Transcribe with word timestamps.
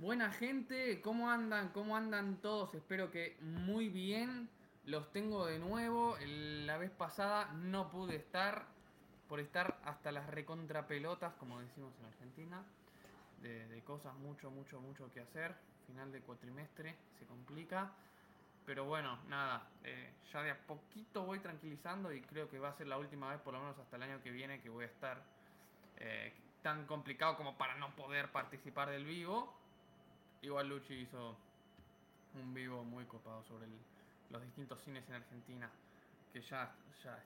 Buena 0.00 0.32
gente, 0.32 1.02
¿cómo 1.02 1.28
andan? 1.28 1.68
¿Cómo 1.72 1.94
andan 1.94 2.40
todos? 2.40 2.74
Espero 2.74 3.10
que 3.10 3.36
muy 3.42 3.90
bien. 3.90 4.48
Los 4.86 5.12
tengo 5.12 5.44
de 5.44 5.58
nuevo. 5.58 6.16
La 6.64 6.78
vez 6.78 6.90
pasada 6.90 7.52
no 7.52 7.90
pude 7.90 8.16
estar 8.16 8.64
por 9.28 9.40
estar 9.40 9.78
hasta 9.84 10.10
las 10.10 10.26
recontrapelotas, 10.30 11.34
como 11.34 11.60
decimos 11.60 11.92
en 12.00 12.06
Argentina, 12.06 12.62
de, 13.42 13.82
cosas 13.84 14.14
mucho, 14.14 14.50
mucho, 14.50 14.80
mucho 14.80 15.12
que 15.12 15.20
hacer. 15.20 15.54
Final 15.86 16.10
de 16.12 16.22
cuatrimestre 16.22 16.96
se 17.18 17.26
complica. 17.26 17.92
Pero 18.64 18.86
bueno, 18.86 19.18
nada, 19.28 19.68
eh, 19.84 20.14
ya 20.32 20.42
de 20.42 20.52
a 20.52 20.66
poquito 20.66 21.26
voy 21.26 21.40
tranquilizando 21.40 22.10
y 22.10 22.22
creo 22.22 22.48
que 22.48 22.58
va 22.58 22.70
a 22.70 22.72
ser 22.78 22.86
la 22.86 22.96
última 22.96 23.28
vez, 23.28 23.40
por 23.42 23.52
lo 23.52 23.60
menos 23.60 23.78
hasta 23.78 23.96
el 23.96 24.04
año 24.04 24.22
que 24.22 24.30
viene, 24.30 24.62
que 24.62 24.70
voy 24.70 24.84
a 24.84 24.88
estar 24.88 25.22
eh, 25.98 26.32
tan 26.62 26.86
complicado 26.86 27.36
como 27.36 27.58
para 27.58 27.74
no 27.74 27.94
poder 27.96 28.32
participar 28.32 28.88
del 28.88 29.04
vivo. 29.04 29.59
Igual 30.42 30.68
Luchi 30.68 30.94
hizo 30.94 31.36
un 32.34 32.54
vivo 32.54 32.82
muy 32.84 33.04
copado 33.04 33.42
sobre 33.44 33.66
los 34.30 34.42
distintos 34.42 34.80
cines 34.80 35.06
en 35.08 35.16
Argentina, 35.16 35.70
que 36.32 36.40
ya, 36.40 36.74
ya 37.04 37.22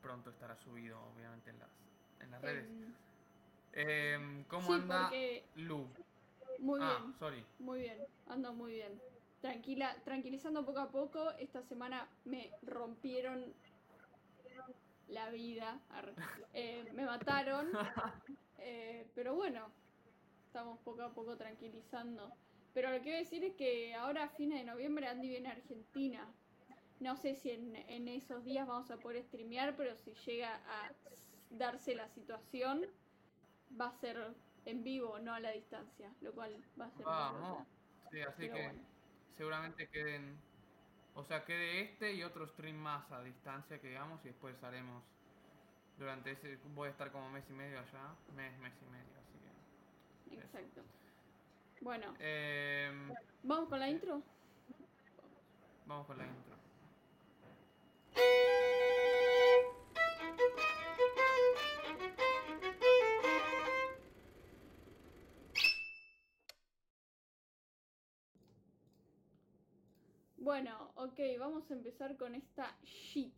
pronto 0.00 0.30
estará 0.30 0.56
subido, 0.56 0.98
obviamente, 1.14 1.50
en 1.50 1.58
las, 1.58 1.68
en 2.20 2.30
las 2.30 2.42
redes. 2.42 2.66
Eh, 3.72 4.44
¿Cómo 4.48 4.72
anda 4.72 5.10
Lu? 5.56 5.88
Muy 6.60 6.80
ah, 6.82 6.98
bien. 7.00 7.14
Sorry. 7.18 7.44
Muy 7.58 7.80
bien, 7.80 7.98
ando 8.28 8.52
muy 8.52 8.72
bien. 8.72 9.00
Tranquila, 9.40 9.96
tranquilizando 10.04 10.64
poco 10.64 10.80
a 10.80 10.90
poco. 10.90 11.30
Esta 11.32 11.62
semana 11.62 12.08
me 12.24 12.50
rompieron 12.62 13.52
la 15.08 15.30
vida. 15.30 15.80
Eh, 16.54 16.90
me 16.94 17.04
mataron. 17.04 17.70
Eh, 18.60 19.06
pero 19.14 19.36
bueno, 19.36 19.70
estamos 20.48 20.78
poco 20.80 21.02
a 21.02 21.12
poco 21.12 21.36
tranquilizando. 21.36 22.32
Pero 22.74 22.90
lo 22.90 22.96
que 22.96 23.02
quiero 23.02 23.18
decir 23.18 23.44
es 23.44 23.54
que 23.54 23.94
ahora 23.94 24.24
a 24.24 24.28
fines 24.28 24.58
de 24.58 24.64
noviembre 24.64 25.06
Andy 25.06 25.28
viene 25.28 25.48
a 25.48 25.52
Argentina. 25.52 26.26
No 27.00 27.16
sé 27.16 27.36
si 27.36 27.50
en, 27.50 27.76
en 27.76 28.08
esos 28.08 28.44
días 28.44 28.66
vamos 28.66 28.90
a 28.90 28.96
poder 28.96 29.22
streamear, 29.24 29.76
pero 29.76 29.94
si 29.96 30.14
llega 30.14 30.56
a 30.56 30.90
darse 31.50 31.94
la 31.94 32.08
situación, 32.08 32.86
va 33.80 33.88
a 33.88 33.92
ser 33.92 34.34
en 34.64 34.82
vivo, 34.82 35.18
no 35.20 35.34
a 35.34 35.40
la 35.40 35.52
distancia, 35.52 36.12
lo 36.20 36.32
cual 36.32 36.56
va 36.80 36.86
a 36.86 36.90
ser... 36.90 37.04
Vamos. 37.04 37.66
Sí, 38.10 38.20
así 38.22 38.50
que 38.50 38.72
seguramente 39.36 39.88
queden... 39.88 40.38
O 41.14 41.24
sea, 41.24 41.44
quede 41.44 41.82
este 41.82 42.14
y 42.14 42.22
otro 42.22 42.46
stream 42.46 42.76
más 42.76 43.10
a 43.10 43.22
distancia 43.22 43.80
que 43.80 43.88
digamos 43.88 44.24
y 44.24 44.28
después 44.28 44.62
haremos 44.62 45.04
durante 45.98 46.32
ese... 46.32 46.58
Voy 46.74 46.88
a 46.88 46.90
estar 46.90 47.12
como 47.12 47.28
mes 47.30 47.44
y 47.50 47.52
medio 47.52 47.78
allá, 47.80 48.14
mes, 48.34 48.56
mes 48.58 48.74
y 48.82 48.86
medio. 48.86 49.17
Exacto. 50.32 50.82
Bueno. 51.80 52.14
Eh, 52.18 52.90
¿Vamos 53.42 53.68
con 53.68 53.80
la 53.80 53.88
intro? 53.88 54.22
Vamos 55.86 56.06
con 56.06 56.18
la 56.18 56.26
intro. 56.26 56.58
Bueno, 70.36 70.92
ok, 70.94 71.20
vamos 71.38 71.70
a 71.70 71.74
empezar 71.74 72.16
con 72.16 72.34
esta 72.34 72.74
shit. 72.82 73.34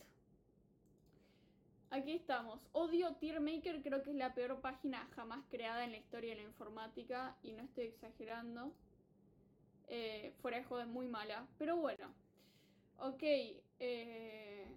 Aquí 1.92 2.12
estamos. 2.12 2.60
Odio 2.72 3.16
Tiermaker, 3.16 3.82
creo 3.82 4.04
que 4.04 4.10
es 4.10 4.16
la 4.16 4.32
peor 4.32 4.60
página 4.60 5.08
jamás 5.16 5.44
creada 5.50 5.84
en 5.84 5.90
la 5.90 5.96
historia 5.98 6.30
de 6.30 6.36
la 6.36 6.48
informática 6.48 7.36
y 7.42 7.50
no 7.50 7.64
estoy 7.64 7.86
exagerando. 7.86 8.72
Eh, 9.88 10.32
fuera 10.40 10.58
de 10.58 10.64
juego 10.64 10.84
es 10.84 10.88
muy 10.88 11.08
mala, 11.08 11.48
pero 11.58 11.76
bueno. 11.76 12.14
Ok, 12.98 13.22
eh, 13.80 14.68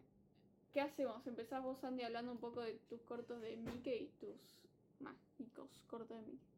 ¿qué 0.74 0.82
hacemos? 0.82 1.26
Empezás 1.28 1.62
vos, 1.62 1.84
Andy, 1.84 2.02
hablando 2.02 2.32
un 2.32 2.40
poco 2.40 2.62
de 2.62 2.80
tus 2.90 3.02
cortos 3.04 3.40
de 3.42 3.58
Mickey 3.58 4.06
y 4.06 4.08
tus 4.20 4.36
mágicos 5.00 5.70
cortos 5.88 6.18
de 6.18 6.32
Mickey. 6.32 6.53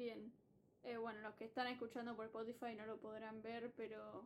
Bien. 0.00 0.32
Eh, 0.82 0.96
bueno, 0.96 1.20
los 1.20 1.34
que 1.34 1.44
están 1.44 1.66
escuchando 1.66 2.16
por 2.16 2.24
Spotify 2.24 2.74
no 2.74 2.86
lo 2.86 2.96
podrán 2.96 3.42
ver, 3.42 3.70
pero. 3.76 4.24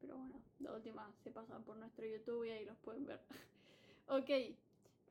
Pero 0.00 0.16
bueno, 0.16 0.40
la 0.60 0.72
última 0.72 1.12
se 1.24 1.32
pasan 1.32 1.64
por 1.64 1.76
nuestro 1.76 2.06
YouTube 2.06 2.44
y 2.44 2.50
ahí 2.50 2.64
los 2.64 2.76
pueden 2.76 3.06
ver. 3.06 3.18
ok. 4.06 4.30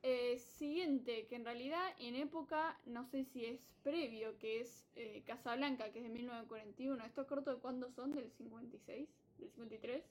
Eh, 0.03 0.39
siguiente, 0.39 1.27
que 1.27 1.35
en 1.35 1.43
realidad 1.43 1.83
en 1.99 2.15
época, 2.15 2.79
no 2.85 3.03
sé 3.07 3.25
si 3.25 3.43
es 3.43 3.59
previo, 3.83 4.37
que 4.37 4.61
es 4.61 4.87
eh, 4.95 5.21
Casablanca, 5.27 5.91
que 5.91 5.99
es 5.99 6.05
de 6.05 6.11
1941. 6.11 7.03
¿Estos 7.03 7.27
cortos 7.27 7.55
de 7.55 7.61
cuándo 7.61 7.91
son? 7.91 8.13
¿Del 8.13 8.31
56? 8.31 9.09
¿Del 9.39 9.49
53? 9.51 10.01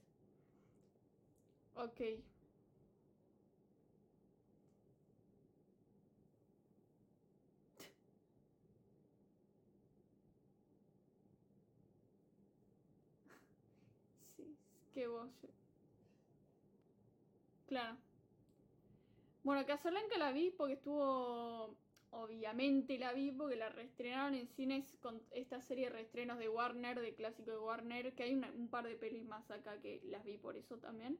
Ok. 1.76 2.00
Que 14.94 15.08
vos. 15.08 15.28
Claro. 17.66 17.96
Bueno, 19.42 19.66
Casablanca 19.66 20.16
la 20.18 20.30
vi 20.30 20.50
porque 20.50 20.74
estuvo. 20.74 21.76
Obviamente 22.10 22.96
la 22.96 23.12
vi 23.12 23.32
porque 23.32 23.56
la 23.56 23.70
reestrenaron 23.70 24.34
en 24.34 24.46
cines 24.46 24.96
con 25.02 25.20
esta 25.32 25.60
serie 25.60 25.86
de 25.86 25.90
reestrenos 25.90 26.38
de 26.38 26.48
Warner, 26.48 27.00
de 27.00 27.12
clásico 27.16 27.50
de 27.50 27.58
Warner, 27.58 28.14
que 28.14 28.22
hay 28.22 28.34
un 28.34 28.68
par 28.68 28.86
de 28.86 28.94
pelis 28.94 29.24
más 29.24 29.50
acá 29.50 29.80
que 29.80 30.00
las 30.04 30.24
vi 30.24 30.38
por 30.38 30.56
eso 30.56 30.78
también. 30.78 31.18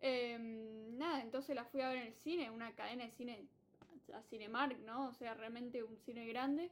Em, 0.00 0.96
nada, 0.96 1.20
entonces 1.20 1.56
la 1.56 1.64
fui 1.64 1.80
a 1.80 1.88
ver 1.88 1.98
en 1.98 2.06
el 2.06 2.14
cine, 2.14 2.48
una 2.50 2.76
cadena 2.76 3.04
de 3.04 3.10
cine 3.10 3.48
a 4.14 4.22
Cinemark, 4.22 4.78
¿no? 4.84 5.08
O 5.08 5.14
sea, 5.14 5.34
realmente 5.34 5.82
un 5.82 5.96
cine 5.98 6.28
grande. 6.28 6.70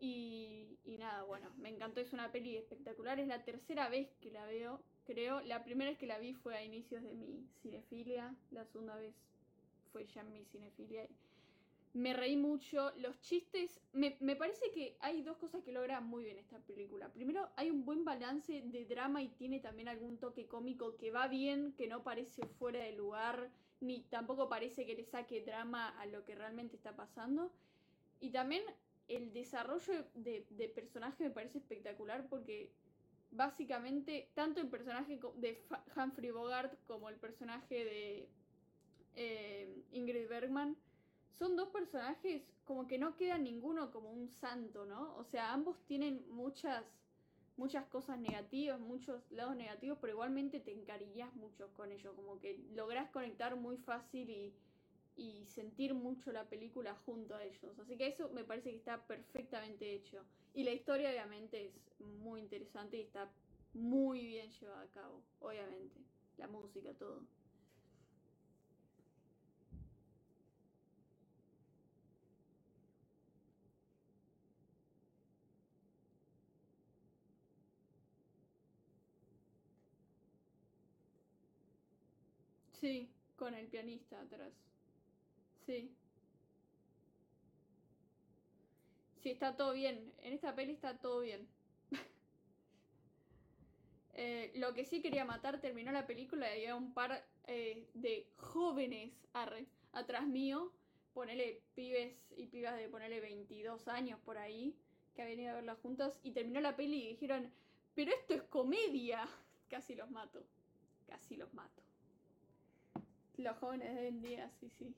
Y, 0.00 0.78
y, 0.84 0.96
nada, 0.96 1.22
bueno, 1.24 1.50
me 1.58 1.68
encantó, 1.68 2.00
es 2.00 2.14
una 2.14 2.32
peli 2.32 2.56
espectacular, 2.56 3.20
es 3.20 3.28
la 3.28 3.44
tercera 3.44 3.90
vez 3.90 4.16
que 4.22 4.30
la 4.30 4.46
veo, 4.46 4.82
creo. 5.04 5.40
La 5.42 5.64
primera 5.64 5.90
vez 5.90 5.98
que 5.98 6.06
la 6.06 6.18
vi 6.18 6.34
fue 6.34 6.56
a 6.56 6.64
inicios 6.64 7.02
de 7.02 7.14
mi 7.14 7.46
cinefilia, 7.62 8.34
la 8.50 8.64
segunda 8.64 8.96
vez 8.96 9.14
fue 9.92 10.06
ya 10.06 10.22
en 10.22 10.32
mi 10.32 10.44
cinefilia. 10.44 11.06
Me 11.94 12.14
reí 12.14 12.36
mucho, 12.36 12.90
los 12.96 13.20
chistes, 13.20 13.78
me, 13.92 14.16
me 14.20 14.34
parece 14.34 14.70
que 14.70 14.96
hay 15.00 15.22
dos 15.22 15.36
cosas 15.36 15.62
que 15.62 15.72
logra 15.72 16.00
muy 16.00 16.24
bien 16.24 16.38
esta 16.38 16.58
película. 16.60 17.12
Primero, 17.12 17.50
hay 17.56 17.70
un 17.70 17.84
buen 17.84 18.04
balance 18.04 18.62
de 18.64 18.86
drama 18.86 19.22
y 19.22 19.28
tiene 19.28 19.60
también 19.60 19.88
algún 19.88 20.16
toque 20.16 20.46
cómico 20.46 20.96
que 20.96 21.10
va 21.10 21.28
bien, 21.28 21.74
que 21.74 21.88
no 21.88 22.02
parece 22.02 22.46
fuera 22.46 22.82
de 22.82 22.92
lugar, 22.92 23.50
ni 23.80 24.04
tampoco 24.04 24.48
parece 24.48 24.86
que 24.86 24.94
le 24.94 25.04
saque 25.04 25.42
drama 25.42 25.90
a 26.00 26.06
lo 26.06 26.24
que 26.24 26.34
realmente 26.34 26.76
está 26.76 26.96
pasando. 26.96 27.52
Y 28.20 28.30
también 28.30 28.62
el 29.08 29.32
desarrollo 29.32 30.06
de, 30.14 30.42
personaje 30.74 31.24
me 31.24 31.30
parece 31.30 31.58
espectacular 31.58 32.26
porque 32.28 32.70
básicamente 33.32 34.30
tanto 34.34 34.60
el 34.60 34.68
personaje 34.68 35.18
de 35.36 35.64
Humphrey 35.96 36.30
Bogart 36.30 36.78
como 36.86 37.08
el 37.08 37.16
personaje 37.16 37.84
de 37.84 38.28
eh, 39.16 39.84
Ingrid 39.92 40.28
Bergman 40.28 40.76
son 41.30 41.56
dos 41.56 41.68
personajes 41.70 42.42
como 42.64 42.86
que 42.86 42.98
no 42.98 43.16
queda 43.16 43.38
ninguno 43.38 43.90
como 43.90 44.12
un 44.12 44.28
santo, 44.28 44.86
¿no? 44.86 45.16
O 45.16 45.24
sea, 45.24 45.52
ambos 45.52 45.76
tienen 45.86 46.24
muchas 46.30 46.84
muchas 47.56 47.84
cosas 47.86 48.18
negativas, 48.18 48.80
muchos 48.80 49.30
lados 49.30 49.56
negativos, 49.56 49.98
pero 50.00 50.14
igualmente 50.14 50.58
te 50.58 50.72
encariñas 50.72 51.34
mucho 51.34 51.72
con 51.74 51.92
ellos, 51.92 52.14
como 52.14 52.38
que 52.40 52.58
logras 52.74 53.10
conectar 53.10 53.56
muy 53.56 53.76
fácil 53.76 54.30
y, 54.30 54.54
y 55.16 55.44
sentir 55.46 55.94
mucho 55.94 56.32
la 56.32 56.48
película 56.48 56.94
junto 57.06 57.34
a 57.34 57.44
ellos. 57.44 57.78
Así 57.78 57.96
que 57.96 58.06
eso 58.08 58.30
me 58.30 58.44
parece 58.44 58.70
que 58.70 58.76
está 58.76 59.06
perfectamente 59.06 59.92
hecho. 59.94 60.24
Y 60.54 60.64
la 60.64 60.72
historia 60.72 61.10
obviamente 61.10 61.66
es 61.66 61.82
muy 62.00 62.40
interesante 62.40 62.96
y 62.98 63.02
está 63.02 63.30
muy 63.74 64.26
bien 64.26 64.50
llevada 64.50 64.82
a 64.82 64.90
cabo, 64.90 65.22
obviamente. 65.40 66.00
La 66.38 66.46
música, 66.48 66.92
todo. 66.94 67.26
Sí, 82.72 83.14
con 83.36 83.54
el 83.54 83.68
pianista 83.68 84.20
atrás. 84.20 84.71
Sí. 85.66 85.90
Sí, 89.22 89.30
está 89.30 89.56
todo 89.56 89.72
bien. 89.72 90.12
En 90.22 90.32
esta 90.32 90.54
peli 90.54 90.72
está 90.72 90.98
todo 90.98 91.20
bien. 91.20 91.46
Eh, 94.14 94.52
lo 94.56 94.74
que 94.74 94.84
sí 94.84 95.00
quería 95.00 95.24
matar, 95.24 95.62
terminó 95.62 95.90
la 95.90 96.06
película 96.06 96.46
y 96.50 96.58
había 96.58 96.76
un 96.76 96.92
par 96.92 97.24
eh, 97.46 97.88
de 97.94 98.28
jóvenes 98.36 99.10
atrás 99.94 100.26
mío. 100.26 100.70
Ponele 101.14 101.62
pibes 101.74 102.14
y 102.36 102.46
pibas 102.46 102.76
de 102.76 102.90
ponerle 102.90 103.20
22 103.20 103.88
años 103.88 104.20
por 104.20 104.36
ahí, 104.36 104.76
que 105.14 105.22
habían 105.22 105.40
ido 105.40 105.52
a 105.52 105.54
verla 105.54 105.76
juntos. 105.76 106.18
Y 106.22 106.32
terminó 106.32 106.60
la 106.60 106.76
peli 106.76 107.04
y 107.04 107.08
dijeron, 107.08 107.50
pero 107.94 108.12
esto 108.12 108.34
es 108.34 108.42
comedia. 108.42 109.26
Casi 109.70 109.94
los 109.94 110.10
mato. 110.10 110.44
Casi 111.06 111.36
los 111.36 111.52
mato. 111.54 111.82
Los 113.38 113.56
jóvenes 113.56 113.94
de 113.94 114.00
hoy 114.00 114.06
en 114.08 114.20
día, 114.20 114.50
sí, 114.60 114.68
sí. 114.68 114.94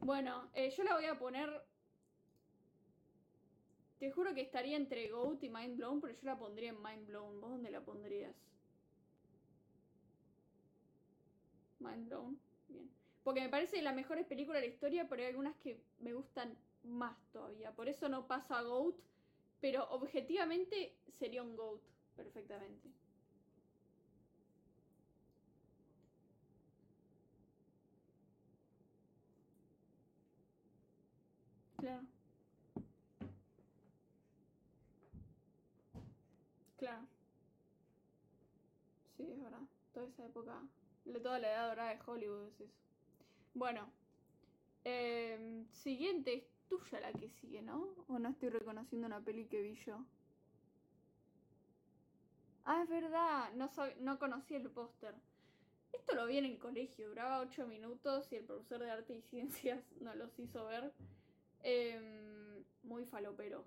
Bueno, 0.00 0.50
eh, 0.54 0.70
yo 0.70 0.84
la 0.84 0.94
voy 0.94 1.06
a 1.06 1.18
poner. 1.18 1.50
Te 3.98 4.10
juro 4.10 4.34
que 4.34 4.42
estaría 4.42 4.76
entre 4.76 5.08
Goat 5.10 5.42
y 5.42 5.48
Mind 5.48 5.76
Blown, 5.76 6.00
pero 6.00 6.14
yo 6.14 6.20
la 6.24 6.38
pondría 6.38 6.70
en 6.70 6.82
Mind 6.82 7.06
Blown. 7.06 7.40
¿Vos 7.40 7.50
dónde 7.50 7.70
la 7.70 7.80
pondrías? 7.80 8.34
Mind 11.78 12.06
Blown. 12.06 12.38
Bien. 12.68 12.90
Porque 13.24 13.40
me 13.40 13.48
parece 13.48 13.80
la 13.82 13.92
mejor 13.92 14.24
película 14.26 14.60
de 14.60 14.66
la 14.66 14.72
historia, 14.72 15.08
pero 15.08 15.22
hay 15.22 15.28
algunas 15.28 15.56
que 15.56 15.80
me 15.98 16.12
gustan 16.12 16.56
más 16.84 17.16
todavía. 17.32 17.72
Por 17.72 17.88
eso 17.88 18.08
no 18.08 18.26
pasa 18.26 18.58
a 18.58 18.62
Goat, 18.62 18.96
pero 19.60 19.88
objetivamente 19.90 20.94
sería 21.18 21.42
un 21.42 21.56
Goat, 21.56 21.80
perfectamente. 22.14 22.88
Claro. 31.86 32.02
Claro. 36.78 37.06
Sí, 39.16 39.30
es 39.30 39.40
verdad. 39.40 39.60
Toda 39.92 40.08
esa 40.08 40.24
época. 40.26 40.62
Toda 41.22 41.38
la 41.38 41.48
edad 41.52 41.68
dorada 41.68 41.90
de 41.94 42.00
Hollywood 42.04 42.48
es 42.48 42.60
eso. 42.62 42.74
Bueno. 43.54 43.88
Em, 44.82 45.68
siguiente. 45.70 46.34
Es 46.34 46.44
tuya 46.68 46.98
la 46.98 47.12
que 47.12 47.28
sigue, 47.30 47.62
¿no? 47.62 47.94
¿O 48.08 48.18
no 48.18 48.30
estoy 48.30 48.48
reconociendo 48.48 49.06
una 49.06 49.20
peli 49.20 49.46
que 49.46 49.62
vi 49.62 49.76
yo? 49.76 50.04
Ah, 52.64 52.82
es 52.82 52.88
verdad. 52.88 53.52
No, 53.54 53.70
no 54.00 54.18
conocí 54.18 54.56
el 54.56 54.68
póster. 54.70 55.14
Esto 55.92 56.14
lo 56.16 56.26
vi 56.26 56.38
en 56.38 56.46
el 56.46 56.58
colegio. 56.58 57.08
Duraba 57.08 57.40
8 57.40 57.66
minutos 57.68 58.26
y 58.32 58.36
el 58.36 58.44
profesor 58.44 58.80
de 58.80 58.90
arte 58.90 59.14
y 59.14 59.22
ciencias 59.22 59.84
nos 60.00 60.16
los 60.16 60.36
hizo 60.40 60.66
ver. 60.66 60.92
Em, 61.68 62.64
muy 62.84 63.04
falopero. 63.06 63.64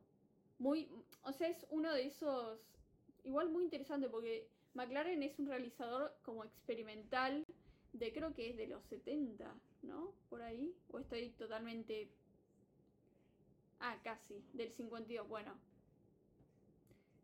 Muy, 0.58 0.90
o 1.24 1.34
sea, 1.34 1.50
es 1.50 1.68
uno 1.70 1.94
de 1.94 2.06
esos, 2.06 2.58
igual 3.26 3.50
muy 3.50 3.66
interesante 3.66 4.08
porque 4.08 4.48
McLaren 4.74 5.22
es 5.22 5.38
un 5.38 5.48
realizador 5.48 6.16
como 6.24 6.46
experimental 6.46 7.46
de 7.92 8.14
creo 8.14 8.34
que 8.34 8.52
es 8.52 8.56
de 8.56 8.68
los 8.68 8.86
70, 8.86 9.54
¿no? 9.82 10.14
Por 10.30 10.42
ahí. 10.42 10.74
O 10.92 11.00
estoy 11.00 11.32
totalmente... 11.32 12.10
Ah, 13.82 13.98
casi, 14.02 14.46
del 14.54 14.72
52, 14.72 15.28
bueno. 15.28 15.60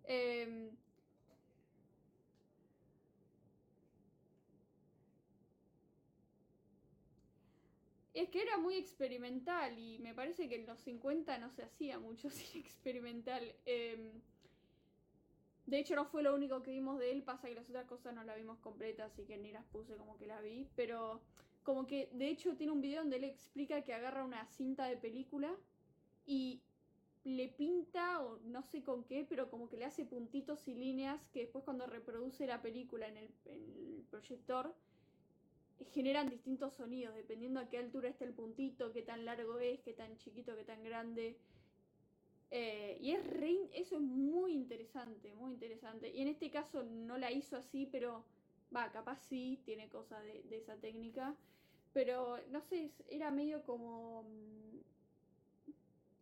Eh, 0.04 0.72
Es 8.16 8.30
que 8.30 8.42
era 8.42 8.58
muy 8.58 8.76
experimental 8.76 9.78
y 9.78 10.00
me 10.00 10.14
parece 10.14 10.48
que 10.48 10.56
en 10.56 10.66
los 10.66 10.80
50 10.80 11.38
no 11.38 11.52
se 11.52 11.64
hacía 11.64 12.00
mucho 12.00 12.30
cine 12.32 12.66
experimental. 12.66 13.54
Em, 13.66 14.10
de 15.66 15.80
hecho, 15.80 15.96
no 15.96 16.06
fue 16.06 16.24
lo 16.24 16.34
único 16.34 16.64
que 16.64 16.72
vimos 16.72 16.98
de 16.98 17.12
él, 17.12 17.24
pasa 17.24 17.50
que 17.50 17.56
las 17.56 17.70
otras 17.70 17.86
cosas 17.86 18.16
no 18.16 18.24
las 18.24 18.38
vimos 18.38 18.58
completas, 18.60 19.12
así 19.12 19.26
que 19.26 19.38
ni 19.38 19.52
las 19.52 19.66
puse 19.66 19.98
como 19.98 20.18
que 20.18 20.28
la 20.28 20.40
vi. 20.40 20.66
Pero 20.78 21.22
como 21.64 21.88
que, 21.88 22.10
de 22.14 22.30
hecho, 22.30 22.56
tiene 22.56 22.72
un 22.72 22.82
video 22.82 23.02
donde 23.02 23.18
él 23.18 23.26
explica 23.26 23.82
que 23.82 23.94
agarra 23.94 24.24
una 24.24 24.46
cinta 24.46 24.86
de 24.86 24.96
película 24.96 25.54
y 26.26 26.62
le 27.26 27.50
pinta, 27.50 28.22
o 28.22 28.40
no 28.46 28.62
sé 28.62 28.82
con 28.82 29.04
qué, 29.04 29.26
pero 29.28 29.50
como 29.50 29.68
que 29.68 29.76
le 29.76 29.86
hace 29.86 30.06
puntitos 30.06 30.70
y 30.70 30.76
líneas 30.76 31.20
que 31.34 31.42
después 31.42 31.66
cuando 31.66 31.86
reproduce 31.86 32.48
la 32.48 32.62
película 32.62 33.10
en 33.10 33.18
el, 33.18 33.30
en 33.46 33.76
el 33.76 34.06
proyector 34.10 34.74
generan 35.92 36.30
distintos 36.30 36.74
sonidos, 36.74 37.16
dependiendo 37.16 37.60
a 37.60 37.70
qué 37.70 37.78
altura 37.78 38.10
está 38.10 38.26
el 38.26 38.34
puntito, 38.34 38.92
qué 38.92 39.02
tan 39.02 39.26
largo 39.26 39.60
es, 39.60 39.82
qué 39.82 39.94
tan 39.94 40.18
chiquito, 40.18 40.56
qué 40.56 40.64
tan 40.64 40.84
grande. 40.84 41.38
Eh, 42.52 42.98
y 43.02 43.12
es 43.12 43.22
eso 43.74 43.96
es 43.96 44.02
muy 44.02 44.54
interesante, 44.54 45.34
muy 45.34 45.52
interesante. 45.52 46.10
Y 46.10 46.22
en 46.22 46.30
este 46.30 46.50
caso 46.50 46.84
no 46.84 47.18
la 47.18 47.32
hizo 47.32 47.58
así, 47.58 47.88
pero 47.92 48.24
va, 48.76 48.92
capaz 48.92 49.18
sí, 49.28 49.62
tiene 49.66 49.90
cosas 49.90 50.24
de, 50.24 50.58
esa 50.58 50.76
técnica. 50.78 51.36
Pero 51.94 52.38
no 52.50 52.62
sé, 52.62 52.92
era 53.10 53.32
medio 53.32 53.64
como. 53.64 54.24
Mm, 54.24 54.78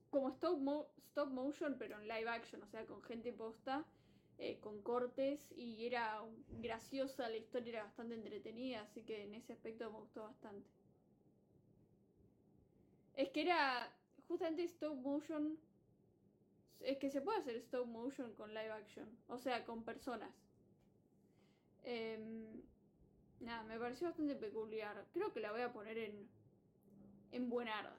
como 0.09 0.29
stop, 0.29 0.87
stop 1.09 1.29
motion, 1.29 1.75
pero 1.79 1.99
en 1.99 2.07
live 2.07 2.29
action, 2.29 2.61
o 2.61 2.67
sea, 2.67 2.85
con 2.85 3.01
gente 3.03 3.33
posta. 3.33 3.85
Eh, 4.45 4.59
con 4.59 4.81
cortes 4.81 5.39
y 5.55 5.85
era 5.85 6.21
graciosa, 6.59 7.29
la 7.29 7.37
historia 7.37 7.69
era 7.69 7.83
bastante 7.85 8.15
entretenida, 8.15 8.81
así 8.81 9.01
que 9.01 9.23
en 9.23 9.35
ese 9.35 9.53
aspecto 9.53 9.89
me 9.89 9.99
gustó 9.99 10.23
bastante. 10.23 10.69
Es 13.13 13.29
que 13.29 13.43
era 13.43 13.89
justamente 14.27 14.65
stop 14.65 14.95
motion, 14.97 15.57
es 16.81 16.97
que 16.97 17.09
se 17.09 17.21
puede 17.21 17.39
hacer 17.39 17.55
stop 17.55 17.87
motion 17.87 18.33
con 18.33 18.49
live 18.53 18.69
action, 18.69 19.07
o 19.29 19.39
sea, 19.39 19.63
con 19.63 19.85
personas. 19.85 20.35
Em, 21.83 22.63
nada, 23.39 23.63
me 23.63 23.79
pareció 23.79 24.07
bastante 24.07 24.35
peculiar. 24.35 25.05
Creo 25.13 25.31
que 25.31 25.39
la 25.39 25.53
voy 25.53 25.61
a 25.61 25.71
poner 25.71 25.97
en, 25.97 26.27
en 27.31 27.49
buenarda. 27.49 27.97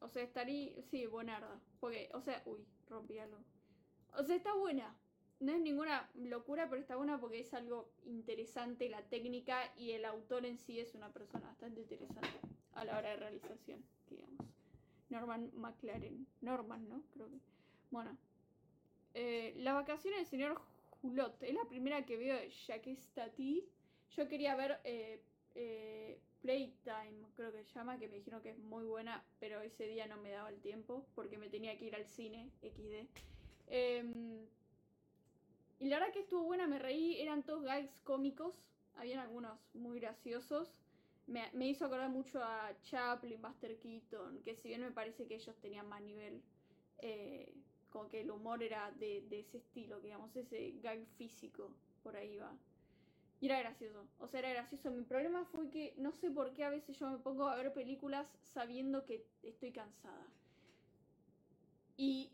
O 0.00 0.08
sea, 0.08 0.24
estaría, 0.24 0.82
sí, 0.90 1.06
buenarda. 1.06 1.60
Porque, 1.78 2.10
o 2.14 2.20
sea, 2.20 2.42
uy, 2.46 2.66
rompí 2.88 3.20
algo. 3.20 3.38
O 4.16 4.24
sea, 4.24 4.34
está 4.34 4.52
buena. 4.54 4.92
No 5.40 5.52
es 5.52 5.60
ninguna 5.60 6.10
locura, 6.14 6.68
pero 6.68 6.80
está 6.80 6.96
buena 6.96 7.20
porque 7.20 7.40
es 7.40 7.54
algo 7.54 7.88
interesante 8.04 8.88
la 8.88 9.02
técnica 9.02 9.72
y 9.76 9.92
el 9.92 10.04
autor 10.04 10.44
en 10.46 10.58
sí 10.58 10.80
es 10.80 10.94
una 10.94 11.12
persona 11.12 11.46
bastante 11.46 11.80
interesante 11.80 12.28
a 12.72 12.84
la 12.84 12.98
hora 12.98 13.10
de 13.10 13.16
realización, 13.16 13.84
digamos. 14.10 14.46
Norman 15.10 15.50
McLaren. 15.54 16.26
Norman, 16.40 16.88
¿no? 16.88 17.02
Creo 17.12 17.30
que. 17.30 17.38
Bueno. 17.90 18.16
Eh, 19.14 19.54
las 19.58 19.74
vacaciones 19.74 20.20
del 20.20 20.26
señor 20.26 20.60
Hulot. 21.02 21.42
Es 21.42 21.54
la 21.54 21.64
primera 21.64 22.04
que 22.04 22.16
veo 22.16 22.36
de 22.36 22.50
Jacques 22.50 23.08
Tati. 23.14 23.64
Yo 24.16 24.28
quería 24.28 24.54
ver 24.56 24.80
eh, 24.84 25.22
eh, 25.54 26.20
Playtime, 26.42 27.26
creo 27.34 27.52
que 27.52 27.64
se 27.64 27.74
llama, 27.74 27.98
que 27.98 28.08
me 28.08 28.16
dijeron 28.16 28.42
que 28.42 28.50
es 28.50 28.58
muy 28.58 28.84
buena, 28.84 29.24
pero 29.40 29.60
ese 29.60 29.86
día 29.86 30.06
no 30.06 30.16
me 30.18 30.30
daba 30.30 30.50
el 30.50 30.60
tiempo 30.60 31.06
porque 31.14 31.38
me 31.38 31.48
tenía 31.48 31.76
que 31.78 31.86
ir 31.86 31.94
al 31.94 32.06
cine 32.06 32.50
XD. 32.62 33.06
Y 35.80 35.88
la 35.88 35.98
verdad 35.98 36.12
que 36.12 36.20
estuvo 36.20 36.42
buena, 36.42 36.66
me 36.66 36.78
reí, 36.78 37.20
eran 37.20 37.44
todos 37.44 37.62
gags 37.62 38.00
cómicos, 38.02 38.54
habían 38.96 39.20
algunos 39.20 39.58
muy 39.74 40.00
graciosos. 40.00 40.74
Me, 41.26 41.50
hizo 41.68 41.84
acordar 41.84 42.08
mucho 42.08 42.42
a 42.42 42.74
Chaplin, 42.82 43.40
Buster 43.40 43.78
Keaton, 43.78 44.42
que 44.42 44.56
si 44.56 44.68
bien 44.68 44.80
me 44.80 44.90
parece 44.90 45.26
que 45.26 45.34
ellos 45.34 45.54
tenían 45.60 45.86
más 45.86 46.00
nivel, 46.00 46.42
eh, 47.00 47.54
como 47.90 48.08
que 48.08 48.22
el 48.22 48.30
humor 48.30 48.62
era 48.62 48.90
de, 48.92 49.22
de 49.28 49.40
ese 49.40 49.58
estilo, 49.58 50.00
digamos, 50.00 50.34
ese 50.34 50.72
gag 50.80 51.06
físico, 51.16 51.70
por 52.02 52.16
ahí 52.16 52.38
va. 52.38 52.56
Y 53.40 53.46
era 53.46 53.60
gracioso, 53.60 54.08
o 54.18 54.26
sea, 54.26 54.40
era 54.40 54.50
gracioso. 54.50 54.90
Mi 54.90 55.04
problema 55.04 55.44
fue 55.44 55.70
que 55.70 55.94
no 55.96 56.12
sé 56.12 56.30
por 56.30 56.52
qué 56.54 56.64
a 56.64 56.70
veces 56.70 56.98
yo 56.98 57.08
me 57.08 57.18
pongo 57.18 57.46
a 57.46 57.56
ver 57.56 57.72
películas 57.72 58.26
sabiendo 58.42 59.04
que 59.04 59.24
estoy 59.42 59.70
cansada. 59.70 60.26
Y 61.96 62.32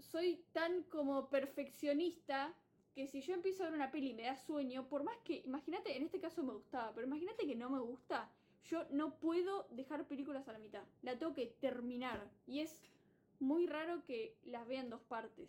soy 0.00 0.42
tan 0.52 0.82
como 0.84 1.28
perfeccionista 1.28 2.54
que 2.94 3.06
si 3.06 3.20
yo 3.20 3.34
empiezo 3.34 3.62
a 3.62 3.66
ver 3.66 3.74
una 3.74 3.90
peli 3.90 4.10
y 4.10 4.14
me 4.14 4.24
da 4.24 4.36
sueño, 4.36 4.88
por 4.88 5.04
más 5.04 5.16
que, 5.18 5.42
imagínate, 5.44 5.96
en 5.96 6.04
este 6.04 6.20
caso 6.20 6.42
me 6.42 6.52
gustaba, 6.52 6.92
pero 6.94 7.06
imagínate 7.06 7.46
que 7.46 7.54
no 7.54 7.70
me 7.70 7.80
gusta, 7.80 8.30
yo 8.64 8.84
no 8.90 9.14
puedo 9.16 9.66
dejar 9.70 10.06
películas 10.06 10.48
a 10.48 10.52
la 10.52 10.58
mitad, 10.58 10.82
la 11.02 11.18
tengo 11.18 11.32
que 11.34 11.46
terminar. 11.46 12.28
Y 12.46 12.60
es 12.60 12.80
muy 13.38 13.66
raro 13.66 14.04
que 14.04 14.36
las 14.44 14.66
vea 14.66 14.80
en 14.80 14.90
dos 14.90 15.02
partes. 15.02 15.48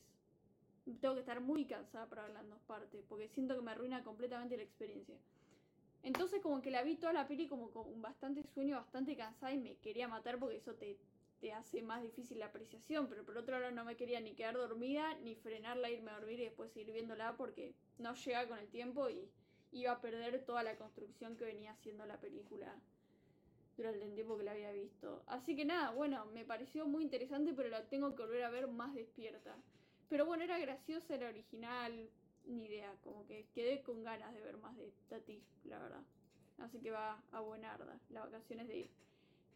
Tengo 1.00 1.14
que 1.14 1.20
estar 1.20 1.42
muy 1.42 1.66
cansada 1.66 2.08
para 2.08 2.24
verla 2.24 2.42
en 2.42 2.50
dos 2.50 2.62
partes, 2.62 3.04
porque 3.08 3.28
siento 3.30 3.56
que 3.56 3.62
me 3.62 3.72
arruina 3.72 4.04
completamente 4.04 4.58
la 4.58 4.64
experiencia. 4.64 5.16
Entonces 6.04 6.42
como 6.42 6.62
que 6.62 6.72
la 6.72 6.82
vi 6.84 6.96
toda 6.96 7.14
la 7.14 7.28
peli 7.28 7.48
como 7.48 7.70
con 7.70 8.02
bastante 8.02 8.44
sueño, 8.44 8.76
bastante 8.76 9.16
cansada 9.16 9.54
y 9.54 9.58
me 9.58 9.76
quería 9.76 10.08
matar 10.08 10.40
porque 10.40 10.58
eso 10.58 10.74
te 10.74 10.98
te 11.42 11.52
hace 11.52 11.82
más 11.82 12.04
difícil 12.04 12.40
la 12.40 12.46
apreciación, 12.46 13.08
pero 13.10 13.26
por 13.26 13.38
otro 13.38 13.60
lado 13.60 13.72
no 13.72 13.84
me 13.84 13.98
quería 13.98 14.22
ni 14.22 14.36
quedar 14.36 14.56
dormida, 14.56 15.16
ni 15.16 15.36
frenarla, 15.36 15.90
irme 15.90 16.12
a 16.12 16.20
dormir 16.20 16.40
y 16.40 16.44
después 16.44 16.72
seguir 16.72 16.94
viéndola 16.94 17.36
porque 17.36 17.74
no 17.98 18.14
llega 18.14 18.48
con 18.48 18.60
el 18.60 18.70
tiempo 18.70 19.10
y 19.10 19.28
iba 19.72 19.92
a 19.92 20.02
perder 20.02 20.46
toda 20.46 20.62
la 20.64 20.78
construcción 20.78 21.36
que 21.36 21.46
venía 21.46 21.72
haciendo 21.72 22.06
la 22.06 22.20
película 22.20 22.80
durante 23.76 24.06
el 24.06 24.14
tiempo 24.14 24.38
que 24.38 24.44
la 24.44 24.52
había 24.52 24.72
visto. 24.72 25.24
Así 25.26 25.56
que 25.56 25.66
nada, 25.66 25.92
bueno, 25.92 26.26
me 26.28 26.46
pareció 26.46 26.86
muy 26.86 27.04
interesante, 27.04 27.54
pero 27.54 27.70
la 27.70 27.90
tengo 27.90 28.14
que 28.16 28.22
volver 28.22 28.44
a 28.44 28.50
ver 28.52 28.68
más 28.68 28.94
despierta. 28.94 29.58
Pero 30.10 30.26
bueno, 30.26 30.44
era 30.44 30.60
graciosa, 30.60 31.16
era 31.16 31.30
original, 31.30 32.10
ni 32.46 32.66
idea, 32.66 32.94
como 33.04 33.26
que 33.26 33.48
quedé 33.54 33.82
con 33.82 34.04
ganas 34.04 34.34
de 34.34 34.42
ver 34.42 34.58
más 34.58 34.78
de 34.78 34.94
Tati, 35.10 35.42
la 35.64 35.80
verdad. 35.80 36.04
Así 36.60 36.80
que 36.80 36.92
va 36.92 37.24
a 37.32 37.40
buenarda, 37.40 38.00
las 38.10 38.26
vacaciones 38.26 38.68
de 38.68 38.92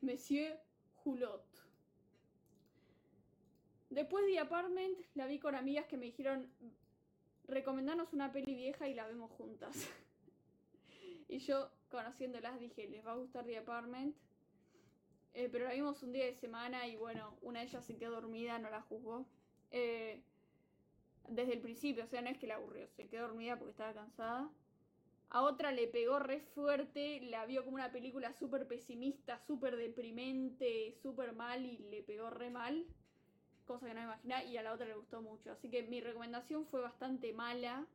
Monsieur 0.01 0.59
Hulot. 1.03 1.64
Después 3.95 4.25
de 4.25 4.39
Apartment 4.39 4.97
la 5.13 5.25
vi 5.25 5.39
con 5.39 5.55
amigas 5.55 5.85
que 5.85 5.95
me 5.95 6.07
dijeron, 6.07 6.51
recomendanos 7.47 8.11
una 8.11 8.33
peli 8.33 8.53
vieja 8.53 8.89
y 8.89 8.93
la 8.93 9.07
vemos 9.07 9.31
juntas. 9.31 9.73
y 11.29 11.37
yo, 11.39 11.69
conociéndolas, 11.89 12.59
dije, 12.59 12.89
les 12.89 13.05
va 13.05 13.13
a 13.13 13.15
gustar 13.15 13.45
The 13.45 13.57
Apartment. 13.57 14.13
Eh, 15.33 15.47
pero 15.49 15.63
la 15.63 15.73
vimos 15.73 16.03
un 16.03 16.11
día 16.11 16.25
de 16.25 16.33
semana 16.33 16.85
y 16.89 16.97
bueno, 16.97 17.37
una 17.41 17.61
de 17.61 17.67
ellas 17.67 17.85
se 17.85 17.95
quedó 17.95 18.11
dormida, 18.11 18.59
no 18.59 18.69
la 18.69 18.81
juzgó. 18.81 19.25
Eh, 19.71 20.21
desde 21.29 21.53
el 21.53 21.61
principio, 21.61 22.03
o 22.03 22.07
sea, 22.07 22.21
no 22.21 22.29
es 22.29 22.37
que 22.37 22.47
la 22.47 22.55
aburrió, 22.55 22.89
se 22.89 23.07
quedó 23.07 23.29
dormida 23.29 23.57
porque 23.57 23.71
estaba 23.71 23.93
cansada. 23.93 24.51
A 25.29 25.41
otra 25.41 25.71
le 25.71 25.87
pegó 25.87 26.19
re 26.19 26.41
fuerte, 26.41 27.21
la 27.21 27.45
vio 27.45 27.63
como 27.63 27.75
una 27.75 27.93
película 27.93 28.33
súper 28.33 28.67
pesimista, 28.67 29.39
súper 29.39 29.77
deprimente, 29.77 30.93
súper 31.01 31.31
mal 31.31 31.65
y 31.65 31.77
le 31.77 32.03
pegó 32.03 32.29
re 32.29 32.49
mal 32.49 32.85
cosa 33.65 33.87
que 33.87 33.93
no 33.93 34.01
me 34.01 34.05
imaginaba, 34.05 34.43
y 34.43 34.57
a 34.57 34.63
la 34.63 34.73
otra 34.73 34.85
le 34.85 34.95
gustó 34.95 35.21
mucho. 35.21 35.51
Así 35.51 35.69
que 35.69 35.83
mi 35.83 36.01
recomendación 36.01 36.65
fue 36.67 36.81
bastante 36.81 37.33
mala. 37.33 37.85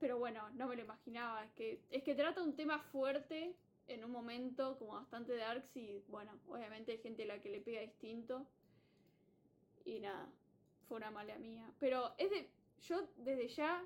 Pero 0.00 0.18
bueno, 0.18 0.48
no 0.50 0.66
me 0.66 0.76
lo 0.76 0.82
imaginaba. 0.82 1.44
Es 1.44 1.52
que, 1.52 1.80
es 1.90 2.02
que 2.02 2.14
trata 2.14 2.42
un 2.42 2.56
tema 2.56 2.78
fuerte 2.78 3.54
en 3.86 4.04
un 4.04 4.10
momento 4.10 4.78
como 4.78 4.92
bastante 4.92 5.36
darks 5.36 5.76
y 5.76 6.02
bueno, 6.08 6.32
obviamente 6.48 6.92
hay 6.92 6.98
gente 6.98 7.24
a 7.24 7.26
la 7.26 7.40
que 7.40 7.50
le 7.50 7.60
pega 7.60 7.80
distinto. 7.80 8.46
Y 9.84 10.00
nada, 10.00 10.28
fue 10.88 10.96
una 10.96 11.10
mala 11.10 11.38
mía. 11.38 11.70
Pero 11.78 12.14
es 12.18 12.30
de. 12.30 12.48
Yo 12.88 13.08
desde 13.16 13.48
ya 13.48 13.82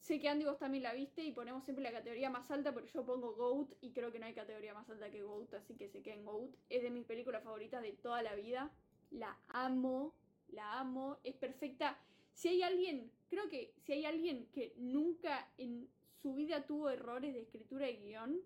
Sé 0.00 0.20
que 0.20 0.28
Andy 0.28 0.44
vos 0.44 0.58
también 0.58 0.84
la 0.84 0.94
viste 0.94 1.22
y 1.22 1.32
ponemos 1.32 1.64
siempre 1.64 1.82
la 1.82 1.92
categoría 1.92 2.30
más 2.30 2.50
alta, 2.50 2.72
pero 2.72 2.86
yo 2.86 3.04
pongo 3.04 3.34
GOAT 3.34 3.74
y 3.80 3.92
creo 3.92 4.12
que 4.12 4.18
no 4.18 4.26
hay 4.26 4.34
categoría 4.34 4.72
más 4.72 4.88
alta 4.88 5.10
que 5.10 5.22
GOAT, 5.22 5.54
así 5.54 5.74
que 5.74 5.88
se 5.88 6.02
queda 6.02 6.14
en 6.14 6.24
GOAT. 6.24 6.54
Es 6.70 6.82
de 6.82 6.90
mis 6.90 7.04
películas 7.04 7.42
favoritas 7.42 7.82
de 7.82 7.92
toda 7.92 8.22
la 8.22 8.34
vida. 8.34 8.70
La 9.10 9.38
amo, 9.48 10.14
la 10.48 10.78
amo, 10.78 11.18
es 11.24 11.34
perfecta. 11.34 11.98
Si 12.32 12.48
hay 12.48 12.62
alguien, 12.62 13.10
creo 13.28 13.48
que 13.48 13.74
si 13.78 13.92
hay 13.92 14.04
alguien 14.04 14.46
que 14.52 14.72
nunca 14.76 15.50
en 15.58 15.88
su 16.22 16.34
vida 16.34 16.66
tuvo 16.66 16.90
errores 16.90 17.34
de 17.34 17.42
escritura 17.42 17.90
y 17.90 17.96
guion, 17.96 18.40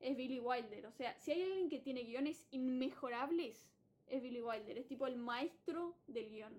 es 0.00 0.16
Billy 0.16 0.40
Wilder. 0.40 0.86
O 0.86 0.92
sea, 0.92 1.18
si 1.18 1.32
hay 1.32 1.42
alguien 1.42 1.68
que 1.68 1.78
tiene 1.78 2.02
guiones 2.02 2.46
inmejorables, 2.50 3.68
es 4.06 4.22
Billy 4.22 4.40
Wilder. 4.40 4.78
Es 4.78 4.86
tipo 4.86 5.06
el 5.06 5.16
maestro 5.16 5.96
del 6.06 6.28
guion. 6.30 6.52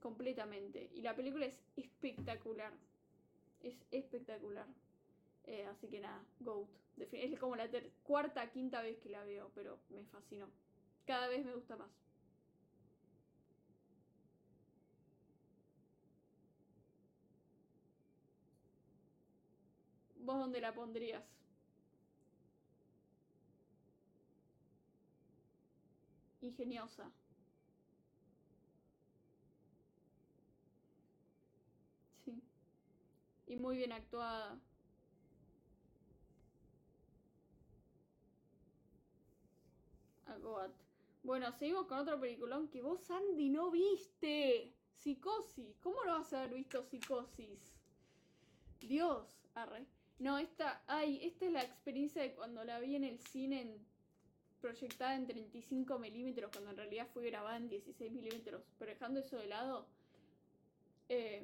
Completamente. 0.00 0.90
Y 0.94 1.02
la 1.02 1.16
película 1.16 1.46
es 1.46 1.60
espectacular 1.76 2.72
es 3.62 3.76
espectacular. 3.90 4.66
Eh, 5.44 5.66
así 5.66 5.88
que 5.88 6.00
nada, 6.00 6.24
GOAT. 6.40 6.68
Es 7.12 7.38
como 7.38 7.56
la 7.56 7.68
cuarta, 8.02 8.50
quinta 8.50 8.82
vez 8.82 8.98
que 8.98 9.10
la 9.10 9.24
veo, 9.24 9.50
pero 9.54 9.78
me 9.90 10.04
fascinó. 10.06 10.48
Cada 11.06 11.28
vez 11.28 11.44
me 11.44 11.54
gusta 11.54 11.76
más. 11.76 11.90
¿Vos 20.16 20.38
dónde 20.38 20.60
la 20.60 20.74
pondrías? 20.74 21.22
Ingeniosa. 26.40 27.12
Y 33.46 33.56
muy 33.56 33.76
bien 33.76 33.92
actuada. 33.92 34.58
Bueno, 41.22 41.50
seguimos 41.58 41.86
con 41.86 41.98
otro 41.98 42.20
peliculón 42.20 42.68
que 42.68 42.82
vos, 42.82 43.10
Andy, 43.10 43.48
no 43.48 43.70
viste. 43.70 44.72
Psicosis. 44.96 45.76
¿Cómo 45.82 46.04
no 46.04 46.18
vas 46.18 46.32
a 46.32 46.40
haber 46.40 46.54
visto 46.54 46.82
Psicosis? 46.82 47.74
Dios. 48.80 49.36
No, 50.18 50.38
esta, 50.38 50.82
ay, 50.86 51.20
esta 51.22 51.46
es 51.46 51.52
la 51.52 51.62
experiencia 51.62 52.22
de 52.22 52.34
cuando 52.34 52.64
la 52.64 52.78
vi 52.80 52.96
en 52.96 53.04
el 53.04 53.18
cine 53.18 53.78
proyectada 54.60 55.14
en 55.14 55.26
35 55.26 55.98
milímetros, 55.98 56.50
cuando 56.50 56.70
en 56.70 56.76
realidad 56.76 57.08
fue 57.12 57.26
grabada 57.26 57.56
en 57.56 57.68
16 57.68 58.12
milímetros. 58.12 58.62
Pero 58.78 58.90
dejando 58.90 59.20
eso 59.20 59.36
de 59.36 59.46
lado, 59.46 59.86
eh, 61.08 61.42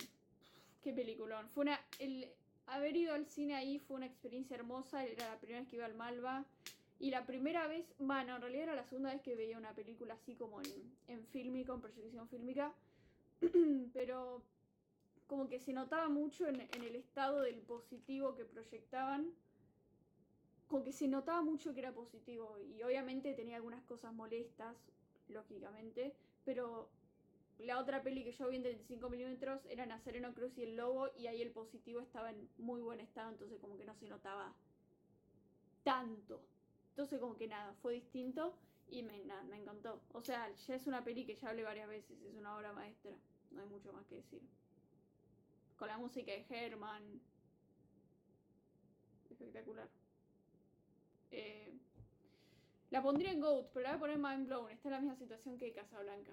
Qué 0.82 0.92
peliculón. 0.92 1.48
Fue 1.50 1.62
una. 1.62 1.80
El 1.98 2.28
haber 2.66 2.96
ido 2.96 3.14
al 3.14 3.26
cine 3.26 3.54
ahí 3.54 3.78
fue 3.78 3.96
una 3.96 4.06
experiencia 4.06 4.56
hermosa. 4.56 5.04
Era 5.04 5.28
la 5.28 5.38
primera 5.38 5.60
vez 5.60 5.68
que 5.68 5.76
iba 5.76 5.86
al 5.86 5.94
Malva. 5.94 6.44
Y 6.98 7.10
la 7.10 7.26
primera 7.26 7.66
vez, 7.66 7.84
bueno, 7.98 8.36
en 8.36 8.42
realidad 8.42 8.64
era 8.64 8.74
la 8.76 8.84
segunda 8.84 9.12
vez 9.12 9.22
que 9.22 9.34
veía 9.34 9.58
una 9.58 9.74
película 9.74 10.14
así 10.14 10.36
como 10.36 10.60
en, 10.60 10.70
en 11.08 11.26
en 11.34 11.80
proyección 11.80 12.28
fílmica. 12.28 12.72
Pero 13.92 14.42
como 15.26 15.48
que 15.48 15.58
se 15.58 15.72
notaba 15.72 16.08
mucho 16.08 16.46
en, 16.46 16.60
en, 16.60 16.82
el 16.84 16.94
estado 16.94 17.40
del 17.40 17.60
positivo 17.62 18.34
que 18.36 18.44
proyectaban. 18.44 19.32
Como 20.68 20.84
que 20.84 20.92
se 20.92 21.08
notaba 21.08 21.42
mucho 21.42 21.74
que 21.74 21.80
era 21.80 21.92
positivo. 21.92 22.56
Y 22.58 22.82
obviamente 22.82 23.34
tenía 23.34 23.56
algunas 23.56 23.82
cosas 23.84 24.12
molestas, 24.12 24.76
lógicamente. 25.28 26.14
Pero 26.44 26.88
la 27.64 27.78
otra 27.78 28.02
peli 28.02 28.24
que 28.24 28.32
yo 28.32 28.48
vi 28.48 28.56
en 28.56 28.62
35 28.62 29.08
milímetros 29.08 29.64
era 29.66 29.86
Nazareno 29.86 30.34
Cruz 30.34 30.56
y 30.58 30.62
el 30.62 30.76
Lobo 30.76 31.10
y 31.16 31.26
ahí 31.26 31.42
el 31.42 31.50
positivo 31.50 32.00
estaba 32.00 32.30
en 32.30 32.48
muy 32.58 32.80
buen 32.80 33.00
estado, 33.00 33.30
entonces 33.30 33.58
como 33.60 33.76
que 33.76 33.84
no 33.84 33.94
se 33.94 34.08
notaba 34.08 34.54
tanto. 35.84 36.42
Entonces 36.90 37.20
como 37.20 37.36
que 37.36 37.48
nada, 37.48 37.74
fue 37.82 37.94
distinto 37.94 38.54
y 38.90 39.02
me, 39.02 39.22
me 39.48 39.56
encantó. 39.56 40.02
O 40.12 40.22
sea, 40.22 40.50
ya 40.50 40.74
es 40.74 40.86
una 40.86 41.04
peli 41.04 41.24
que 41.24 41.36
ya 41.36 41.48
hablé 41.48 41.62
varias 41.62 41.88
veces, 41.88 42.20
es 42.22 42.34
una 42.34 42.56
obra 42.56 42.72
maestra. 42.72 43.12
No 43.50 43.62
hay 43.62 43.68
mucho 43.68 43.92
más 43.92 44.06
que 44.06 44.16
decir. 44.16 44.42
Con 45.76 45.88
la 45.88 45.98
música 45.98 46.32
de 46.32 46.46
Herman. 46.48 47.20
Espectacular. 49.30 49.88
Eh, 51.30 51.72
la 52.90 53.02
pondría 53.02 53.32
en 53.32 53.40
GOAT, 53.40 53.70
pero 53.72 53.84
la 53.84 53.96
voy 53.96 53.96
a 53.96 54.00
poner 54.00 54.18
Mind 54.18 54.46
Blown. 54.46 54.70
Está 54.70 54.88
en 54.88 54.92
la 54.92 55.00
misma 55.00 55.16
situación 55.16 55.56
que 55.56 55.72
Casablanca. 55.72 56.32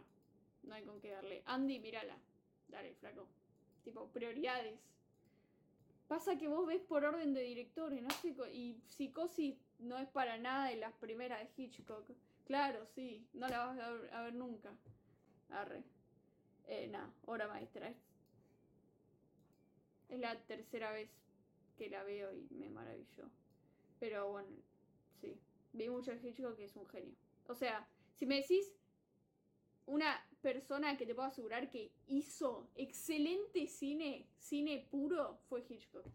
No 0.64 0.76
hay 0.76 0.84
con 0.84 1.00
qué 1.00 1.12
darle. 1.12 1.44
Andy, 1.46 1.80
mírala. 1.80 2.18
Dale, 2.68 2.94
flaco. 2.96 3.28
Tipo, 3.84 4.08
prioridades. 4.10 4.80
Pasa 6.08 6.38
que 6.38 6.48
vos 6.48 6.66
ves 6.66 6.82
por 6.82 7.06
orden 7.06 7.34
de 7.34 7.42
directores, 7.42 8.02
¿no? 8.02 8.10
Y 8.52 8.82
Psicosis 8.88 9.56
no 9.78 9.98
es 9.98 10.08
para 10.10 10.38
nada 10.38 10.70
de 10.70 10.76
las 10.76 10.94
primeras 10.94 11.40
de 11.40 11.64
Hitchcock. 11.64 12.10
Claro, 12.46 12.86
sí. 12.88 13.28
No 13.34 13.48
la 13.48 13.66
vas 13.66 13.80
a 13.80 13.92
ver, 13.92 14.14
a 14.14 14.32
nunca. 14.32 14.74
Arre. 15.50 15.84
Eh, 16.68 16.88
nada, 16.88 17.14
obra 17.26 17.48
maestra. 17.48 17.94
Es 20.10 20.20
la 20.20 20.36
tercera 20.46 20.92
vez 20.92 21.12
que 21.78 21.90
la 21.90 22.04
veo 22.04 22.34
y 22.34 22.48
me 22.56 22.70
maravilló. 22.70 23.30
Pero 24.00 24.32
bueno, 24.32 24.50
sí. 25.22 25.40
Vi 25.74 25.90
mucho 25.90 26.12
de 26.12 26.28
Hitchcock 26.28 26.56
que 26.56 26.66
es 26.66 26.76
un 26.76 26.88
genio. 26.88 27.16
O 27.48 27.56
sea, 27.56 27.88
si 28.16 28.26
me 28.26 28.38
decís 28.38 28.72
una 29.86 30.26
persona 30.42 30.98
que 30.98 31.06
te 31.06 31.16
puedo 31.16 31.28
asegurar 31.28 31.70
que 31.70 31.92
hizo 32.08 32.70
excelente 32.76 33.68
cine, 33.68 34.28
cine 34.38 34.88
puro, 34.90 35.40
fue 35.50 35.66
Hitchcock. 35.68 36.06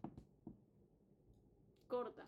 Corta. 1.87 2.27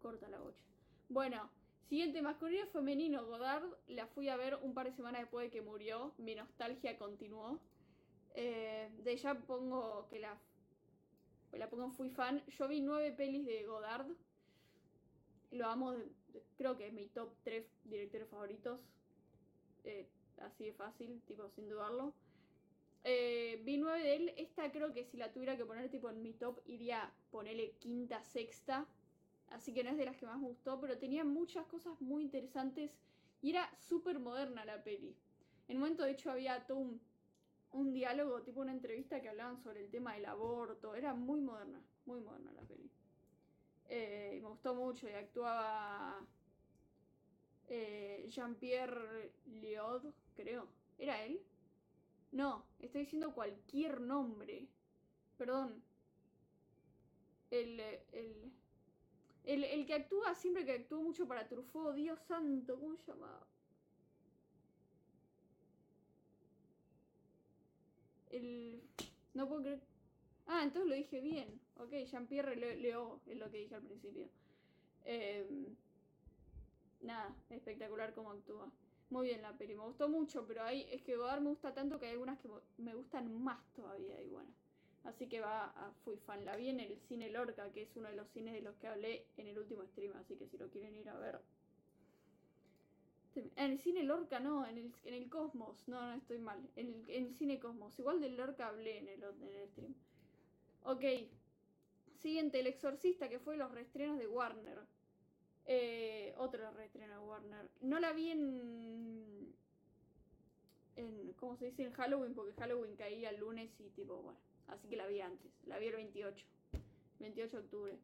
Corta 0.00 0.28
la 0.28 0.38
bocha. 0.38 0.64
Bueno, 1.08 1.50
siguiente 1.88 2.22
masculino 2.22 2.66
femenino, 2.66 3.26
Godard. 3.26 3.64
La 3.88 4.06
fui 4.06 4.28
a 4.28 4.36
ver 4.36 4.58
un 4.62 4.74
par 4.74 4.86
de 4.86 4.92
semanas 4.92 5.22
después 5.22 5.46
de 5.46 5.50
que 5.50 5.62
murió. 5.62 6.14
Mi 6.18 6.34
nostalgia 6.34 6.98
continuó. 6.98 7.60
Eh, 8.34 8.90
de 9.02 9.12
ella 9.12 9.34
pongo 9.34 10.08
que 10.08 10.18
la, 10.18 10.38
la 11.52 11.68
pongo 11.68 11.90
fui 11.90 12.10
fan. 12.10 12.42
Yo 12.46 12.68
vi 12.68 12.80
nueve 12.80 13.12
pelis 13.12 13.44
de 13.46 13.64
Godard. 13.64 14.10
Lo 15.50 15.66
amo, 15.66 15.94
creo 16.56 16.76
que 16.76 16.86
es 16.86 16.92
mi 16.92 17.08
top 17.08 17.34
tres 17.42 17.66
directores 17.84 18.28
favoritos. 18.28 18.80
Eh, 19.84 20.08
así 20.40 20.66
de 20.66 20.72
fácil, 20.72 21.20
tipo, 21.26 21.48
sin 21.50 21.68
dudarlo. 21.68 22.14
Eh, 23.04 23.60
vi 23.64 23.78
nueve 23.78 24.02
de 24.02 24.16
él. 24.16 24.34
Esta 24.36 24.70
creo 24.70 24.92
que 24.92 25.04
si 25.04 25.16
la 25.16 25.32
tuviera 25.32 25.56
que 25.56 25.64
poner 25.64 25.90
tipo 25.90 26.08
en 26.10 26.22
mi 26.22 26.32
top, 26.32 26.60
iría 26.66 27.12
ponerle 27.30 27.72
quinta, 27.78 28.22
sexta. 28.24 28.86
Así 29.50 29.74
que 29.74 29.84
no 29.84 29.90
es 29.90 29.98
de 29.98 30.06
las 30.06 30.16
que 30.16 30.26
más 30.26 30.40
gustó, 30.40 30.80
pero 30.80 30.98
tenía 30.98 31.24
muchas 31.24 31.66
cosas 31.66 32.00
muy 32.00 32.22
interesantes 32.22 32.90
y 33.42 33.50
era 33.50 33.70
súper 33.76 34.18
moderna 34.18 34.64
la 34.64 34.82
peli. 34.82 35.14
En 35.68 35.76
un 35.76 35.82
momento, 35.82 36.04
de 36.04 36.12
hecho, 36.12 36.30
había 36.30 36.66
todo 36.66 36.78
un, 37.72 37.92
diálogo, 37.92 38.42
tipo 38.42 38.60
una 38.60 38.72
entrevista 38.72 39.20
que 39.20 39.28
hablaban 39.28 39.58
sobre 39.58 39.80
el 39.80 39.90
tema 39.90 40.14
del 40.14 40.26
aborto. 40.26 40.94
Era 40.94 41.12
muy 41.14 41.40
moderna, 41.40 41.80
muy 42.06 42.20
moderna 42.20 42.52
la 42.52 42.62
peli. 42.62 42.90
Eh, 43.88 44.38
me 44.42 44.48
gustó 44.48 44.74
mucho 44.74 45.08
y 45.08 45.12
actuaba 45.12 46.24
eh, 47.74 48.26
Jean-Pierre 48.28 49.32
Liod, 49.46 50.04
creo. 50.36 50.68
¿Era 50.98 51.24
él? 51.24 51.40
No, 52.30 52.66
estoy 52.80 53.02
diciendo 53.02 53.34
cualquier 53.34 54.00
nombre. 54.00 54.68
Perdón. 55.38 55.82
El, 57.50 57.80
el, 57.80 58.52
el, 59.44 59.64
el 59.64 59.86
que 59.86 59.94
actúa 59.94 60.34
siempre 60.34 60.66
que 60.66 60.72
actuó 60.72 61.00
mucho 61.00 61.26
para 61.26 61.48
Truffaut, 61.48 61.94
Dios 61.94 62.20
santo, 62.20 62.78
¿cómo 62.78 62.96
se 62.98 63.12
llamaba? 63.12 63.46
El... 68.30 68.82
No 69.32 69.48
puedo 69.48 69.62
creer... 69.62 69.80
Ah, 70.46 70.62
entonces 70.62 70.90
lo 70.90 70.94
dije 70.94 71.20
bien. 71.20 71.58
Ok, 71.78 71.92
Jean-Pierre 72.04 72.56
Leo 72.56 73.20
es 73.26 73.38
lo 73.38 73.50
que 73.50 73.58
dije 73.58 73.74
al 73.74 73.82
principio. 73.82 74.28
Eh, 75.04 75.74
nada, 77.02 77.34
espectacular 77.50 78.14
cómo 78.14 78.30
actúa. 78.30 78.70
Muy 79.10 79.28
bien 79.28 79.42
la 79.42 79.52
peli, 79.52 79.74
me 79.74 79.84
gustó 79.84 80.08
mucho, 80.08 80.46
pero 80.46 80.62
ahí 80.62 80.86
es 80.90 81.02
que 81.02 81.16
Godard 81.16 81.42
me 81.42 81.50
gusta 81.50 81.74
tanto 81.74 81.98
que 81.98 82.06
hay 82.06 82.12
algunas 82.12 82.38
que 82.38 82.48
me 82.78 82.94
gustan 82.94 83.42
más 83.42 83.60
todavía 83.74 84.20
y 84.22 84.28
bueno. 84.28 84.50
Así 85.04 85.28
que 85.28 85.40
va 85.40 85.64
a 85.66 85.92
Fui 86.04 86.16
Fan. 86.16 86.44
La 86.44 86.56
vi 86.56 86.68
en 86.68 86.80
el 86.80 86.96
cine 87.08 87.28
Lorca, 87.30 87.70
que 87.72 87.82
es 87.82 87.96
uno 87.96 88.08
de 88.08 88.16
los 88.16 88.28
cines 88.28 88.54
de 88.54 88.62
los 88.62 88.76
que 88.76 88.86
hablé 88.86 89.26
en 89.36 89.48
el 89.48 89.58
último 89.58 89.84
stream, 89.84 90.16
así 90.16 90.36
que 90.36 90.46
si 90.46 90.56
lo 90.56 90.70
quieren 90.70 90.96
ir 90.96 91.08
a 91.08 91.18
ver. 91.18 91.40
En 93.34 93.72
el 93.72 93.78
cine 93.78 94.02
Lorca 94.04 94.40
no, 94.40 94.66
en 94.66 94.78
el, 94.78 94.92
en 95.04 95.14
el 95.14 95.28
Cosmos, 95.28 95.88
no, 95.88 96.00
no 96.00 96.14
estoy 96.14 96.38
mal. 96.38 96.60
En 96.76 97.04
el, 97.08 97.34
cine 97.34 97.58
Cosmos, 97.58 97.98
igual 97.98 98.20
del 98.20 98.36
Lorca 98.36 98.68
hablé 98.68 98.98
en 98.98 99.08
el, 99.08 99.22
en 99.22 99.54
el 99.54 99.68
stream. 99.70 99.94
Ok, 100.84 101.04
siguiente, 102.18 102.60
El 102.60 102.66
Exorcista, 102.66 103.28
que 103.28 103.38
fue 103.38 103.56
los 103.56 103.72
reestrenos 103.72 104.18
de 104.18 104.28
Warner. 104.28 104.80
Eh, 105.66 106.34
otro 106.38 106.70
reestreno 106.72 107.14
de 107.14 107.26
Warner. 107.26 107.70
No 107.80 108.00
la 108.00 108.12
vi 108.12 108.30
en. 108.30 109.54
en 110.96 111.32
¿Cómo 111.34 111.56
se 111.56 111.66
dice? 111.66 111.84
En 111.84 111.92
Halloween, 111.92 112.34
porque 112.34 112.52
Halloween 112.54 112.96
caía 112.96 113.30
el 113.30 113.40
lunes 113.40 113.70
y 113.80 113.90
tipo, 113.90 114.22
bueno. 114.22 114.38
Así 114.68 114.88
que 114.88 114.96
la 114.96 115.06
vi 115.06 115.20
antes. 115.20 115.52
La 115.66 115.78
vi 115.78 115.86
el 115.86 115.96
28. 115.96 116.46
28 117.20 117.56
de 117.56 117.62
octubre. 117.62 117.98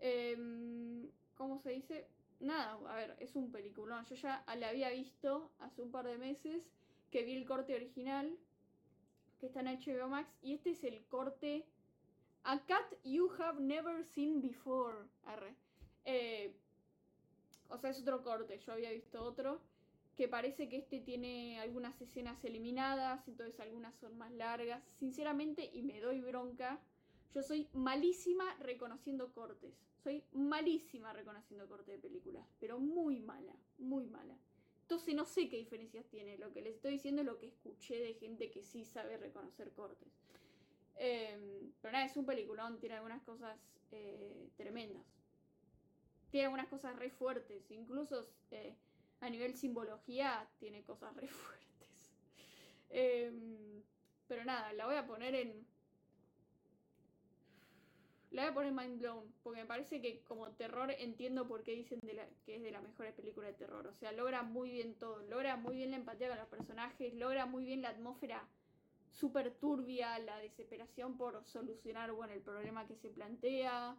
Em, 0.00 1.08
¿Cómo 1.36 1.60
se 1.60 1.70
dice? 1.70 2.06
Nada, 2.40 2.78
a 2.88 2.96
ver, 2.96 3.16
es 3.20 3.36
un 3.36 3.52
peliculón. 3.52 4.04
Yo 4.06 4.16
ya 4.16 4.44
la 4.56 4.68
había 4.68 4.90
visto 4.90 5.50
hace 5.60 5.82
un 5.82 5.90
par 5.90 6.06
de 6.06 6.18
meses 6.18 6.62
que 7.10 7.22
vi 7.22 7.36
el 7.36 7.46
corte 7.46 7.74
original 7.74 8.36
que 9.38 9.46
está 9.46 9.60
en 9.60 9.66
HBO 9.66 10.08
Max 10.08 10.30
y 10.42 10.54
este 10.54 10.70
es 10.70 10.84
el 10.84 11.04
corte 11.06 11.66
A 12.44 12.60
Cat 12.64 12.94
You 13.04 13.30
Have 13.38 13.60
Never 13.60 14.04
Seen 14.04 14.40
Before. 14.40 14.98
Eh, 16.04 16.54
o 17.72 17.78
sea, 17.78 17.90
es 17.90 18.00
otro 18.00 18.22
corte. 18.22 18.58
Yo 18.58 18.72
había 18.72 18.92
visto 18.92 19.22
otro 19.22 19.60
que 20.16 20.28
parece 20.28 20.68
que 20.68 20.76
este 20.76 21.00
tiene 21.00 21.58
algunas 21.60 22.00
escenas 22.00 22.44
eliminadas, 22.44 23.26
entonces 23.28 23.58
algunas 23.60 23.94
son 23.96 24.16
más 24.18 24.30
largas. 24.32 24.82
Sinceramente, 24.98 25.70
y 25.72 25.82
me 25.82 26.00
doy 26.00 26.20
bronca, 26.20 26.80
yo 27.34 27.42
soy 27.42 27.68
malísima 27.72 28.54
reconociendo 28.60 29.32
cortes. 29.32 29.74
Soy 30.02 30.24
malísima 30.32 31.12
reconociendo 31.12 31.68
cortes 31.68 31.94
de 31.94 31.98
películas, 31.98 32.46
pero 32.60 32.78
muy 32.78 33.20
mala, 33.20 33.54
muy 33.78 34.06
mala. 34.06 34.36
Entonces 34.82 35.14
no 35.14 35.24
sé 35.24 35.48
qué 35.48 35.56
diferencias 35.56 36.04
tiene. 36.06 36.36
Lo 36.36 36.52
que 36.52 36.60
les 36.60 36.74
estoy 36.74 36.92
diciendo 36.92 37.22
es 37.22 37.26
lo 37.26 37.38
que 37.38 37.46
escuché 37.46 37.98
de 38.00 38.14
gente 38.14 38.50
que 38.50 38.62
sí 38.62 38.84
sabe 38.84 39.16
reconocer 39.16 39.72
cortes. 39.72 40.08
Em, 40.96 41.72
pero 41.80 41.92
nada, 41.92 42.04
es 42.04 42.16
un 42.16 42.26
peliculón, 42.26 42.78
tiene 42.78 42.96
algunas 42.96 43.22
cosas 43.22 43.58
eh, 43.92 44.50
tremendas. 44.56 45.21
Tiene 46.32 46.46
algunas 46.46 46.66
cosas 46.68 46.96
re 46.96 47.10
fuertes, 47.10 47.70
incluso 47.70 48.26
eh, 48.50 48.74
a 49.20 49.28
nivel 49.28 49.54
simbología 49.54 50.48
tiene 50.58 50.82
cosas 50.82 51.14
re 51.14 51.28
fuertes. 51.28 52.10
Em, 52.88 53.82
pero 54.26 54.42
nada, 54.42 54.72
la 54.72 54.86
voy 54.86 54.96
a 54.96 55.06
poner 55.06 55.34
en. 55.34 55.66
La 58.30 58.44
voy 58.44 58.50
a 58.50 58.54
poner 58.54 58.72
Mind 58.72 58.98
Blown, 58.98 59.34
porque 59.42 59.60
me 59.60 59.66
parece 59.66 60.00
que 60.00 60.22
como 60.24 60.50
terror 60.52 60.90
entiendo 60.90 61.46
por 61.46 61.62
qué 61.62 61.72
dicen 61.72 62.00
que 62.00 62.56
es 62.56 62.62
de 62.62 62.70
las 62.70 62.82
mejores 62.82 63.12
películas 63.12 63.50
de 63.50 63.58
terror. 63.58 63.86
O 63.86 63.94
sea, 63.94 64.10
logra 64.10 64.42
muy 64.42 64.70
bien 64.70 64.94
todo, 64.94 65.20
logra 65.24 65.56
muy 65.56 65.76
bien 65.76 65.90
la 65.90 65.98
empatía 65.98 66.28
con 66.28 66.38
los 66.38 66.48
personajes, 66.48 67.12
logra 67.12 67.44
muy 67.44 67.66
bien 67.66 67.82
la 67.82 67.90
atmósfera 67.90 68.48
súper 69.10 69.52
turbia, 69.56 70.18
la 70.18 70.38
desesperación 70.38 71.18
por 71.18 71.44
solucionar 71.44 72.10
bueno, 72.12 72.32
el 72.32 72.40
problema 72.40 72.86
que 72.86 72.96
se 72.96 73.10
plantea. 73.10 73.98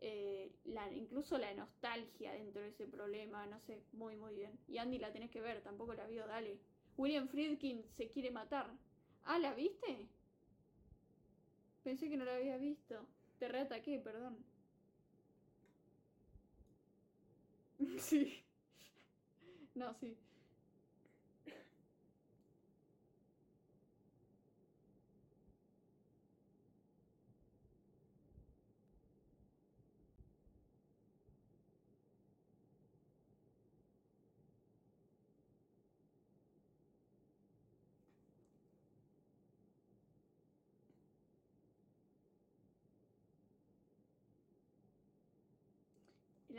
Eh, 0.00 0.50
la, 0.64 0.90
incluso 0.92 1.36
la 1.38 1.52
nostalgia 1.54 2.32
dentro 2.32 2.62
de 2.62 2.68
ese 2.70 2.86
problema, 2.86 3.46
no 3.46 3.60
sé, 3.60 3.82
muy 3.92 4.16
muy 4.16 4.34
bien. 4.34 4.58
Y 4.68 4.78
Andy 4.78 4.98
la 4.98 5.12
tenés 5.12 5.30
que 5.30 5.40
ver, 5.42 5.62
tampoco 5.62 5.94
la 5.94 6.06
vio, 6.06 6.26
dale. 6.26 6.58
William 6.96 7.28
Friedkin 7.28 7.84
se 7.96 8.08
quiere 8.08 8.30
matar. 8.30 8.70
Ah, 9.24 9.38
¿la 9.38 9.54
viste? 9.54 10.08
Pensé 11.82 12.08
que 12.08 12.16
no 12.16 12.24
la 12.24 12.36
había 12.36 12.56
visto. 12.56 13.06
Te 13.38 13.46
reataqué, 13.48 13.98
perdón. 13.98 14.38
sí. 17.98 18.44
No, 19.74 19.94
sí. 19.94 20.16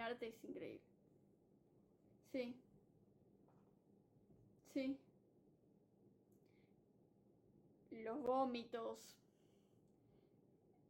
Arte 0.02 0.28
es 0.28 0.44
increíble. 0.44 0.82
Sí. 2.32 2.56
Sí. 4.74 4.98
Los 7.92 8.22
vómitos. 8.22 9.18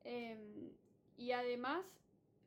Em, 0.04 0.72
y 1.18 1.32
además, 1.32 1.86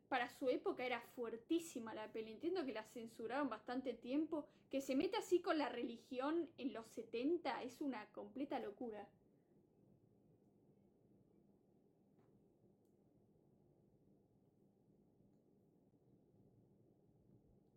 para 0.09 0.29
su 0.29 0.49
época 0.49 0.85
era 0.85 1.01
fuertísima 1.01 1.95
la 1.95 2.13
peli. 2.13 2.33
Entiendo 2.33 2.65
que 2.65 2.73
la 2.73 2.85
censuraron 2.85 3.49
bastante 3.49 3.95
tiempo. 3.95 4.47
Que 4.71 4.81
se 4.81 4.97
mete 4.97 5.17
así 5.17 5.41
con 5.41 5.59
la 5.59 5.69
religión 5.69 6.49
en 6.59 6.73
los 6.73 6.87
70 6.89 7.63
es 7.63 7.81
una 7.81 8.07
completa 8.13 8.59
locura. 8.59 9.09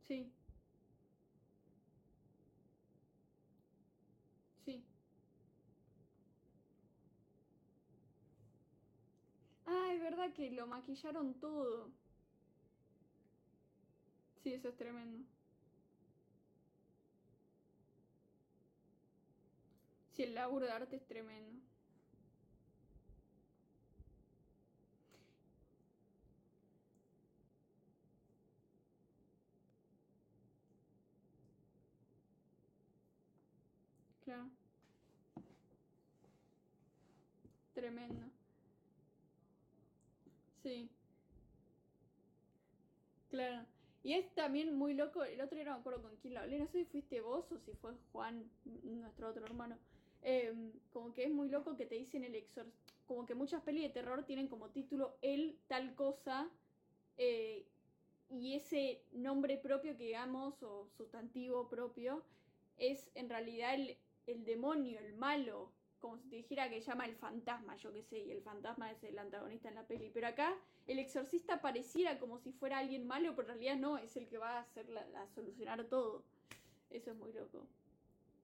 Sí. 0.08 0.34
Sí. 4.66 4.84
Ah, 9.68 9.92
es 9.94 10.02
verdad 10.02 10.34
que 10.34 10.50
lo 10.52 10.66
maquillaron 10.66 11.36
todo. 11.40 11.92
Sí, 14.42 14.54
eso 14.54 14.70
es 14.70 14.78
tremendo. 14.78 15.26
Sí, 20.12 20.24
el 20.24 20.36
laburo 20.36 20.66
de 20.66 20.72
arte 20.74 20.96
es 20.98 21.06
tremendo. 21.08 21.62
Claro. 34.28 34.50
Tremendo. 37.74 38.26
Sí. 40.62 40.90
Claro. 43.30 43.66
Y 44.04 44.16
es 44.16 44.30
también 44.36 44.76
muy 44.76 44.94
loco, 44.96 45.24
el 45.24 45.40
otro 45.40 45.56
día 45.56 45.64
no 45.64 45.76
me 45.76 45.80
acuerdo 45.80 46.02
con 46.02 46.18
quién 46.18 46.34
lo 46.34 46.42
hablé, 46.42 46.60
no 46.60 46.68
sé 46.68 46.80
si 46.80 46.86
fuiste 46.86 47.22
vos 47.22 47.50
o 47.54 47.60
si 47.60 47.72
fue 47.76 47.94
Juan, 48.12 48.44
nuestro 48.84 49.30
otro 49.30 49.46
hermano. 49.46 49.78
Em, 50.24 50.74
como 50.92 51.14
que 51.14 51.24
es 51.24 51.32
muy 51.32 51.48
loco 51.48 51.78
que 51.78 51.86
te 51.86 51.96
dicen 51.96 52.26
el 52.26 52.36
exor... 52.36 52.66
Como 53.06 53.26
que 53.26 53.34
muchas 53.34 53.64
pelis 53.64 53.84
de 53.84 53.90
terror 53.92 54.26
tienen 54.26 54.50
como 54.50 54.72
título 54.72 55.16
el 55.22 55.58
tal 55.70 55.96
cosa. 55.96 56.50
Eh, 57.18 57.66
y 58.30 58.56
ese 58.56 59.06
nombre 59.14 59.58
propio 59.58 59.96
que 59.96 60.04
digamos, 60.04 60.62
o 60.64 60.90
sustantivo 60.98 61.70
propio, 61.70 62.26
es 62.78 63.10
en 63.16 63.30
realidad 63.30 63.76
el, 63.76 63.98
el 64.28 64.44
demonio, 64.44 65.00
el 65.00 65.14
malo, 65.16 65.72
como 66.00 66.18
si 66.18 66.30
te 66.30 66.36
dijera 66.36 66.70
que 66.70 66.80
llama 66.82 67.06
el 67.06 67.16
fantasma, 67.16 67.76
yo 67.78 67.92
qué 67.92 68.04
sé, 68.04 68.20
y 68.20 68.32
el 68.32 68.42
fantasma 68.42 68.92
es 68.92 69.04
el 69.04 69.18
antagonista 69.18 69.70
en 69.70 69.76
la 69.76 69.88
peli. 69.88 70.12
Pero 70.14 70.28
acá 70.28 70.56
el 70.86 71.00
exorcista 71.00 71.62
pareciera 71.62 72.20
como 72.20 72.38
si 72.38 72.52
fuera 72.52 72.78
alguien 72.78 73.08
malo, 73.08 73.36
pero 73.36 73.50
en 73.50 73.60
realidad 73.60 73.78
no, 73.78 73.98
es 73.98 74.16
el 74.18 74.28
que 74.28 74.38
va 74.38 74.58
a 74.58 74.62
hacer 74.62 74.88
la, 74.90 75.28
solucionar 75.34 75.84
todo. 75.86 76.24
Eso 76.90 77.12
es 77.12 77.18
muy 77.18 77.34
loco. 77.34 77.66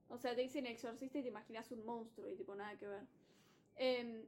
O 0.10 0.18
sea, 0.18 0.36
te 0.36 0.42
dicen 0.42 0.66
exorcista 0.66 1.20
y 1.20 1.22
te 1.22 1.28
imaginas 1.28 1.72
un 1.72 1.86
monstruo 1.86 2.30
y 2.30 2.36
tipo 2.36 2.56
nada 2.56 2.78
que 2.78 2.88
ver. 2.88 3.04
Em, 3.76 4.26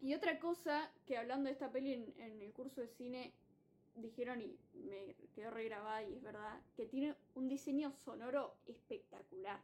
y 0.00 0.14
otra 0.14 0.38
cosa 0.38 0.90
que 1.06 1.16
hablando 1.16 1.46
de 1.46 1.52
esta 1.52 1.70
peli 1.70 1.94
en, 1.94 2.14
en, 2.18 2.42
el 2.42 2.52
curso 2.52 2.80
de 2.80 2.88
cine 2.88 3.32
dijeron 3.96 4.40
y 4.40 4.58
me 4.74 5.14
quedó 5.34 5.50
regrabada 5.50 6.02
y 6.04 6.14
es 6.14 6.22
verdad, 6.22 6.60
que 6.76 6.86
tiene 6.86 7.14
un 7.34 7.48
diseño 7.48 7.92
sonoro 7.92 8.54
espectacular 8.66 9.60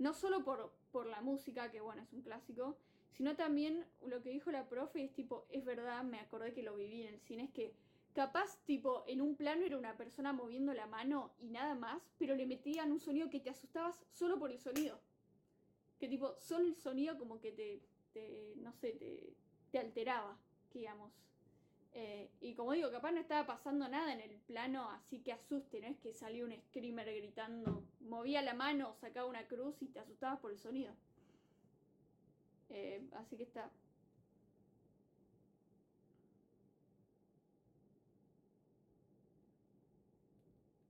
no 0.00 0.14
solo 0.14 0.42
por, 0.42 0.72
por 0.90 1.06
la 1.06 1.20
música, 1.20 1.70
que 1.70 1.80
bueno, 1.80 2.02
es 2.02 2.12
un 2.12 2.22
clásico, 2.22 2.76
sino 3.12 3.36
también 3.36 3.84
lo 4.06 4.22
que 4.22 4.30
dijo 4.30 4.50
la 4.50 4.66
profe 4.68 5.04
es 5.04 5.12
tipo, 5.12 5.46
es 5.50 5.64
verdad, 5.64 6.02
me 6.02 6.20
acordé 6.20 6.52
que 6.52 6.62
lo 6.62 6.74
viví 6.74 7.02
en 7.02 7.14
el 7.14 7.20
cine, 7.20 7.44
es 7.44 7.50
que 7.50 7.74
capaz 8.14 8.58
tipo 8.64 9.04
en 9.06 9.20
un 9.20 9.36
plano 9.36 9.64
era 9.64 9.76
una 9.76 9.96
persona 9.96 10.32
moviendo 10.32 10.72
la 10.72 10.86
mano 10.86 11.32
y 11.38 11.50
nada 11.50 11.74
más, 11.74 12.02
pero 12.18 12.34
le 12.34 12.46
metían 12.46 12.90
un 12.90 12.98
sonido 12.98 13.28
que 13.28 13.40
te 13.40 13.50
asustabas 13.50 14.02
solo 14.10 14.38
por 14.38 14.50
el 14.50 14.58
sonido. 14.58 14.98
Que 15.98 16.08
tipo, 16.08 16.34
solo 16.38 16.66
el 16.66 16.74
sonido 16.74 17.18
como 17.18 17.38
que 17.38 17.52
te, 17.52 17.82
te 18.14 18.54
no 18.56 18.72
sé, 18.72 18.92
te, 18.92 19.34
te 19.70 19.78
alteraba, 19.78 20.38
digamos. 20.72 21.12
Eh, 21.92 22.30
y 22.40 22.54
como 22.54 22.72
digo, 22.72 22.90
capaz 22.90 23.12
no 23.12 23.20
estaba 23.20 23.46
pasando 23.46 23.86
nada 23.86 24.14
en 24.14 24.20
el 24.20 24.38
plano, 24.46 24.88
así 24.90 25.20
que 25.20 25.32
asuste, 25.32 25.80
no 25.80 25.88
es 25.88 25.98
que 25.98 26.14
salió 26.14 26.46
un 26.46 26.56
screamer 26.56 27.14
gritando, 27.14 27.84
movía 28.00 28.42
la 28.42 28.54
mano, 28.54 28.94
sacaba 29.00 29.28
una 29.28 29.46
cruz 29.46 29.80
y 29.82 29.88
te 29.88 30.00
asustabas 30.00 30.40
por 30.40 30.50
el 30.50 30.58
sonido. 30.58 30.94
Eh, 32.70 33.02
así 33.12 33.36
que 33.36 33.42
está. 33.44 33.70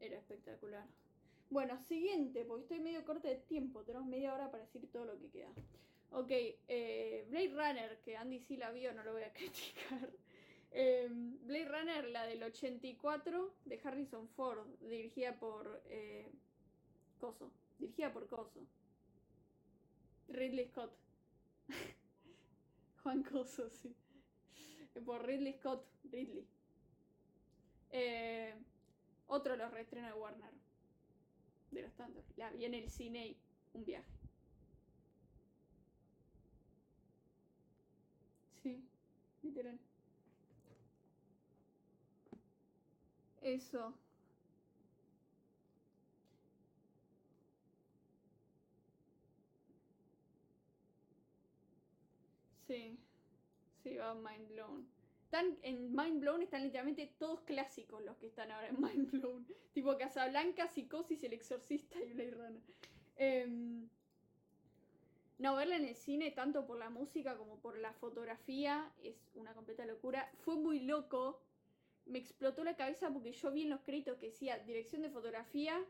Era 0.00 0.16
espectacular. 0.16 0.86
Bueno, 1.50 1.78
siguiente, 1.88 2.44
porque 2.44 2.62
estoy 2.62 2.80
medio 2.80 3.04
corta 3.04 3.28
de 3.28 3.36
tiempo, 3.36 3.82
tenemos 3.82 4.06
media 4.06 4.32
hora 4.32 4.50
para 4.50 4.64
decir 4.64 4.88
todo 4.92 5.04
lo 5.04 5.18
que 5.18 5.30
queda. 5.30 5.50
Ok, 6.12 6.30
eh, 6.30 7.26
Blade 7.28 7.50
Runner, 7.50 8.00
que 8.00 8.16
Andy 8.16 8.40
sí 8.40 8.56
la 8.56 8.70
vio, 8.70 8.92
no 8.92 9.02
lo 9.02 9.12
voy 9.12 9.22
a 9.22 9.32
criticar. 9.32 10.10
Em, 10.72 11.38
Blade 11.46 11.68
Runner, 11.68 12.08
la 12.08 12.26
del 12.26 12.42
84, 12.42 13.54
de 13.64 13.80
Harrison 13.82 14.28
Ford, 14.28 14.66
dirigida 14.80 15.38
por 15.38 15.82
eh, 15.86 16.30
Coso. 17.20 17.50
Dirigida 17.78 18.12
por 18.12 18.26
Coso. 18.26 18.66
Ridley 20.28 20.66
Scott. 20.68 20.92
Juan 23.02 23.22
Coso, 23.22 23.70
sí. 23.70 23.94
Por 25.04 25.26
Ridley 25.26 25.52
Scott. 25.54 25.84
Ridley. 26.04 26.46
Eh, 27.90 28.54
otro 29.26 29.56
los 29.56 29.70
reestrenos 29.70 30.12
de 30.12 30.18
Warner. 30.18 30.50
De 31.70 31.82
los 31.82 31.92
tantos. 31.94 32.24
La 32.36 32.50
vi 32.50 32.64
en 32.64 32.74
el 32.74 32.90
cine 32.90 33.28
y 33.28 33.36
un 33.74 33.84
viaje. 33.84 34.10
Sí, 38.62 38.84
literal. 39.42 39.78
Eso. 43.42 43.94
Sí. 52.70 52.96
Sí, 53.82 53.96
va 53.96 54.14
Mind 54.14 54.48
Blown. 54.48 54.86
Están 55.24 55.58
en 55.62 55.90
Mind 55.92 56.20
Blown 56.20 56.42
están 56.42 56.62
literalmente 56.62 57.12
todos 57.18 57.40
clásicos 57.40 58.00
los 58.04 58.16
que 58.18 58.28
están 58.28 58.52
ahora 58.52 58.68
en 58.68 58.80
Mind 58.80 59.10
Blown. 59.10 59.44
tipo 59.72 59.96
Casablanca, 59.98 60.68
Psicosis, 60.68 61.24
El 61.24 61.32
Exorcista 61.32 62.00
y 62.00 62.12
Blade 62.12 62.30
Runner. 62.30 62.62
Em, 63.16 63.88
no, 65.38 65.56
verla 65.56 65.76
en 65.76 65.84
el 65.84 65.96
cine, 65.96 66.30
tanto 66.30 66.64
por 66.64 66.78
la 66.78 66.90
música 66.90 67.36
como 67.36 67.58
por 67.58 67.76
la 67.76 67.92
fotografía, 67.94 68.92
es 69.02 69.16
una 69.34 69.52
completa 69.52 69.84
locura. 69.84 70.30
Fue 70.44 70.54
muy 70.54 70.78
loco 70.78 71.42
me 72.06 72.18
explotó 72.18 72.64
la 72.64 72.76
cabeza 72.76 73.10
porque 73.10 73.32
yo 73.32 73.50
vi 73.50 73.62
en 73.62 73.70
los 73.70 73.80
créditos 73.80 74.18
que 74.18 74.26
decía 74.26 74.58
dirección 74.58 75.02
de 75.02 75.10
fotografía 75.10 75.80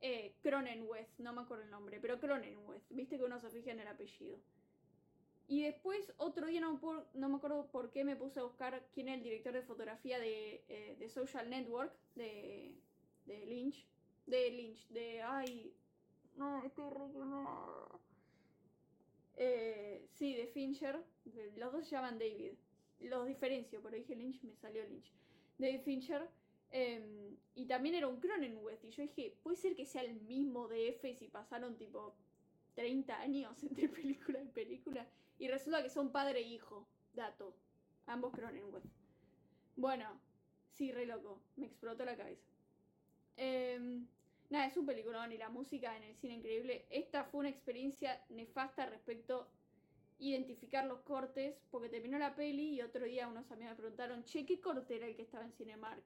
eh, 0.00 0.34
Cronenweth, 0.42 1.18
no 1.18 1.32
me 1.32 1.42
acuerdo 1.42 1.64
el 1.64 1.70
nombre, 1.70 1.98
pero 2.00 2.20
Cronenweth, 2.20 2.82
viste 2.90 3.16
que 3.16 3.24
uno 3.24 3.40
se 3.40 3.50
fija 3.50 3.70
en 3.70 3.80
el 3.80 3.88
apellido. 3.88 4.38
Y 5.46 5.62
después, 5.62 6.12
otro 6.16 6.46
día, 6.46 6.60
no, 6.60 6.80
no 7.14 7.28
me 7.28 7.36
acuerdo 7.36 7.66
por 7.70 7.90
qué, 7.90 8.04
me 8.04 8.16
puse 8.16 8.40
a 8.40 8.44
buscar 8.44 8.86
quién 8.94 9.08
es 9.08 9.18
el 9.18 9.22
director 9.22 9.52
de 9.52 9.62
fotografía 9.62 10.18
de, 10.18 10.64
eh, 10.68 11.08
Social 11.08 11.50
Network, 11.50 11.92
de, 12.14 12.74
de 13.26 13.46
Lynch. 13.46 13.86
De 14.26 14.50
Lynch, 14.50 14.88
de... 14.88 15.22
Ay... 15.22 15.74
No, 16.36 16.64
estoy 16.64 16.90
re... 16.90 17.00
Eh, 19.36 20.06
sí, 20.12 20.34
de 20.34 20.46
Fincher. 20.48 21.04
Los 21.56 21.72
dos 21.72 21.86
se 21.86 21.96
llaman 21.96 22.18
David. 22.18 22.52
Los 23.00 23.26
diferencio, 23.26 23.80
pero 23.82 23.96
dije 23.96 24.16
Lynch, 24.16 24.42
me 24.42 24.54
salió 24.56 24.82
Lynch. 24.84 25.12
David 25.58 25.80
Fincher. 25.82 26.28
Em, 26.70 27.36
y 27.54 27.66
también 27.66 27.94
era 27.94 28.08
un 28.08 28.18
Cronenweth. 28.18 28.84
Y 28.84 28.90
yo 28.90 29.02
dije, 29.02 29.36
puede 29.42 29.56
ser 29.56 29.76
que 29.76 29.86
sea 29.86 30.02
el 30.02 30.20
mismo 30.22 30.68
DF 30.68 31.18
si 31.18 31.28
pasaron 31.28 31.76
tipo 31.76 32.14
30 32.74 33.20
años 33.20 33.62
entre 33.62 33.88
película 33.88 34.42
y 34.42 34.48
película. 34.48 35.06
Y 35.44 35.48
resulta 35.48 35.82
que 35.82 35.90
son 35.90 36.10
padre 36.10 36.38
e 36.38 36.42
hijo. 36.42 36.88
Dato. 37.12 37.54
Ambos 38.06 38.32
Cronenweth. 38.32 38.82
Bueno, 39.76 40.18
sí, 40.70 40.90
re 40.90 41.04
loco. 41.04 41.38
Me 41.56 41.66
explotó 41.66 42.06
la 42.06 42.16
cabeza. 42.16 42.48
Em, 43.36 44.06
nada, 44.48 44.68
es 44.68 44.76
un 44.78 44.86
peliculón 44.86 45.32
y 45.32 45.36
la 45.36 45.50
música 45.50 45.94
en 45.98 46.04
el 46.04 46.16
cine 46.16 46.36
increíble. 46.36 46.86
Esta 46.88 47.24
fue 47.24 47.40
una 47.40 47.50
experiencia 47.50 48.24
nefasta 48.30 48.86
respecto 48.86 49.46
identificar 50.18 50.86
los 50.86 51.00
cortes, 51.00 51.60
porque 51.70 51.90
terminó 51.90 52.18
la 52.18 52.34
peli 52.34 52.76
y 52.76 52.80
otro 52.80 53.04
día 53.04 53.28
unos 53.28 53.50
amigos 53.52 53.72
me 53.72 53.82
preguntaron, 53.82 54.24
che, 54.24 54.46
¿qué 54.46 54.62
corte 54.62 54.96
era 54.96 55.06
el 55.06 55.14
que 55.14 55.24
estaba 55.24 55.44
en 55.44 55.52
Cinemark? 55.52 56.02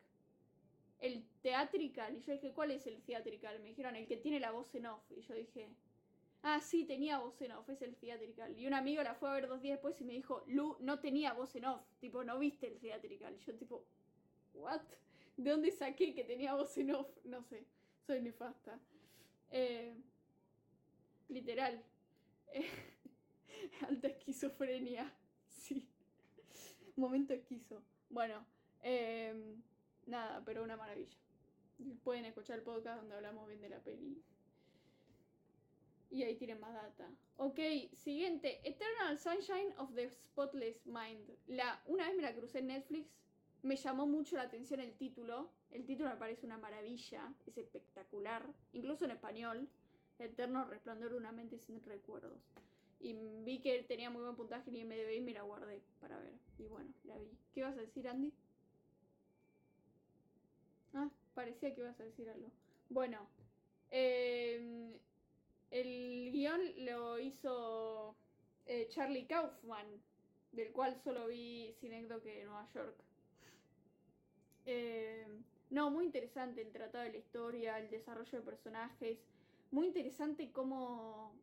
el 0.98 1.24
theatrical. 1.42 2.16
Y 2.16 2.22
yo 2.22 2.32
dije, 2.32 2.52
¿cuál 2.52 2.72
es 2.72 2.88
el 2.88 3.00
theatrical? 3.02 3.60
Me 3.60 3.68
dijeron, 3.68 3.94
el 3.94 4.08
que 4.08 4.16
tiene 4.16 4.40
la 4.40 4.50
voz 4.50 4.74
en 4.74 4.86
off. 4.86 5.04
Y 5.16 5.20
yo 5.20 5.34
dije, 5.34 5.68
ah, 6.42 6.60
sí, 6.60 6.84
tenía 6.84 7.18
voz 7.18 7.40
en 7.42 7.52
off, 7.52 7.68
es 7.68 7.82
el 7.82 7.96
theatrical. 7.96 8.58
Y 8.58 8.66
un 8.66 8.74
amigo 8.74 9.02
la 9.02 9.14
fue 9.14 9.28
a 9.28 9.34
ver 9.34 9.48
dos 9.48 9.60
días 9.60 9.76
después 9.76 10.00
y 10.00 10.04
me 10.04 10.12
dijo, 10.12 10.44
Lu, 10.46 10.76
no 10.80 11.00
tenía 11.00 11.32
voz 11.32 11.54
en 11.56 11.66
off. 11.66 11.82
Tipo, 12.00 12.24
no 12.24 12.38
viste 12.38 12.66
el 12.66 12.78
theatrical. 12.78 13.38
Yo 13.40 13.54
tipo, 13.54 13.84
¿what? 14.54 14.82
¿De 15.36 15.50
dónde 15.50 15.70
saqué 15.70 16.14
que 16.14 16.24
tenía 16.24 16.54
voz 16.54 16.76
en 16.78 16.94
off? 16.94 17.08
No 17.24 17.42
sé, 17.42 17.64
soy 18.06 18.20
nefasta. 18.20 18.78
Eh, 19.50 19.94
literal. 21.28 21.82
alta 23.88 24.08
esquizofrenia. 24.08 25.12
Sí. 25.48 25.86
Momento 26.96 27.34
esquizo. 27.34 27.82
Bueno, 28.08 28.46
eh, 28.82 29.54
nada, 30.06 30.42
pero 30.46 30.62
una 30.62 30.76
maravilla. 30.76 31.16
Pueden 32.04 32.24
escuchar 32.24 32.58
el 32.58 32.64
podcast 32.64 33.00
donde 33.00 33.16
hablamos 33.16 33.46
bien 33.48 33.60
de 33.60 33.68
la 33.68 33.80
peli. 33.80 34.22
Y 36.10 36.22
ahí 36.22 36.36
tienen 36.36 36.60
más 36.60 36.72
data. 36.72 37.10
Ok, 37.36 37.58
siguiente. 37.94 38.60
Eternal 38.68 39.18
Sunshine 39.18 39.74
of 39.78 39.94
the 39.94 40.10
Spotless 40.10 40.86
Mind. 40.86 41.30
La, 41.46 41.82
una 41.86 42.06
vez 42.06 42.16
me 42.16 42.22
la 42.22 42.34
crucé 42.34 42.60
en 42.60 42.68
Netflix. 42.68 43.08
Me 43.62 43.76
llamó 43.76 44.06
mucho 44.06 44.36
la 44.36 44.42
atención 44.42 44.80
el 44.80 44.94
título. 44.94 45.50
El 45.70 45.84
título 45.84 46.08
me 46.08 46.16
parece 46.16 46.46
una 46.46 46.58
maravilla. 46.58 47.32
Es 47.46 47.58
espectacular. 47.58 48.46
Incluso 48.72 49.04
en 49.04 49.10
español. 49.10 49.68
Eterno 50.18 50.64
resplandor 50.64 51.10
de 51.10 51.18
una 51.18 51.32
mente 51.32 51.58
sin 51.58 51.82
recuerdos. 51.84 52.40
Y 53.00 53.14
vi 53.44 53.60
que 53.60 53.82
tenía 53.84 54.10
muy 54.10 54.22
buen 54.22 54.34
puntaje 54.34 54.70
en 54.70 54.76
IMDb 54.76 55.16
y 55.16 55.20
me 55.20 55.32
la 55.32 55.42
guardé 55.42 55.82
para 56.00 56.18
ver. 56.18 56.34
Y 56.58 56.66
bueno, 56.66 56.92
la 57.04 57.16
vi. 57.18 57.30
¿Qué 57.52 57.62
vas 57.62 57.76
a 57.76 57.80
decir, 57.80 58.08
Andy? 58.08 58.32
Ah, 60.94 61.08
parecía 61.34 61.74
que 61.74 61.80
ibas 61.80 62.00
a 62.00 62.04
decir 62.04 62.28
algo. 62.28 62.50
Bueno, 62.88 63.28
em, 63.90 64.92
el 65.70 66.30
guion 66.32 66.60
lo 66.84 67.18
hizo 67.18 68.16
eh, 68.66 68.86
Charlie 68.88 69.26
Kaufman, 69.26 69.86
del 70.52 70.72
cual 70.72 70.96
solo 71.02 71.26
vi 71.26 71.74
Cinécdoque 71.80 72.34
de 72.34 72.44
Nueva 72.44 72.66
York. 72.74 72.96
Em, 74.66 75.44
no, 75.70 75.90
muy 75.90 76.06
interesante 76.06 76.62
el 76.62 76.72
tratado 76.72 77.04
de 77.04 77.12
la 77.12 77.18
historia, 77.18 77.78
el 77.78 77.90
desarrollo 77.90 78.38
de 78.38 78.44
personajes. 78.44 79.18
Muy 79.70 79.86
interesante 79.86 80.50
cómo 80.52 81.34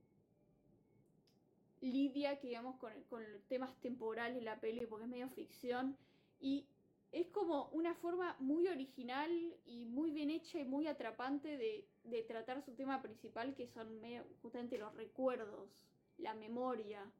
lidia, 1.81 2.39
que 2.39 2.47
digamos, 2.47 2.77
con, 2.77 2.91
con 3.09 3.23
temas 3.47 3.79
temporales 3.81 4.43
la 4.43 4.59
peli, 4.59 4.85
porque 4.87 5.05
es 5.05 5.09
medio 5.09 5.29
ficción. 5.29 5.95
Y 6.39 6.67
es 7.11 7.27
como 7.29 7.69
una 7.69 7.93
forma 7.95 8.35
muy 8.39 8.67
original 8.67 9.31
y 9.65 9.85
muy 9.85 10.11
bien 10.11 10.29
hecha 10.31 10.59
y 10.59 10.65
muy 10.65 10.87
atrapante 10.87 11.57
de, 11.57 11.87
tratar 12.27 12.61
su 12.63 12.73
tema 12.73 13.01
principal, 13.01 13.55
que 13.55 13.67
son 13.67 14.01
justamente 14.41 14.77
los 14.77 14.93
recuerdos, 14.95 15.69
la 16.17 16.33
memoria, 16.33 17.11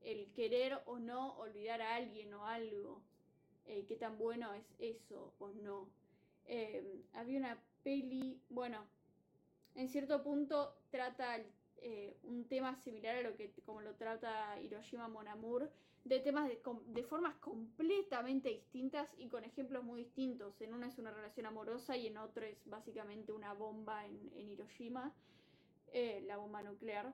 el 0.00 0.30
querer 0.32 0.80
o 0.86 0.98
no 0.98 1.36
olvidar 1.38 1.82
a 1.82 1.96
alguien 1.96 2.32
o 2.34 2.46
algo. 2.46 3.02
Eh, 3.66 3.84
qué 3.86 3.96
tan 3.96 4.16
bueno 4.16 4.54
es 4.54 4.64
eso 4.78 5.34
o 5.38 5.50
no. 5.50 5.90
Eh, 6.46 7.02
había 7.12 7.38
una 7.38 7.62
peli, 7.82 8.40
bueno, 8.48 8.86
en 9.74 9.88
cierto 9.88 10.22
punto 10.22 10.74
trata 10.90 11.38
eh, 11.76 12.16
un 12.22 12.48
tema 12.48 12.74
similar 12.76 13.16
a 13.16 13.22
lo 13.22 13.36
que 13.36 13.52
como 13.66 13.82
lo 13.82 13.94
trata 13.94 14.58
Hiroshima 14.60 15.08
Monamur, 15.08 15.70
de 16.08 16.20
temas 16.20 16.48
de, 16.48 17.02
formas 17.04 17.34
completamente 17.36 18.48
distintas 18.48 19.08
y 19.18 19.28
con 19.28 19.44
ejemplos 19.44 19.84
muy 19.84 20.04
distintos. 20.04 20.60
En 20.60 20.72
una 20.72 20.88
es 20.88 20.98
una 20.98 21.10
relación 21.10 21.46
amorosa 21.46 21.96
y 21.96 22.06
en 22.06 22.16
otro 22.16 22.44
es 22.44 22.58
básicamente 22.66 23.32
una 23.32 23.52
bomba 23.52 24.06
en, 24.06 24.48
Hiroshima, 24.50 25.12
eh, 25.92 26.22
la 26.26 26.38
bomba 26.38 26.62
nuclear. 26.62 27.12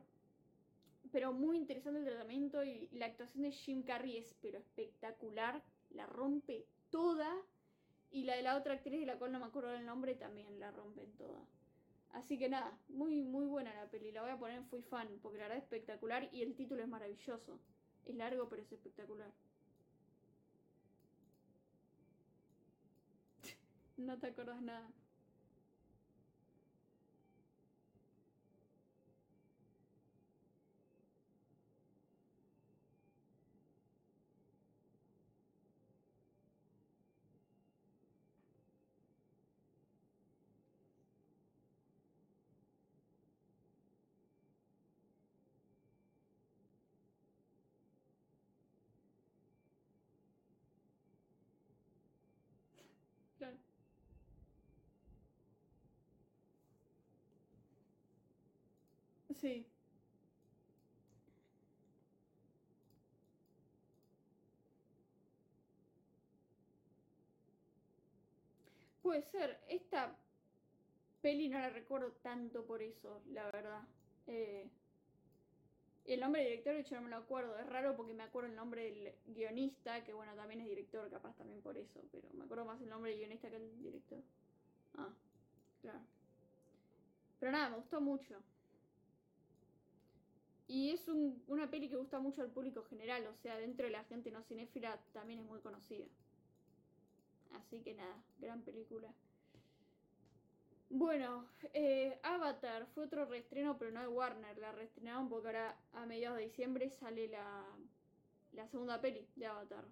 Pero 1.11 1.33
muy 1.33 1.57
interesante 1.57 2.01
el 2.01 2.07
tratamiento 2.07 2.65
y 2.65 2.89
la 2.93 3.07
actuación 3.07 3.43
de 3.43 3.53
Jim 3.53 3.83
Carrey 3.83 4.17
es 4.17 4.35
pero 4.41 4.59
espectacular, 4.59 5.63
la 5.91 6.07
rompe 6.07 6.65
toda. 6.91 7.31
Y 8.11 8.23
la 8.23 8.37
de 8.37 8.43
la 8.43 8.57
otra 8.57 8.75
actriz, 8.75 9.01
de 9.01 9.07
la 9.07 9.19
cual 9.19 9.33
no 9.33 9.41
me 9.41 9.47
acuerdo 9.47 9.75
el 9.75 9.85
nombre, 9.85 10.15
también 10.15 10.61
la 10.61 10.71
rompen 10.71 11.11
toda. 11.17 11.45
Así 12.13 12.39
que 12.39 12.49
nada, 12.49 12.79
muy, 12.89 13.23
muy 13.23 13.45
buena 13.47 13.75
la 13.75 13.91
peli. 13.91 14.13
La 14.13 14.23
voy 14.23 14.31
a 14.31 14.39
poner 14.39 14.59
en 14.59 14.67
Fui 14.67 14.83
Fan, 14.83 15.09
porque 15.21 15.39
la 15.39 15.45
verdad 15.45 15.59
es 15.59 15.65
espectacular 15.65 16.29
y 16.33 16.43
el 16.43 16.55
título 16.55 16.81
es 16.81 16.89
maravilloso. 16.89 17.59
Es 18.07 18.15
largo, 18.15 18.49
pero 18.49 18.63
es 18.63 18.73
espectacular. 18.73 19.33
no 23.97 24.19
te 24.19 24.27
acuerdas 24.29 24.61
nada. 24.63 24.89
Puede 69.03 69.23
ser. 69.23 69.61
Esta 69.69 70.17
peli 71.21 71.51
no 71.51 71.59
la 71.59 71.69
recuerdo 71.69 72.13
tanto 72.23 72.65
por 72.65 72.81
eso, 72.81 73.23
la 73.33 73.45
verdad. 73.45 73.83
Eh, 74.27 74.71
el 76.07 76.21
nombre 76.21 76.41
del 76.41 76.51
director, 76.51 76.73
de 76.75 76.81
hecho, 76.81 76.95
no 76.95 77.03
me 77.03 77.11
lo 77.11 77.17
acuerdo. 77.17 77.59
Es 77.59 77.67
raro 77.67 77.97
porque 77.97 78.15
me 78.15 78.23
acuerdo 78.23 78.49
el 78.49 78.57
nombre 78.57 78.85
del 78.85 79.15
guionista, 79.27 80.03
que 80.05 80.15
bueno, 80.15 80.35
también 80.35 80.63
es 80.63 80.69
director, 80.69 81.11
capaz 81.11 81.37
también 81.37 81.61
por 81.61 81.77
eso. 81.77 82.01
Pero 82.11 82.29
me 82.33 82.45
acuerdo 82.45 82.65
más 82.65 82.81
el 82.81 82.89
nombre 82.89 83.11
del 83.11 83.21
guionista 83.21 83.51
que 83.51 83.57
el 83.57 83.83
director. 83.83 84.23
Ah, 84.97 85.13
claro. 85.83 86.01
Pero 87.39 87.53
nada, 87.53 87.69
me 87.69 87.77
gustó 87.77 88.01
mucho. 88.01 88.43
Y 90.75 90.91
es 90.91 91.07
una 91.47 91.71
peli 91.71 91.89
que 91.89 91.95
gusta 91.95 92.19
mucho 92.19 92.43
al 92.43 92.51
público 92.51 92.83
general, 92.83 93.25
o 93.29 93.37
sea, 93.37 93.57
dentro 93.59 93.87
de 93.87 93.93
la 93.93 94.03
gente 94.03 94.33
no 94.33 94.43
cinéfila 94.43 94.99
también 95.13 95.39
es 95.39 95.47
muy 95.47 95.61
conocida. 95.61 96.05
Así 97.53 97.81
que 97.81 97.95
nada, 97.95 98.21
gran 98.41 98.61
película. 98.63 99.15
Bueno, 100.91 101.47
eh, 101.75 102.19
Avatar 102.25 102.89
fue 102.93 103.05
otro 103.05 103.25
reestreno, 103.25 103.79
pero 103.79 103.93
no 103.93 104.01
de 104.01 104.09
Warner. 104.09 104.59
La 104.59 104.73
reestrenaron 104.73 105.29
porque 105.29 105.47
ahora 105.47 105.79
a 105.93 106.07
mediados 106.07 106.39
de 106.39 106.47
diciembre 106.47 106.91
sale 106.91 107.29
la, 107.29 107.65
la 108.51 108.67
segunda 108.67 109.01
peli 109.01 109.29
de 109.37 109.47
Avatar. 109.47 109.85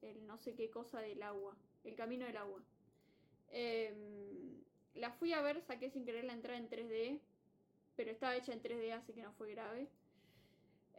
El 0.00 0.26
no 0.26 0.38
sé 0.38 0.54
qué 0.54 0.70
cosa 0.70 1.00
del 1.00 1.22
agua. 1.22 1.54
El 1.84 1.96
camino 1.96 2.24
del 2.24 2.38
agua. 2.38 2.62
Em, 3.50 4.64
la 4.94 5.10
fui 5.12 5.34
a 5.34 5.42
ver, 5.42 5.60
saqué 5.60 5.90
sin 5.90 6.06
querer 6.06 6.24
la 6.24 6.32
entrada 6.32 6.58
en 6.58 6.70
3D. 6.70 7.20
Pero 7.94 8.10
estaba 8.10 8.36
hecha 8.36 8.54
en 8.54 8.62
3D, 8.62 8.90
así 8.94 9.12
que 9.12 9.20
no 9.20 9.34
fue 9.34 9.50
grave. 9.50 9.90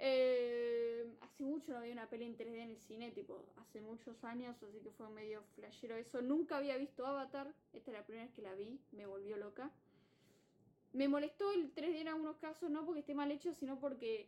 Eh, 0.04 1.06
hace 1.22 1.44
mucho 1.44 1.72
no 1.72 1.78
había 1.78 1.94
una 1.94 2.10
peli 2.10 2.26
en 2.26 2.36
3D 2.36 2.56
en 2.56 2.70
el 2.72 2.80
cine, 2.80 3.12
tipo, 3.12 3.46
hace 3.58 3.82
muchos 3.82 4.24
años, 4.24 4.56
así 4.64 4.80
que 4.80 4.90
fue 4.90 5.08
medio 5.10 5.44
flashero 5.54 5.96
eso. 5.96 6.24
Nunca 6.24 6.58
había 6.58 6.76
visto 6.76 7.06
Avatar, 7.06 7.54
esta 7.72 7.92
es 7.92 7.98
la 7.98 8.04
primera 8.04 8.26
vez 8.26 8.34
que 8.34 8.42
la 8.42 8.56
vi, 8.56 8.80
me 8.94 9.06
volvió 9.06 9.38
loca. 9.38 9.70
Me 10.94 11.08
molestó 11.08 11.54
el 11.54 11.72
3D 11.76 12.02
en 12.02 12.08
algunos 12.08 12.38
casos, 12.38 12.72
no 12.72 12.84
porque 12.84 13.02
esté 13.02 13.14
mal 13.14 13.32
hecho, 13.32 13.54
sino 13.54 13.80
porque 13.80 14.28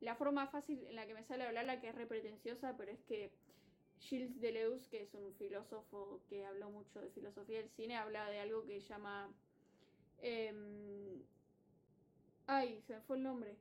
la 0.00 0.16
forma 0.16 0.46
fácil 0.46 0.86
en 0.86 0.96
la 0.96 1.06
que 1.06 1.12
me 1.12 1.22
sale 1.22 1.44
hablarla, 1.44 1.78
que 1.78 1.90
es 1.90 1.94
repretenciosa, 1.94 2.78
pero 2.78 2.92
es 2.92 3.02
que 3.02 3.30
Gilles 3.98 4.40
Deleuze, 4.40 4.88
que 4.88 5.02
es 5.02 5.12
un 5.12 5.34
filósofo 5.34 6.22
que 6.30 6.46
habló 6.46 6.70
mucho 6.70 6.98
de 6.98 7.10
filosofía 7.10 7.58
del 7.58 7.68
cine, 7.68 7.98
habla 7.98 8.30
de 8.30 8.40
algo 8.40 8.64
que 8.64 8.80
llama... 8.80 9.30
Em, 10.22 11.22
ay, 12.46 12.80
se 12.86 12.94
me 12.94 13.00
fue 13.02 13.18
el 13.18 13.22
nombre 13.22 13.54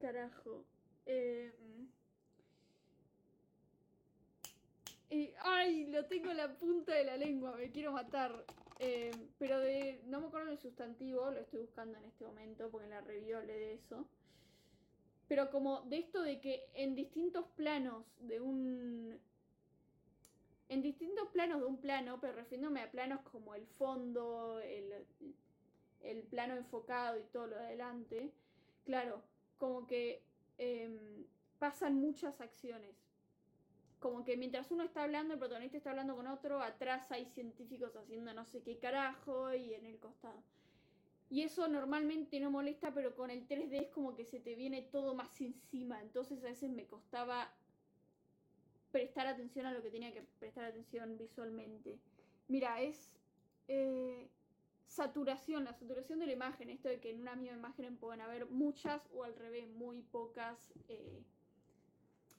Carajo. 0.00 0.64
Eh, 1.06 1.52
ay, 5.42 5.86
lo 5.86 6.04
tengo 6.06 6.30
en 6.30 6.38
la 6.38 6.56
punta 6.56 6.94
de 6.94 7.04
la 7.04 7.16
lengua, 7.16 7.56
me 7.56 7.70
quiero 7.70 7.92
matar. 7.92 8.44
Eh, 8.80 9.12
pero 9.38 9.60
de. 9.60 10.02
No 10.06 10.20
me 10.20 10.26
acuerdo 10.26 10.48
del 10.48 10.58
sustantivo, 10.58 11.30
lo 11.30 11.40
estoy 11.40 11.60
buscando 11.60 11.96
en 11.98 12.04
este 12.04 12.24
momento 12.24 12.70
porque 12.70 12.86
en 12.86 12.90
la 12.90 13.00
review 13.00 13.38
hablé 13.38 13.54
de 13.54 13.74
eso. 13.74 14.06
Pero 15.28 15.50
como 15.50 15.82
de 15.82 15.98
esto 15.98 16.22
de 16.22 16.40
que 16.40 16.68
en 16.74 16.94
distintos 16.94 17.46
planos 17.56 18.04
de 18.18 18.40
un. 18.40 19.18
en 20.68 20.82
distintos 20.82 21.28
planos 21.28 21.60
de 21.60 21.66
un 21.66 21.78
plano, 21.80 22.18
pero 22.20 22.34
refiriéndome 22.34 22.82
a 22.82 22.90
planos 22.90 23.20
como 23.30 23.54
el 23.54 23.66
fondo, 23.66 24.60
el, 24.60 24.92
el 26.00 26.22
plano 26.24 26.56
enfocado 26.56 27.18
y 27.18 27.22
todo 27.32 27.46
lo 27.46 27.56
de 27.56 27.64
adelante, 27.66 28.32
claro, 28.84 29.22
como 29.58 29.86
que 29.86 30.22
em, 30.58 31.24
pasan 31.58 31.96
muchas 31.96 32.40
acciones. 32.40 32.96
Como 34.00 34.24
que 34.24 34.36
mientras 34.36 34.70
uno 34.70 34.82
está 34.82 35.04
hablando, 35.04 35.34
el 35.34 35.40
protagonista 35.40 35.78
está 35.78 35.90
hablando 35.90 36.14
con 36.14 36.26
otro, 36.26 36.60
atrás 36.60 37.10
hay 37.10 37.24
científicos 37.26 37.96
haciendo 37.96 38.34
no 38.34 38.44
sé 38.44 38.62
qué 38.62 38.78
carajo 38.78 39.54
y 39.54 39.74
en 39.74 39.86
el 39.86 39.98
costado. 39.98 40.42
Y 41.30 41.42
eso 41.42 41.66
normalmente 41.68 42.38
no 42.38 42.50
molesta, 42.50 42.92
pero 42.92 43.14
con 43.16 43.30
el 43.30 43.48
3D 43.48 43.80
es 43.80 43.88
como 43.88 44.14
que 44.14 44.24
se 44.24 44.40
te 44.40 44.54
viene 44.54 44.82
todo 44.82 45.14
más 45.14 45.40
encima. 45.40 46.00
Entonces 46.02 46.44
a 46.44 46.48
veces 46.48 46.70
me 46.70 46.86
costaba 46.86 47.50
prestar 48.92 49.26
atención 49.26 49.66
a 49.66 49.72
lo 49.72 49.82
que 49.82 49.90
tenía 49.90 50.12
que 50.12 50.22
prestar 50.38 50.66
atención 50.66 51.16
visualmente. 51.18 51.98
Mira, 52.46 52.80
es 52.82 53.10
eh, 53.68 54.28
saturación, 54.94 55.64
la 55.64 55.72
saturación 55.72 56.20
de 56.20 56.26
la 56.26 56.32
imagen, 56.32 56.70
esto 56.70 56.88
de 56.88 57.00
que 57.00 57.10
en 57.10 57.20
una 57.20 57.34
misma 57.34 57.56
imagen 57.56 57.96
pueden 57.96 58.20
haber 58.20 58.46
muchas 58.46 59.02
o 59.12 59.24
al 59.24 59.34
revés, 59.34 59.68
muy 59.68 60.02
pocas 60.02 60.56
eh, 60.88 61.20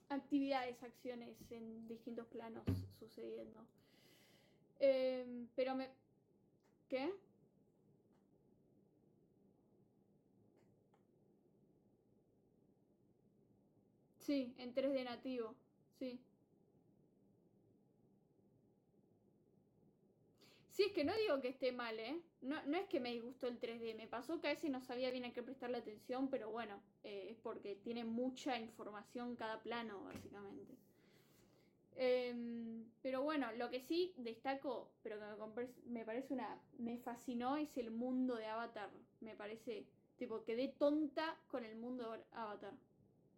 actividades, 0.08 0.82
acciones 0.82 1.36
en 1.50 1.86
distintos 1.86 2.26
planos 2.28 2.64
sucediendo. 2.98 3.60
Em, 4.78 5.48
pero 5.54 5.74
me... 5.74 5.90
¿Qué? 6.88 7.12
Sí, 14.20 14.54
en 14.58 14.74
3D 14.74 15.04
nativo, 15.04 15.54
sí. 15.98 16.18
Sí, 20.76 20.82
es 20.82 20.92
que 20.92 21.04
no 21.04 21.14
digo 21.16 21.40
que 21.40 21.48
esté 21.48 21.72
mal, 21.72 21.98
¿eh? 21.98 22.20
No, 22.42 22.62
no 22.66 22.76
es 22.76 22.86
que 22.86 23.00
me 23.00 23.10
disgustó 23.10 23.46
el 23.48 23.58
3D, 23.58 23.96
me 23.96 24.06
pasó 24.06 24.38
que 24.42 24.48
a 24.48 24.50
veces 24.50 24.70
no 24.70 24.82
sabía 24.82 25.10
bien 25.10 25.24
a 25.24 25.32
qué 25.32 25.42
prestarle 25.42 25.78
atención, 25.78 26.28
pero 26.28 26.50
bueno, 26.50 26.82
eh, 27.02 27.28
es 27.30 27.36
porque 27.38 27.76
tiene 27.76 28.04
mucha 28.04 28.58
información 28.60 29.36
cada 29.36 29.62
plano, 29.62 30.04
básicamente. 30.04 30.76
Em, 31.94 32.84
pero 33.00 33.22
bueno, 33.22 33.50
lo 33.52 33.70
que 33.70 33.80
sí 33.80 34.12
destaco, 34.18 34.92
pero 35.02 35.16
que 35.18 35.62
me, 35.62 36.00
me 36.00 36.04
parece 36.04 36.34
una. 36.34 36.60
me 36.76 36.98
fascinó, 36.98 37.56
es 37.56 37.74
el 37.78 37.90
mundo 37.90 38.36
de 38.36 38.44
Avatar. 38.44 38.90
Me 39.20 39.34
parece. 39.34 39.86
Tipo, 40.18 40.44
quedé 40.44 40.68
tonta 40.68 41.38
con 41.48 41.64
el 41.64 41.76
mundo 41.76 42.12
de 42.12 42.20
Avatar. 42.32 42.74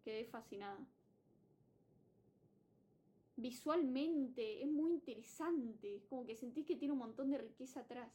Quedé 0.03 0.25
fascinada 0.25 0.77
visualmente 3.39 4.63
es 4.63 4.69
muy 4.69 4.91
interesante, 4.91 6.03
como 6.09 6.27
que 6.27 6.35
sentís 6.37 6.67
que 6.67 6.77
tiene 6.77 6.93
un 6.93 6.99
montón 6.99 7.31
de 7.31 7.39
riqueza 7.39 7.81
atrás. 7.81 8.11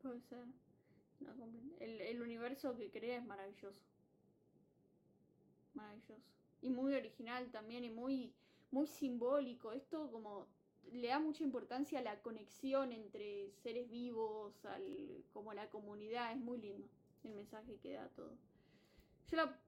Puede 0.00 0.20
ser. 0.22 0.46
el, 1.80 2.00
el 2.00 2.22
universo 2.22 2.76
que 2.76 2.90
crea 2.90 3.18
es 3.18 3.26
maravilloso 3.26 3.82
maravilloso. 5.76 6.16
Y 6.62 6.70
muy 6.70 6.94
original 6.94 7.50
también 7.50 7.84
y 7.84 7.90
muy, 7.90 8.32
muy 8.70 8.86
simbólico. 8.86 9.72
Esto 9.72 10.10
como 10.10 10.46
le 10.92 11.08
da 11.08 11.18
mucha 11.18 11.44
importancia 11.44 11.98
a 11.98 12.02
la 12.02 12.20
conexión 12.22 12.92
entre 12.92 13.50
seres 13.62 13.88
vivos, 13.90 14.64
al, 14.64 15.24
como 15.32 15.52
la 15.54 15.68
comunidad. 15.70 16.32
Es 16.32 16.38
muy 16.38 16.58
lindo 16.58 16.88
el 17.24 17.34
mensaje 17.34 17.76
que 17.78 17.92
da 17.92 18.08
todo. 18.10 18.36
Yo 19.28 19.36
la... 19.36 19.60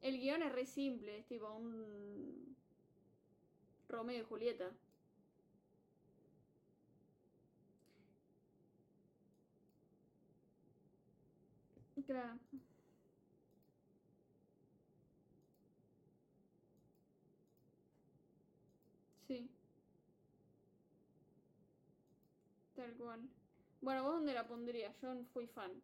El 0.00 0.20
guion 0.20 0.42
es 0.42 0.52
re 0.52 0.66
simple, 0.66 1.18
es 1.18 1.26
tipo 1.26 1.52
un 1.52 2.56
Romeo 3.88 4.20
y 4.20 4.24
Julieta. 4.24 4.70
Sí. 19.28 19.50
Tal 22.76 22.94
cual. 22.94 23.28
Bueno, 23.80 24.04
¿vos 24.04 24.12
dónde 24.14 24.32
la 24.32 24.46
pondrías? 24.46 24.96
Yo 25.00 25.12
no 25.14 25.24
fui 25.24 25.48
fan. 25.48 25.82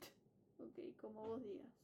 ok, 0.58 0.78
como 1.00 1.26
vos 1.26 1.42
digas 1.42 1.83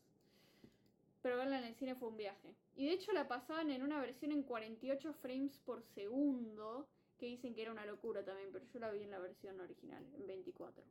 pero 1.23 1.37
verla 1.37 1.59
en 1.59 1.65
el 1.65 1.75
cine 1.75 1.95
fue 1.95 2.09
un 2.09 2.17
viaje. 2.17 2.55
Y 2.77 2.87
de 2.87 2.93
hecho 2.93 3.13
la 3.13 3.29
pasaban 3.29 3.71
en 3.71 3.83
una 3.83 4.01
versión 4.01 4.33
en 4.33 4.43
48 4.43 5.13
frames 5.15 5.59
por 5.59 5.83
segundo, 5.83 6.89
que 7.19 7.27
dicen 7.27 7.55
que 7.55 7.63
era 7.63 7.73
una 7.73 7.85
locura 7.85 8.25
también, 8.25 8.51
pero 8.53 8.65
yo 8.67 8.81
la 8.81 8.91
vi 8.91 9.03
en 9.03 9.11
la 9.11 9.19
versión 9.19 9.61
original, 9.61 10.05
en 10.15 10.27
24. 10.27 10.83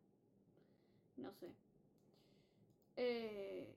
No 1.18 1.34
sé. 1.34 1.52
Eh, 2.96 3.76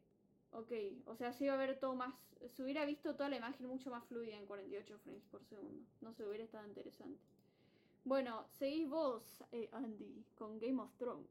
ok, 0.53 0.73
o 1.07 1.17
sea, 1.17 1.33
se 1.33 1.45
iba 1.45 1.55
a 1.55 1.57
ver 1.57 1.79
todo 1.79 1.95
más. 1.95 2.15
Se 2.49 2.62
hubiera 2.62 2.85
visto 2.85 3.15
toda 3.15 3.29
la 3.29 3.37
imagen 3.37 3.67
mucho 3.67 3.91
más 3.91 4.05
fluida 4.07 4.37
en 4.37 4.47
48 4.47 4.99
frames 4.99 5.25
por 5.31 5.45
segundo. 5.45 5.85
No 6.01 6.12
se 6.12 6.27
hubiera 6.27 6.45
estado 6.45 6.67
interesante. 6.67 7.21
Bueno, 8.05 8.47
seguís 8.51 8.88
vos, 8.88 9.45
eh, 9.53 9.69
Andy, 9.73 10.25
con 10.35 10.59
Game 10.59 10.83
of 10.83 10.93
Thrones. 10.97 11.31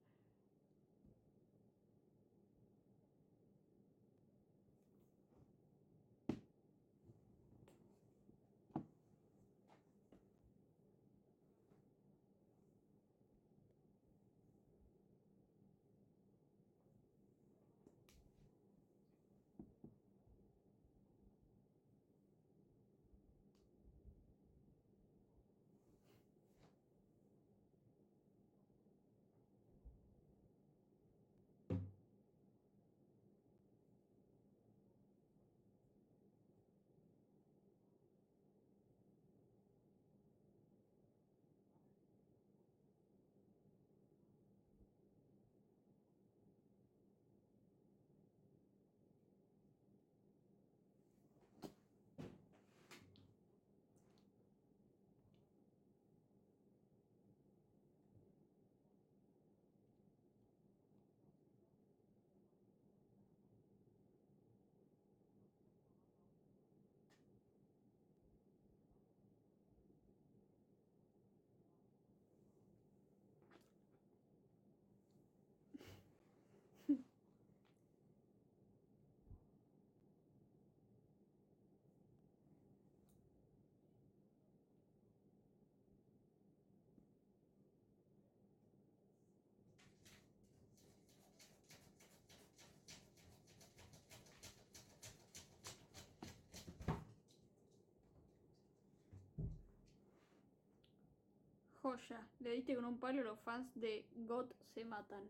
Joya, 101.81 102.27
le 102.39 102.51
diste 102.51 102.75
con 102.75 102.85
un 102.85 102.99
palo 102.99 103.23
los 103.23 103.39
fans 103.39 103.67
de 103.75 104.05
God 104.15 104.51
se 104.73 104.85
matan. 104.85 105.23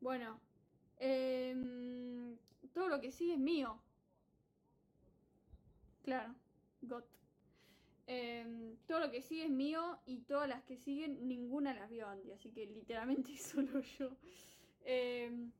Bueno, 0.00 0.40
em, 0.98 2.36
todo 2.72 2.88
lo 2.88 3.00
que 3.00 3.10
sigue 3.10 3.34
es 3.34 3.38
mío. 3.38 3.80
Claro, 6.02 6.34
God. 6.82 7.04
Em, 8.06 8.76
todo 8.86 9.00
lo 9.00 9.10
que 9.10 9.22
sigue 9.22 9.44
es 9.44 9.50
mío 9.50 9.98
y 10.06 10.20
todas 10.20 10.48
las 10.48 10.62
que 10.64 10.76
siguen, 10.76 11.26
ninguna 11.26 11.74
las 11.74 11.88
vio 11.90 12.08
Andy, 12.08 12.32
así 12.32 12.50
que 12.50 12.66
literalmente 12.66 13.36
solo 13.36 13.80
yo. 13.80 14.16
Em, 14.84 15.52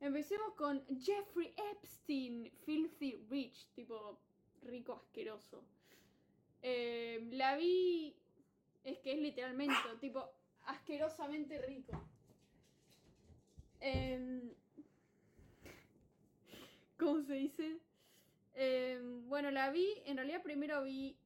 empecemos 0.00 0.54
con 0.54 0.84
Jeffrey 1.00 1.54
Epstein, 1.72 2.50
Filthy 2.64 3.16
Rich, 3.28 3.68
tipo 3.74 4.18
rico 4.62 4.94
asqueroso. 4.94 5.64
la 6.62 7.56
vi 7.56 8.19
es 8.84 8.98
que 8.98 9.12
es 9.12 9.18
literalmente, 9.18 9.74
tipo, 10.00 10.30
asquerosamente 10.64 11.60
rico. 11.62 12.00
Em, 13.80 14.52
¿Cómo 16.98 17.22
se 17.22 17.34
dice? 17.34 17.78
Em, 18.54 19.26
bueno, 19.28 19.50
la 19.50 19.70
vi, 19.70 19.86
en 20.04 20.16
realidad 20.16 20.42
primero 20.42 20.82
vi... 20.82 21.16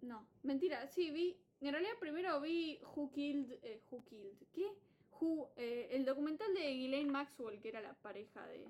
No, 0.00 0.26
mentira, 0.42 0.86
sí, 0.88 1.10
vi... 1.10 1.36
En 1.60 1.72
realidad 1.72 1.92
primero 2.00 2.40
vi 2.40 2.78
Who 2.94 3.10
Killed... 3.12 3.58
Eh, 3.62 3.82
Who 3.90 4.04
Killed... 4.04 4.36
¿Qué? 4.52 4.72
Who, 5.20 5.50
eh, 5.56 5.88
el 5.92 6.04
documental 6.04 6.52
de 6.54 6.74
Ghislaine 6.74 7.10
Maxwell, 7.10 7.60
que 7.60 7.68
era 7.68 7.80
la 7.80 7.94
pareja 7.94 8.46
de... 8.46 8.66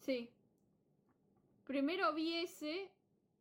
Sí. 0.00 0.30
Primero 1.64 2.12
vi 2.14 2.34
ese 2.38 2.90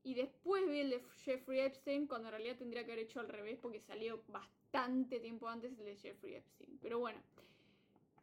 y 0.03 0.15
después 0.15 0.67
vi 0.69 0.79
el 0.79 0.89
de 0.89 1.03
Jeffrey 1.23 1.59
Epstein, 1.59 2.07
cuando 2.07 2.27
en 2.29 2.33
realidad 2.33 2.57
tendría 2.57 2.85
que 2.85 2.91
haber 2.91 3.05
hecho 3.05 3.19
al 3.19 3.29
revés, 3.29 3.57
porque 3.61 3.79
salió 3.79 4.23
bastante 4.27 5.19
tiempo 5.19 5.47
antes 5.47 5.77
el 5.77 5.85
de 5.85 5.95
Jeffrey 5.95 6.35
Epstein. 6.35 6.79
Pero 6.81 6.99
bueno, 6.99 7.19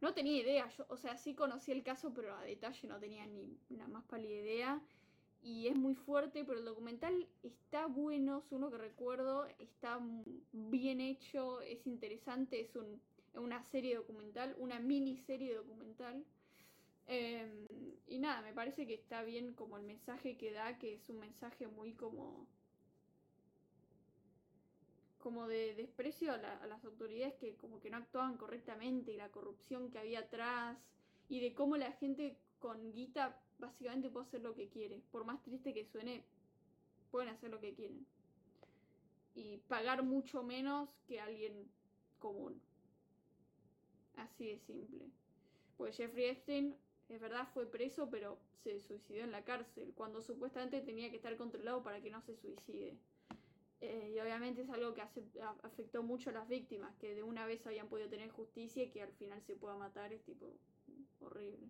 no 0.01 0.13
tenía 0.15 0.41
idea. 0.41 0.69
Yo, 0.77 0.87
o 0.89 0.97
sea, 0.97 1.17
sí 1.17 1.35
conocí 1.35 1.73
el 1.73 1.83
caso, 1.83 2.13
pero 2.13 2.37
a 2.37 2.43
detalle 2.43 2.89
no 2.89 2.99
tenía 2.99 3.27
ni 3.27 3.59
la 3.71 3.87
más 3.89 4.05
pálida 4.05 4.35
idea. 4.35 4.83
Y 5.41 5.69
es 5.69 5.77
muy 5.77 5.95
fuerte, 5.95 6.45
pero 6.45 6.59
el 6.59 6.65
documental 6.65 7.29
está 7.43 7.87
bueno, 7.87 8.43
es 8.45 8.51
uno 8.51 8.71
que 8.71 8.77
recuerdo, 8.77 9.47
está 9.59 10.01
bien 10.53 11.01
hecho, 11.01 11.61
es 11.61 11.87
interesante, 11.87 12.61
es 12.61 12.75
un, 12.75 13.01
una 13.35 13.63
serie 13.63 13.95
documental, 13.95 14.57
una 14.59 14.81
miniserie 14.81 15.55
documental. 15.55 16.25
Em, 17.09 17.67
y 18.07 18.19
nada, 18.19 18.43
me 18.43 18.53
parece 18.53 18.87
que 18.87 18.93
está 18.93 19.23
bien 19.23 19.55
como 19.55 19.79
el 19.79 19.83
mensaje 19.83 20.37
que 20.37 20.53
da, 20.53 20.79
que 20.79 20.95
es 20.95 21.09
un 21.09 21.19
mensaje 21.19 21.67
muy 21.67 21.95
como 21.95 22.47
como 25.19 25.49
de 25.49 25.75
desprecio 25.75 26.33
a, 26.33 26.39
las 26.39 26.85
autoridades 26.85 27.35
que 27.35 27.57
como 27.57 27.81
que 27.81 27.91
no 27.91 27.97
actuaban 27.97 28.37
correctamente 28.37 29.13
y 29.13 29.17
la 29.17 29.31
corrupción 29.31 29.91
que 29.91 29.99
había 29.99 30.21
atrás 30.21 30.79
y 31.29 31.41
de 31.41 31.55
cómo 31.55 31.77
la 31.77 31.93
gente 31.93 32.39
con 32.61 32.93
guita 32.93 33.41
básicamente 33.59 34.11
puede 34.11 34.27
hacer 34.27 34.43
lo 34.43 34.55
que 34.55 34.69
quiere. 34.69 35.03
Por 35.11 35.25
más 35.25 35.43
triste 35.43 35.75
que 35.75 35.87
suene, 35.87 36.25
pueden 37.11 37.31
hacer 37.31 37.51
lo 37.51 37.59
que 37.59 37.75
quieren. 37.75 38.07
Y 39.35 39.59
pagar 39.69 40.03
mucho 40.03 40.43
menos 40.43 40.89
que 41.07 41.21
alguien 41.21 41.69
común. 42.19 42.61
Así 44.17 44.47
de 44.47 44.59
simple. 44.61 45.11
Pues 45.77 45.97
Jeffrey 45.97 46.27
Epstein 46.27 46.77
es 47.09 47.21
verdad, 47.21 47.49
fue 47.55 47.67
preso, 47.67 48.09
pero 48.11 48.39
se 48.63 48.81
suicidó 48.81 49.25
en 49.25 49.33
la 49.33 49.45
cárcel, 49.45 49.93
cuando 49.95 50.21
supuestamente 50.21 50.81
tenía 50.81 51.11
que 51.11 51.17
estar 51.17 51.37
controlado 51.37 51.83
para 51.83 52.01
que 52.01 52.11
no 52.11 52.21
se 52.23 52.37
suicide. 52.37 52.97
Eh, 53.81 54.13
y 54.15 54.19
obviamente 54.19 54.63
es 54.63 54.71
algo 54.71 54.93
que 54.93 55.03
afectó 55.03 56.03
mucho 56.03 56.31
a 56.31 56.33
las 56.33 56.49
víctimas, 56.49 56.95
que 56.97 57.15
de 57.15 57.23
una 57.23 57.47
vez 57.47 57.67
habían 57.67 57.89
podido 57.89 58.09
tener 58.09 58.31
justicia 58.31 58.83
y 58.83 58.91
que 58.91 59.03
al 59.03 59.13
final 59.13 59.41
se 59.43 59.55
pueda 59.55 59.77
matar, 59.77 60.13
es 60.13 60.23
tipo 60.25 60.53
horrible. 61.21 61.69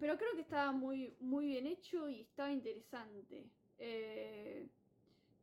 Pero 0.00 0.18
creo 0.18 0.34
que 0.34 0.40
estaba 0.40 0.72
muy, 0.72 1.14
muy 1.20 1.46
bien 1.46 1.66
hecho 1.66 2.08
y 2.08 2.22
estaba 2.22 2.50
interesante. 2.50 3.46
Eh, 3.78 4.66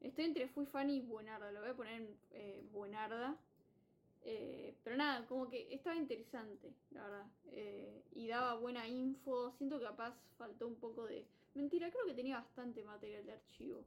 estoy 0.02 0.26
entre 0.26 0.48
Fui 0.50 0.66
Fan 0.66 0.90
y 0.90 1.02
Buenarda, 1.02 1.52
lo 1.52 1.62
voy 1.62 1.70
a 1.70 1.76
poner 1.76 2.02
en 2.02 2.18
eh, 2.32 2.62
Buenarda. 2.72 3.38
Eh, 4.24 4.76
pero 4.84 4.98
nada, 4.98 5.26
como 5.28 5.50
que 5.50 5.74
estaba 5.74 5.96
interesante, 5.96 6.74
la 6.92 7.04
verdad. 7.04 7.28
Eh, 7.52 8.04
y 8.14 8.28
daba 8.28 8.56
buena 8.56 8.88
info. 8.88 9.54
Siento 9.58 9.80
que 9.80 9.86
capaz 9.86 10.16
faltó 10.38 10.68
un 10.68 10.76
poco 10.76 11.06
de... 11.06 11.26
Mentira, 11.54 11.90
creo 11.92 12.06
que 12.06 12.14
tenía 12.14 12.38
bastante 12.38 12.84
material 12.84 13.26
de 13.26 13.34
archivo. 13.34 13.84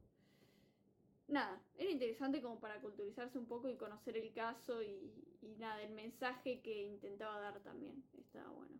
Nada, 1.27 1.61
era 1.77 1.89
interesante 1.89 2.41
como 2.41 2.59
para 2.59 2.81
culturizarse 2.81 3.37
un 3.37 3.45
poco 3.45 3.69
y 3.69 3.75
conocer 3.75 4.17
el 4.17 4.33
caso 4.33 4.83
y, 4.83 5.13
nada, 5.57 5.81
el 5.81 5.91
mensaje 5.91 6.61
que 6.61 6.83
intentaba 6.83 7.39
dar 7.39 7.59
también. 7.61 8.03
Estaba 8.19 8.49
bueno. 8.51 8.73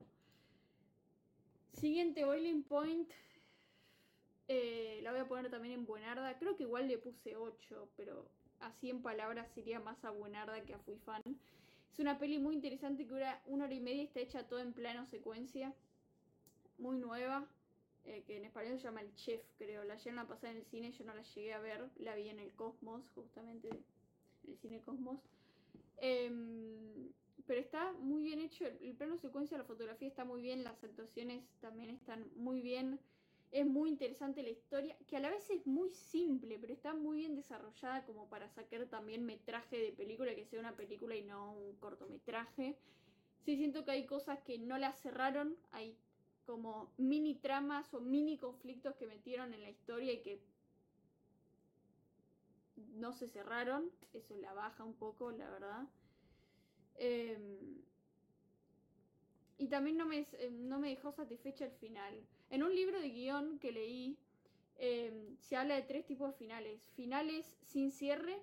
Siguiente, 1.72 2.26
Boiling 2.26 2.64
Point. 2.64 3.10
Eh, 4.50 5.00
la 5.02 5.12
voy 5.12 5.22
a 5.22 5.28
poner 5.28 5.50
también 5.50 5.74
en 5.74 5.86
Buenarda. 5.86 6.38
Creo 6.38 6.56
que 6.58 6.64
igual 6.64 6.88
le 6.88 6.98
puse 6.98 7.36
8, 7.36 7.90
pero 7.96 8.28
así 8.66 8.90
en 8.90 9.02
palabras 9.02 9.50
sería 9.54 9.80
más 9.80 10.04
a 10.04 10.12
buenarda 10.12 10.64
que 10.64 10.74
a 10.74 10.80
fui 10.80 10.98
fan. 10.98 11.22
Es 11.92 12.00
una 12.00 12.18
peli 12.18 12.40
muy 12.40 12.56
interesante 12.56 13.06
que 13.06 13.12
dura 13.12 13.42
una 13.46 13.66
hora 13.66 13.74
y 13.74 13.80
media, 13.80 14.04
está 14.04 14.20
hecha 14.20 14.48
todo 14.48 14.60
en 14.60 14.74
plano 14.74 15.06
secuencia, 15.06 15.74
muy 16.78 16.98
nueva, 16.98 17.48
eh, 18.06 18.24
que 18.26 18.38
en 18.38 18.46
español 18.46 18.78
se 18.78 18.84
llama 18.84 19.02
El 19.02 19.14
Chef, 19.16 19.42
creo. 19.58 19.84
La 19.84 19.96
llegaron 19.96 20.20
a 20.20 20.28
pasar 20.28 20.52
en 20.52 20.58
el 20.58 20.66
cine, 20.66 20.92
yo 20.92 21.06
no 21.06 21.14
la 21.14 21.22
llegué 21.22 21.54
a 21.54 21.60
ver, 21.60 21.90
la 21.98 22.16
vi 22.16 22.30
en 22.30 22.40
el 22.40 22.52
Cosmos, 22.54 23.04
justamente, 23.16 23.70
en 23.70 24.52
el 24.52 24.58
cine 24.58 24.82
Cosmos. 24.82 25.20
Em, 25.98 27.12
pero 27.46 27.60
está 27.60 27.94
muy 27.94 28.24
bien 28.24 28.40
hecho, 28.40 28.66
el, 28.66 28.96
plano 28.96 29.18
secuencia, 29.18 29.58
la 29.58 29.64
fotografía 29.64 30.08
está 30.08 30.26
muy 30.26 30.42
bien, 30.42 30.64
las 30.64 30.84
actuaciones 30.84 31.44
también 31.62 31.90
están 31.90 32.26
muy 32.36 32.62
bien. 32.62 33.00
Es 33.54 33.68
muy 33.68 33.90
interesante 33.90 34.42
la 34.42 34.50
historia, 34.50 34.98
que 35.08 35.16
a 35.16 35.20
la 35.20 35.30
vez 35.30 35.48
es 35.52 35.68
muy 35.68 35.92
simple, 35.92 36.58
pero 36.58 36.74
está 36.74 36.96
muy 36.96 37.18
bien 37.18 37.36
desarrollada 37.36 38.04
como 38.04 38.28
para 38.28 38.50
sacar 38.50 38.88
también 38.88 39.28
metraje 39.28 39.78
de 39.78 39.92
película, 39.92 40.34
que 40.34 40.44
sea 40.44 40.60
una 40.60 40.76
película 40.76 41.16
y 41.16 41.22
no 41.22 41.54
un 41.54 41.76
cortometraje. 41.76 42.76
Sí 43.46 43.56
siento 43.56 43.86
que 43.86 43.92
hay 43.92 44.08
cosas 44.08 44.40
que 44.40 44.58
no 44.58 44.80
las 44.80 45.00
cerraron, 45.00 45.56
hay 45.72 45.96
como 46.48 46.92
mini 46.98 47.36
tramas 47.36 47.94
o 47.94 48.02
mini 48.02 48.40
conflictos 48.40 48.96
que 48.96 49.06
metieron 49.06 49.54
en 49.54 49.62
la 49.62 49.70
historia 49.70 50.14
y 50.14 50.24
que 50.24 50.42
no 52.96 53.14
se 53.14 53.28
cerraron, 53.28 53.92
eso 54.14 54.36
la 54.38 54.54
baja 54.54 54.84
un 54.84 54.96
poco, 54.96 55.32
la 55.32 55.48
verdad. 55.52 55.88
Em, 56.96 57.84
y 59.58 59.68
también 59.68 59.98
no 59.98 60.06
me, 60.06 60.20
eh, 60.20 60.50
no 60.52 60.80
me 60.80 60.90
dejó 60.90 61.12
satisfecha 61.12 61.66
el 61.66 61.72
final. 61.72 62.14
En 62.50 62.64
un 62.64 62.74
libro 62.76 63.00
de 63.00 63.10
guion 63.10 63.60
que 63.60 63.72
leí, 63.72 64.18
em, 64.78 65.38
se 65.40 65.56
habla 65.56 65.76
de 65.76 65.84
tres 65.84 66.06
tipos 66.06 66.32
de 66.32 66.38
finales. 66.38 66.82
Finales 66.96 67.58
sin 67.62 67.92
cierre, 67.92 68.42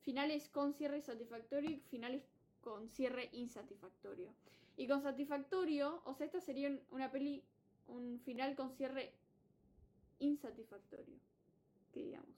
finales 0.00 0.48
con 0.48 0.74
cierre 0.74 1.00
satisfactorio 1.00 1.70
y 1.70 1.80
finales 1.90 2.22
con 2.60 2.88
cierre 2.88 3.28
insatisfactorio. 3.32 4.32
Y 4.76 4.86
con 4.86 5.02
satisfactorio, 5.02 6.02
o 6.04 6.14
sea, 6.14 6.26
esta 6.26 6.40
sería 6.40 6.78
una 6.90 7.10
peli, 7.10 7.42
un 7.88 8.20
final 8.20 8.54
con 8.54 8.70
cierre 8.70 9.12
insatisfactorio, 10.18 11.16
digamos. 11.94 12.36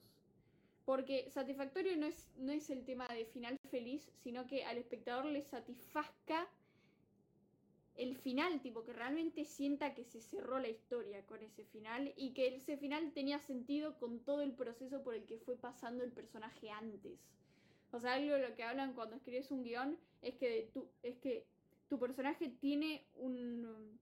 Porque 0.85 1.29
satisfactorio 1.31 1.95
no 1.97 2.05
es, 2.05 2.27
no 2.37 2.51
es 2.51 2.69
el 2.69 2.83
tema 2.85 3.07
de 3.07 3.25
final 3.25 3.57
feliz, 3.69 4.11
sino 4.23 4.45
que 4.47 4.65
al 4.65 4.77
espectador 4.77 5.25
le 5.25 5.41
satisfazca 5.41 6.47
el 7.97 8.15
final, 8.17 8.61
tipo 8.61 8.83
que 8.83 8.93
realmente 8.93 9.45
sienta 9.45 9.93
que 9.93 10.03
se 10.03 10.21
cerró 10.21 10.59
la 10.59 10.67
historia 10.67 11.25
con 11.25 11.41
ese 11.41 11.63
final 11.65 12.13
y 12.17 12.33
que 12.33 12.55
ese 12.55 12.77
final 12.77 13.11
tenía 13.13 13.39
sentido 13.39 13.97
con 13.97 14.19
todo 14.19 14.41
el 14.41 14.53
proceso 14.53 15.01
por 15.01 15.15
el 15.15 15.25
que 15.25 15.39
fue 15.39 15.55
pasando 15.55 16.03
el 16.03 16.11
personaje 16.11 16.69
antes. 16.69 17.19
O 17.91 17.99
sea, 17.99 18.13
algo 18.13 18.33
de 18.35 18.49
lo 18.49 18.55
que 18.55 18.63
hablan 18.63 18.93
cuando 18.93 19.15
escribes 19.15 19.51
un 19.51 19.63
guion 19.63 19.97
es 20.21 20.35
que, 20.35 20.69
tu, 20.73 20.87
es 21.03 21.17
que 21.19 21.45
tu 21.87 21.97
personaje 21.99 22.49
tiene 22.49 23.05
un 23.15 23.97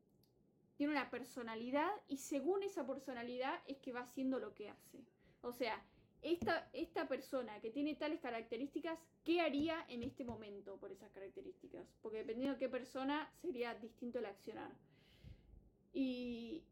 tiene 0.76 0.94
una 0.94 1.12
personalidad 1.12 1.92
y 2.08 2.18
según 2.18 2.64
esa 2.64 2.88
personalidad 2.88 3.62
es 3.68 3.78
que 3.78 3.92
va 3.92 4.02
haciendo 4.02 4.40
lo 4.40 4.56
que 4.56 4.70
hace. 4.70 5.04
O 5.42 5.54
sea, 5.54 5.84
esta, 6.24 6.70
esta 6.74 7.08
persona 7.08 7.60
que 7.60 7.70
tiene 7.70 7.96
tales 7.96 8.20
características, 8.20 8.98
¿qué 9.24 9.42
haría 9.42 9.86
en 9.90 10.04
este 10.04 10.24
momento 10.24 10.78
por 10.78 10.92
esas 10.92 11.12
características? 11.12 11.86
Porque 12.02 12.20
dependiendo 12.20 12.54
de 12.54 12.60
qué 12.60 12.70
persona, 12.70 13.32
sería 13.42 13.76
distinto 13.76 14.20
el 14.20 14.26
accionar. 14.26 14.72
Y, 15.94 16.64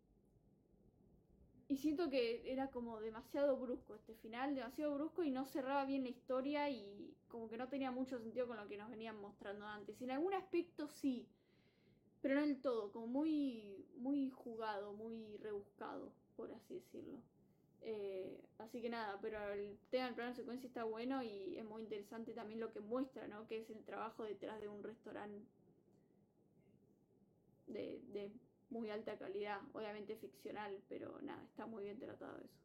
y 1.67 1.77
siento 1.77 2.09
que 2.09 2.51
era 2.51 2.71
como 2.71 2.99
demasiado 2.99 3.57
brusco 3.57 3.95
este 3.95 4.15
final, 4.15 4.55
demasiado 4.55 4.95
brusco 4.95 5.23
y 5.23 5.31
no 5.31 5.45
cerraba 5.45 5.85
bien 5.85 6.03
la 6.03 6.09
historia 6.09 6.69
y 6.69 7.13
como 7.27 7.49
que 7.49 7.57
no 7.57 7.69
tenía 7.69 7.91
mucho 7.91 8.19
sentido 8.19 8.47
con 8.47 8.57
lo 8.57 8.67
que 8.67 8.77
nos 8.77 8.89
venían 8.89 9.19
mostrando 9.19 9.65
antes. 9.65 10.01
En 10.01 10.11
algún 10.11 10.33
aspecto 10.33 10.87
sí, 10.87 11.27
pero 12.21 12.35
no 12.35 12.41
del 12.41 12.61
todo, 12.61 12.91
como 12.91 13.07
muy, 13.07 13.85
muy 13.97 14.29
jugado, 14.29 14.93
muy 14.93 15.37
rebuscado, 15.37 16.13
por 16.35 16.51
así 16.51 16.75
decirlo. 16.75 17.19
Eh, 17.83 18.39
así 18.59 18.81
que 18.81 18.89
nada, 18.89 19.17
pero 19.21 19.39
el 19.53 19.77
tema 19.89 20.05
del 20.05 20.13
plano 20.13 20.31
de 20.31 20.35
secuencia 20.35 20.67
está 20.67 20.83
bueno 20.83 21.23
y 21.23 21.57
es 21.57 21.65
muy 21.65 21.81
interesante 21.81 22.33
también 22.33 22.59
lo 22.59 22.71
que 22.71 22.79
muestra, 22.79 23.27
¿no? 23.27 23.47
Que 23.47 23.61
es 23.61 23.69
el 23.69 23.83
trabajo 23.83 24.23
detrás 24.23 24.61
de 24.61 24.67
un 24.67 24.83
restaurante 24.83 25.43
de, 27.67 28.31
muy 28.69 28.89
alta 28.89 29.17
calidad, 29.17 29.59
obviamente 29.73 30.15
ficcional, 30.15 30.79
pero 30.87 31.19
nada, 31.21 31.43
está 31.43 31.65
muy 31.65 31.83
bien 31.83 31.99
tratado 31.99 32.37
eso. 32.37 32.61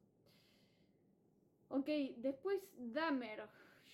Ok, 1.69 1.89
después 2.19 2.61
Dahmer, 2.77 3.43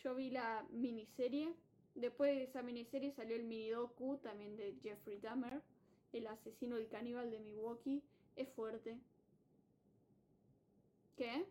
yo 0.03 0.15
vi 0.15 0.31
la 0.31 0.67
miniserie. 0.71 1.55
Después 1.95 2.35
de 2.35 2.45
esa 2.45 2.63
miniserie 2.63 3.13
salió 3.13 3.37
el 3.37 3.45
mini 3.45 3.71
docu 3.71 4.19
también 4.19 4.57
de 4.57 4.75
Jeffrey 4.83 5.19
Dahmer, 5.21 5.63
el 6.13 6.27
asesino 6.27 6.77
del 6.77 6.89
caníbal 6.89 7.31
de 7.31 7.39
Milwaukee. 7.39 8.03
Es 8.37 8.49
fuerte, 8.51 8.99
¿Qué? 11.17 11.47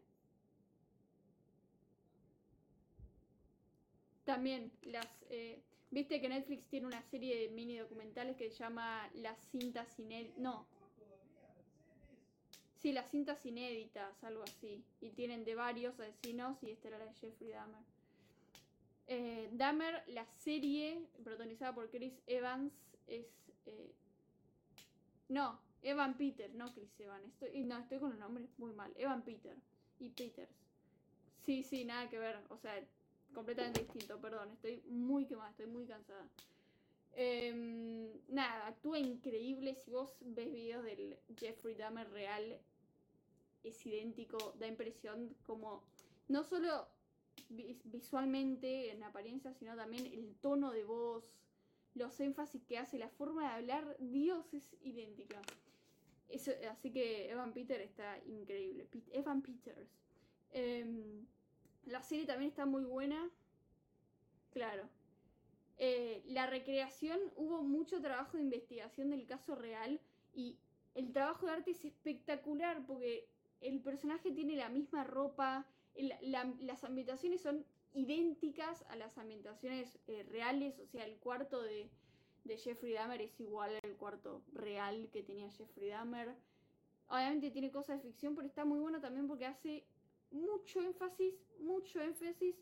También 4.26 4.72
las... 4.84 5.08
Eh, 5.30 5.62
Viste 5.92 6.22
que 6.22 6.30
Netflix 6.30 6.66
tiene 6.70 6.88
una 6.88 7.02
serie 7.04 7.38
de 7.38 7.50
mini 7.50 7.78
documentales 7.78 8.38
que 8.38 8.50
se 8.50 8.56
llama 8.56 9.10
Las 9.16 9.38
cintas 9.52 10.00
inéditas. 10.00 10.38
No. 10.38 10.66
Sí, 12.82 12.94
las 12.94 13.12
cintas 13.12 13.46
inéditas, 13.46 14.24
algo 14.24 14.44
así. 14.44 14.86
Y 15.02 15.10
tienen 15.10 15.44
de 15.44 15.54
varios 15.54 16.00
asesinos 16.00 16.64
y 16.64 16.72
esta 16.72 16.88
era 16.88 16.98
la 16.98 17.06
de 17.08 17.14
Jeffrey 17.16 17.52
Dahmer. 17.52 17.84
Eh, 19.08 19.50
Dahmer, 19.52 20.02
la 20.08 20.26
serie 20.26 21.06
protagonizada 21.26 21.76
por 21.76 21.90
Chris 21.90 22.14
Evans, 22.26 22.72
es... 23.08 23.28
Eh, 23.66 23.92
no, 25.28 25.60
Evan 25.84 26.16
Peter, 26.16 26.54
no 26.54 26.72
Chris 26.74 27.00
Evan. 27.00 27.24
Estoy, 27.24 27.64
no, 27.64 27.78
estoy 27.80 28.00
con 28.00 28.12
los 28.12 28.20
nombres 28.20 28.48
muy 28.58 28.74
mal. 28.74 28.92
Evan 28.98 29.24
Peter 29.24 29.56
y 30.00 30.10
Peters. 30.10 30.52
Sí, 31.46 31.64
sí, 31.64 31.86
nada 31.86 32.10
que 32.10 32.20
ver. 32.20 32.40
O 32.50 32.58
sea, 32.58 32.80
completamente 33.34 33.82
distinto, 33.82 34.20
perdón. 34.20 34.52
Estoy 34.52 34.82
muy 34.90 35.26
quemada, 35.26 35.50
estoy 35.50 35.68
muy 35.68 35.86
cansada. 35.86 36.28
Em, 37.14 38.10
nada, 38.30 38.68
actúa 38.68 39.00
increíble. 39.00 39.76
Si 39.76 39.92
vos 39.92 40.16
ves 40.22 40.52
videos 40.52 40.84
del 40.84 41.18
Jeffrey 41.38 41.76
Dahmer 41.76 42.10
real, 42.12 42.60
es 43.64 43.86
idéntico. 43.86 44.54
Da 44.60 44.68
impresión 44.68 45.36
como, 45.46 45.84
no 46.28 46.44
solo 46.44 46.88
visualmente, 47.50 48.92
en 48.92 49.04
apariencia, 49.04 49.54
sino 49.54 49.76
también 49.76 50.06
el 50.06 50.36
tono 50.42 50.72
de 50.72 50.84
voz, 50.84 51.26
los 51.96 52.20
énfasis 52.20 52.64
que 52.64 52.78
hace, 52.78 53.00
la 53.00 53.10
forma 53.10 53.42
de 53.44 53.56
hablar. 53.56 53.98
Dios 54.00 54.54
es 54.54 54.76
idéntica 54.84 55.42
así 56.70 56.92
que 56.92 57.30
Evan 57.30 57.54
Peter 57.54 57.80
está 57.82 58.18
increíble. 58.26 58.88
Evan 59.12 59.42
Peters. 59.42 59.90
Em, 60.52 61.26
la 61.86 62.02
serie 62.04 62.26
también 62.26 62.50
está 62.50 62.66
muy 62.66 62.84
buena. 62.84 63.30
Claro. 64.52 64.88
Eh, 65.78 66.22
la 66.28 66.46
recreación, 66.46 67.20
hubo 67.36 67.64
mucho 67.64 68.02
trabajo 68.02 68.38
de 68.38 68.44
investigación 68.44 69.10
del 69.10 69.26
caso 69.26 69.56
real 69.56 70.00
y 70.34 70.58
el 70.94 71.12
trabajo 71.12 71.46
de 71.46 71.54
arte 71.54 71.72
es 71.72 71.86
espectacular 71.86 72.86
porque 72.86 73.28
el 73.62 73.80
personaje 73.80 74.32
tiene 74.32 74.56
la 74.56 74.70
misma 74.70 75.04
ropa, 75.04 75.66
las 75.96 76.84
ambientaciones 76.84 77.42
son 77.42 77.66
idénticas 77.94 78.84
a 78.90 78.96
las 78.96 79.18
ambientaciones 79.18 79.98
eh, 80.08 80.24
reales, 80.24 80.80
o 80.80 80.88
sea, 80.88 81.06
el 81.06 81.18
cuarto 81.18 81.62
de, 81.62 81.90
de 82.44 82.58
Jeffrey 82.58 82.94
Dahmer 82.94 83.22
es 83.22 83.40
igual 83.40 83.72
al 83.84 83.96
cuarto 83.98 84.42
real 84.54 85.10
que 85.12 85.24
tenía 85.24 85.50
Jeffrey 85.52 85.90
Dahmer. 85.90 86.36
Obviamente 87.08 87.52
tiene 87.52 87.72
cosas 87.72 87.98
de 87.98 88.10
ficción, 88.10 88.36
pero 88.36 88.48
está 88.48 88.66
muy 88.66 88.80
bueno 88.80 89.00
también 89.00 89.28
porque 89.28 89.46
hace 89.46 89.84
mucho 90.32 90.82
énfasis, 90.82 91.36
mucho 91.60 92.02
énfasis 92.02 92.56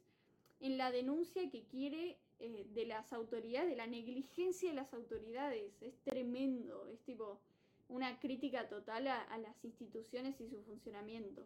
en 0.60 0.78
la 0.78 0.92
denuncia 0.92 1.50
que 1.50 1.64
quiere 1.64 2.18
eh, 2.40 2.66
de 2.74 2.86
las 2.86 3.14
autoridades, 3.14 3.70
de 3.70 3.76
la 3.76 3.88
negligencia 3.88 4.70
de 4.70 4.76
las 4.76 4.94
autoridades. 4.94 5.82
Es 5.82 5.98
tremendo, 6.04 6.88
es 6.88 7.00
tipo 7.02 7.40
una 7.88 8.20
crítica 8.20 8.68
total 8.68 9.08
a, 9.08 9.38
las 9.38 9.64
instituciones 9.64 10.40
y 10.42 10.48
su 10.48 10.62
funcionamiento. 10.64 11.46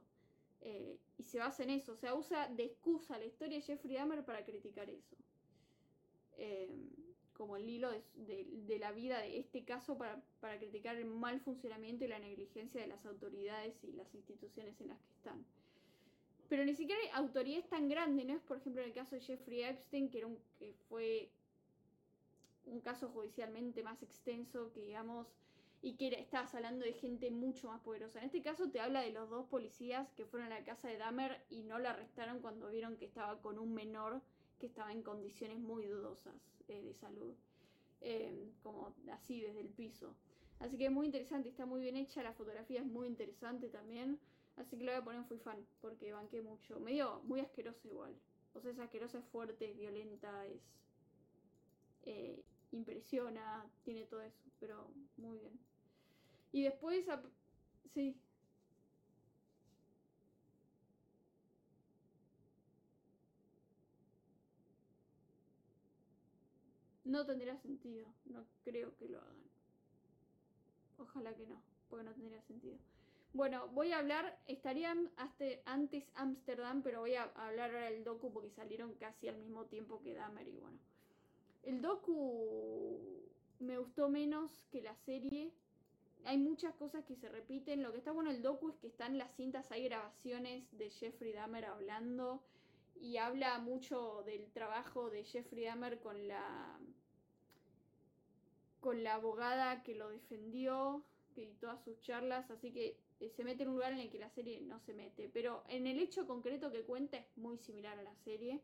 Eh, 0.62 0.98
y 1.18 1.24
se 1.24 1.40
basa 1.40 1.64
en 1.64 1.72
eso, 1.72 1.94
o 1.94 1.98
sea, 1.98 2.16
usa 2.16 2.48
de 2.48 2.64
excusa 2.64 3.18
la 3.18 3.26
historia 3.26 3.58
de 3.58 3.64
Jeffrey 3.64 3.96
Dahmer 3.96 4.24
para 4.24 4.46
criticar 4.46 4.90
eso. 4.90 5.16
Eh, 6.38 6.70
como 7.34 7.58
el 7.58 7.70
hilo 7.70 7.90
de, 8.16 8.78
la 8.80 8.92
vida 8.92 9.20
de 9.20 9.40
este 9.40 9.64
caso 9.64 9.98
para, 9.98 10.22
criticar 10.60 10.96
el 10.96 11.06
mal 11.06 11.40
funcionamiento 11.42 12.06
y 12.06 12.08
la 12.08 12.20
negligencia 12.20 12.82
de 12.82 12.88
las 12.88 13.06
autoridades 13.06 13.76
y 13.84 13.94
las 13.94 14.14
instituciones 14.14 14.80
en 14.82 14.90
las 14.90 15.00
que 15.00 15.14
están. 15.14 15.46
Pero 16.50 16.66
ni 16.66 16.76
siquiera 16.76 17.02
hay 17.02 17.10
autoridades 17.14 17.68
tan 17.70 17.90
grandes, 17.90 18.26
¿no? 18.26 18.34
Es 18.34 18.42
por 18.42 18.58
ejemplo 18.58 18.82
en 18.82 18.90
el 18.90 18.94
caso 18.94 19.16
de 19.16 19.22
Jeffrey 19.22 19.64
Epstein, 19.64 20.10
que, 20.10 20.20
era 20.20 20.28
un, 20.28 20.38
que 20.60 20.74
fue 20.90 21.30
un 22.66 22.80
caso 22.82 23.10
judicialmente 23.10 23.84
más 23.84 24.02
extenso, 24.04 24.72
que 24.74 24.82
digamos, 24.82 25.28
y 25.82 25.96
que 25.96 26.08
estabas 26.20 26.56
hablando 26.56 26.86
de 26.86 26.94
gente 26.94 27.30
mucho 27.30 27.68
más 27.68 27.82
poderosa. 27.82 28.20
En 28.20 28.26
este 28.26 28.42
caso 28.42 28.70
te 28.70 28.80
habla 28.80 29.02
de 29.02 29.12
los 29.12 29.30
dos 29.30 29.46
policías 29.48 30.12
que 30.14 30.26
fueron 30.26 30.52
a 30.52 30.60
la 30.60 30.64
casa 30.64 30.88
de 30.88 30.98
Dahmer 30.98 31.44
y 31.50 31.64
no 31.64 31.78
la 31.78 31.92
arrestaron 31.92 32.40
cuando 32.40 32.70
vieron 32.70 32.96
que 32.96 33.06
estaba 33.06 33.42
con 33.42 33.60
un 33.60 33.74
menor 33.74 34.22
que 34.64 34.68
estaba 34.68 34.94
en 34.94 35.04
condiciones 35.04 35.60
muy 35.60 35.84
dudosas 35.88 36.34
eh, 36.70 36.82
de 36.82 36.94
salud, 36.94 37.34
em, 38.00 38.50
como 38.64 38.96
así 39.12 39.42
desde 39.42 39.60
el 39.60 39.68
piso. 39.68 40.16
Así 40.60 40.78
que 40.78 40.86
es 40.86 40.92
muy 40.92 41.06
interesante, 41.06 41.50
está 41.50 41.66
muy 41.66 41.82
bien 41.82 41.98
hecha, 41.98 42.24
la 42.24 42.32
fotografía 42.32 42.80
es 42.80 42.86
muy 42.86 43.08
interesante 43.10 43.68
también, 43.68 44.22
así 44.56 44.78
que 44.78 44.86
lo 44.86 44.94
voy 44.94 45.02
a 45.02 45.04
poner 45.04 45.20
en 45.20 45.28
Fui 45.28 45.38
Fan, 45.38 45.68
porque 45.82 46.14
banqué 46.14 46.42
mucho, 46.42 46.80
medio 46.80 47.20
muy 47.26 47.42
asquerosa 47.42 47.86
igual, 47.90 48.16
o 48.54 48.62
sea, 48.62 48.72
es 48.72 48.80
asquerosa, 48.80 49.20
es 49.20 49.26
fuerte, 49.26 49.70
es 49.70 49.78
violenta, 49.78 50.46
es... 50.46 50.62
Eh, 52.06 52.42
impresiona, 52.72 53.70
tiene 53.84 54.06
todo 54.06 54.22
eso, 54.22 54.44
pero 54.62 54.90
muy 55.18 55.40
bien. 55.40 55.60
Y 56.54 56.64
después, 56.64 57.06
sí. 57.94 58.16
No 67.14 67.28
tendría 67.28 67.56
sentido. 67.58 68.08
No 68.26 68.44
creo 68.64 68.96
que 68.98 69.08
lo 69.08 69.20
hagan. 69.22 69.38
Ojalá 70.98 71.32
que 71.36 71.46
no, 71.46 71.62
porque 71.88 72.04
no 72.04 72.12
tendría 72.12 72.42
sentido. 72.42 72.80
Bueno, 73.34 73.68
voy 73.68 73.92
a 73.92 74.00
hablar, 74.00 74.40
estaría 74.48 74.96
hasta 75.18 75.46
antes 75.66 76.04
Amsterdam, 76.16 76.82
pero 76.82 77.02
voy 77.02 77.14
a 77.14 77.26
hablar 77.36 77.70
ahora 77.70 77.92
del 77.92 78.04
docu 78.04 78.34
porque 78.34 78.50
salieron 78.50 78.96
casi 78.96 79.28
al 79.28 79.38
mismo 79.38 79.66
tiempo 79.66 80.02
que 80.02 80.16
Dahmer 80.16 80.48
y 80.48 80.58
bueno. 80.58 80.80
El 81.62 81.82
docu 81.82 83.00
me 83.60 83.78
gustó 83.78 84.10
menos 84.10 84.66
que 84.72 84.82
la 84.82 84.96
serie. 85.06 85.52
Hay 86.26 86.40
muchas 86.40 86.74
cosas 86.74 87.06
que 87.06 87.16
se 87.16 87.30
repiten. 87.30 87.84
Lo 87.84 87.92
que 87.92 88.00
está 88.00 88.12
bueno 88.12 88.32
el 88.32 88.42
docu 88.42 88.70
es 88.70 88.78
que 88.78 88.88
están 88.88 89.20
las 89.20 89.36
cintas, 89.36 89.72
hay 89.72 89.84
grabaciones 89.84 90.66
de 90.80 90.90
Jeffrey 90.90 91.32
Dahmer 91.32 91.66
hablando 91.66 92.42
y 93.00 93.18
habla 93.18 93.60
mucho 93.60 94.24
del 94.26 94.52
trabajo 94.52 95.12
de 95.12 95.24
Jeffrey 95.26 95.66
Dahmer 95.66 96.00
con 96.00 96.28
la 96.28 96.80
con 98.84 99.02
la 99.02 99.16
abogada 99.16 99.82
que 99.82 99.96
lo 99.96 100.10
defendió 100.10 101.02
y 101.38 101.46
todas 101.62 101.82
sus 101.84 102.00
charlas, 102.02 102.52
así 102.52 102.72
que 102.72 102.98
eh, 103.22 103.30
se 103.30 103.46
mete 103.46 103.64
en 103.64 103.70
un 103.70 103.76
lugar 103.76 103.94
en 103.94 104.00
el 104.00 104.10
que 104.10 104.20
la 104.20 104.30
serie 104.30 104.60
no 104.62 104.78
se 104.82 104.94
mete. 104.94 105.30
Pero 105.34 105.64
en 105.70 105.88
el 105.88 106.00
hecho 106.00 106.28
concreto 106.28 106.70
que 106.70 106.82
cuenta 106.82 107.18
es 107.18 107.26
muy 107.38 107.58
similar 107.58 107.98
a 107.98 108.04
la 108.04 108.16
serie. 108.18 108.60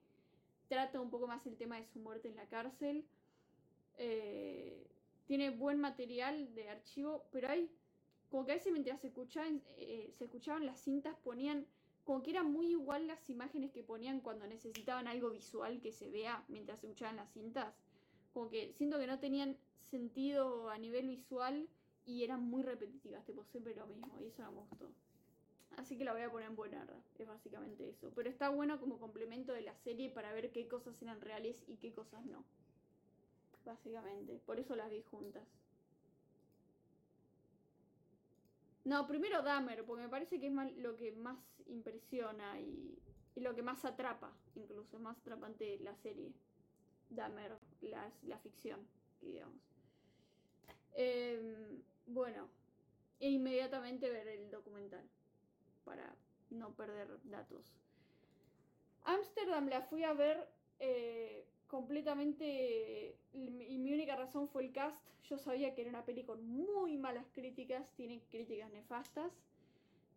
Trata 0.68 1.00
un 1.00 1.10
poco 1.10 1.26
más 1.26 1.48
el 1.48 1.56
tema 1.56 1.78
de 1.78 1.86
su 1.86 2.00
muerte 2.00 2.28
en 2.28 2.36
la 2.36 2.46
cárcel. 2.48 3.06
Eh, 3.98 4.86
tiene 5.26 5.52
buen 5.52 5.80
material 5.80 6.54
de 6.54 6.70
archivo, 6.70 7.24
pero 7.32 7.48
hay 7.48 7.72
como 8.30 8.46
que 8.46 8.52
a 8.52 8.56
veces 8.56 8.74
mientras 8.74 9.00
se 9.00 9.08
escuchaban, 9.08 9.64
eh, 9.78 10.12
se 10.18 10.26
escuchaban 10.26 10.66
las 10.66 10.80
cintas 10.80 11.16
ponían 11.24 11.66
como 12.04 12.22
que 12.22 12.32
eran 12.32 12.52
muy 12.52 12.68
igual 12.68 13.08
las 13.08 13.30
imágenes 13.30 13.72
que 13.72 13.84
ponían 13.84 14.20
cuando 14.20 14.46
necesitaban 14.48 15.08
algo 15.08 15.30
visual 15.30 15.80
que 15.80 15.92
se 15.92 16.10
vea 16.10 16.44
mientras 16.48 16.80
se 16.80 16.88
escuchaban 16.88 17.16
las 17.16 17.32
cintas. 17.32 17.74
Como 18.34 18.50
que 18.50 18.74
siento 18.74 19.00
que 19.00 19.08
no 19.08 19.20
tenían 19.20 19.58
sentido 19.90 20.70
a 20.70 20.78
nivel 20.78 21.08
visual 21.08 21.68
y 22.06 22.24
eran 22.24 22.44
muy 22.44 22.64
repetitivas, 22.64 23.26
tipo 23.26 23.44
siempre 23.46 23.76
lo 23.76 23.86
mismo, 23.88 24.18
y 24.20 24.28
eso 24.28 24.42
no 24.44 24.52
me 24.52 24.62
gustó. 24.62 24.92
Así 25.78 25.98
que 25.98 26.04
la 26.04 26.14
voy 26.14 26.24
a 26.24 26.32
poner 26.32 26.50
en 26.50 26.56
buena 26.56 26.86
es 27.18 27.28
básicamente 27.28 27.90
eso. 27.90 28.12
Pero 28.16 28.30
está 28.30 28.50
bueno 28.50 28.80
como 28.80 29.00
complemento 29.00 29.54
de 29.54 29.62
la 29.62 29.76
serie 29.76 30.10
para 30.10 30.34
ver 30.34 30.52
qué 30.52 30.68
cosas 30.68 31.02
eran 31.02 31.22
reales 31.22 31.64
y 31.68 31.78
qué 31.78 31.94
cosas 31.94 32.26
no. 32.26 32.44
Básicamente, 33.66 34.40
por 34.46 34.60
eso 34.60 34.76
las 34.76 34.90
vi 34.90 35.02
juntas. 35.04 35.48
No, 38.84 39.08
primero 39.08 39.44
Dahmer, 39.44 39.86
porque 39.86 40.04
me 40.04 40.10
parece 40.10 40.40
que 40.40 40.48
es 40.48 40.78
lo 40.78 40.96
que 40.96 41.12
más 41.12 41.38
impresiona 41.68 42.60
y, 42.60 42.98
lo 43.36 43.56
que 43.56 43.62
más 43.62 43.86
atrapa, 43.86 44.34
incluso, 44.56 44.98
es 44.98 45.02
más 45.02 45.18
atrapante 45.20 45.78
la 45.80 45.96
serie. 45.96 46.34
Dahmer, 47.10 47.58
la, 47.82 48.12
la 48.24 48.38
ficción, 48.40 48.86
digamos. 49.22 49.69
Eh, 50.96 51.82
bueno, 52.08 52.48
e 53.20 53.30
inmediatamente 53.30 54.10
ver 54.10 54.28
el 54.28 54.50
documental 54.50 55.04
para 55.86 56.16
no 56.50 56.74
perder 56.76 57.08
datos. 57.26 57.66
Amsterdam 59.04 59.68
la 59.70 59.82
fui 59.82 60.04
a 60.04 60.14
ver 60.14 60.48
eh, 60.80 61.46
completamente 61.68 63.16
y 63.34 63.78
mi 63.78 63.94
única 63.94 64.16
razón 64.16 64.48
fue 64.48 64.66
el 64.66 64.72
cast. 64.72 65.04
Yo 65.30 65.38
sabía 65.38 65.76
que 65.76 65.82
era 65.82 65.90
una 65.90 66.06
peli 66.06 66.24
con 66.24 66.44
muy 66.44 66.98
malas 66.98 67.26
críticas, 67.34 67.92
tiene 67.96 68.22
críticas 68.32 68.72
nefastas. 68.72 69.32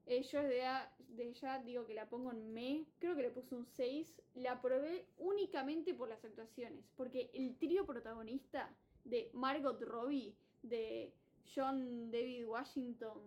Eh, 0.06 0.22
yo 0.22 0.42
desde 0.42 0.64
desde 1.08 1.32
ya 1.34 1.58
digo 1.60 1.86
que 1.86 1.94
la 1.94 2.08
pongo 2.08 2.32
en 2.32 2.52
me, 2.52 2.86
creo 2.98 3.14
que 3.14 3.22
le 3.22 3.30
puse 3.30 3.54
un 3.54 3.66
6. 3.66 4.22
La 4.34 4.60
probé 4.60 5.06
únicamente 5.18 5.94
por 5.94 6.08
las 6.08 6.24
actuaciones, 6.24 6.84
porque 6.96 7.30
el 7.34 7.56
trío 7.56 7.84
protagonista 7.86 8.74
de 9.04 9.30
Margot 9.32 9.80
Robbie, 9.82 10.34
de 10.62 11.12
John 11.54 12.10
David 12.10 12.46
Washington 12.46 13.18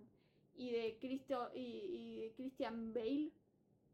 y 0.58 0.72
de, 0.72 0.98
Cristo, 1.00 1.52
y, 1.54 2.32
Christian 2.36 2.94
Bale 2.94 3.32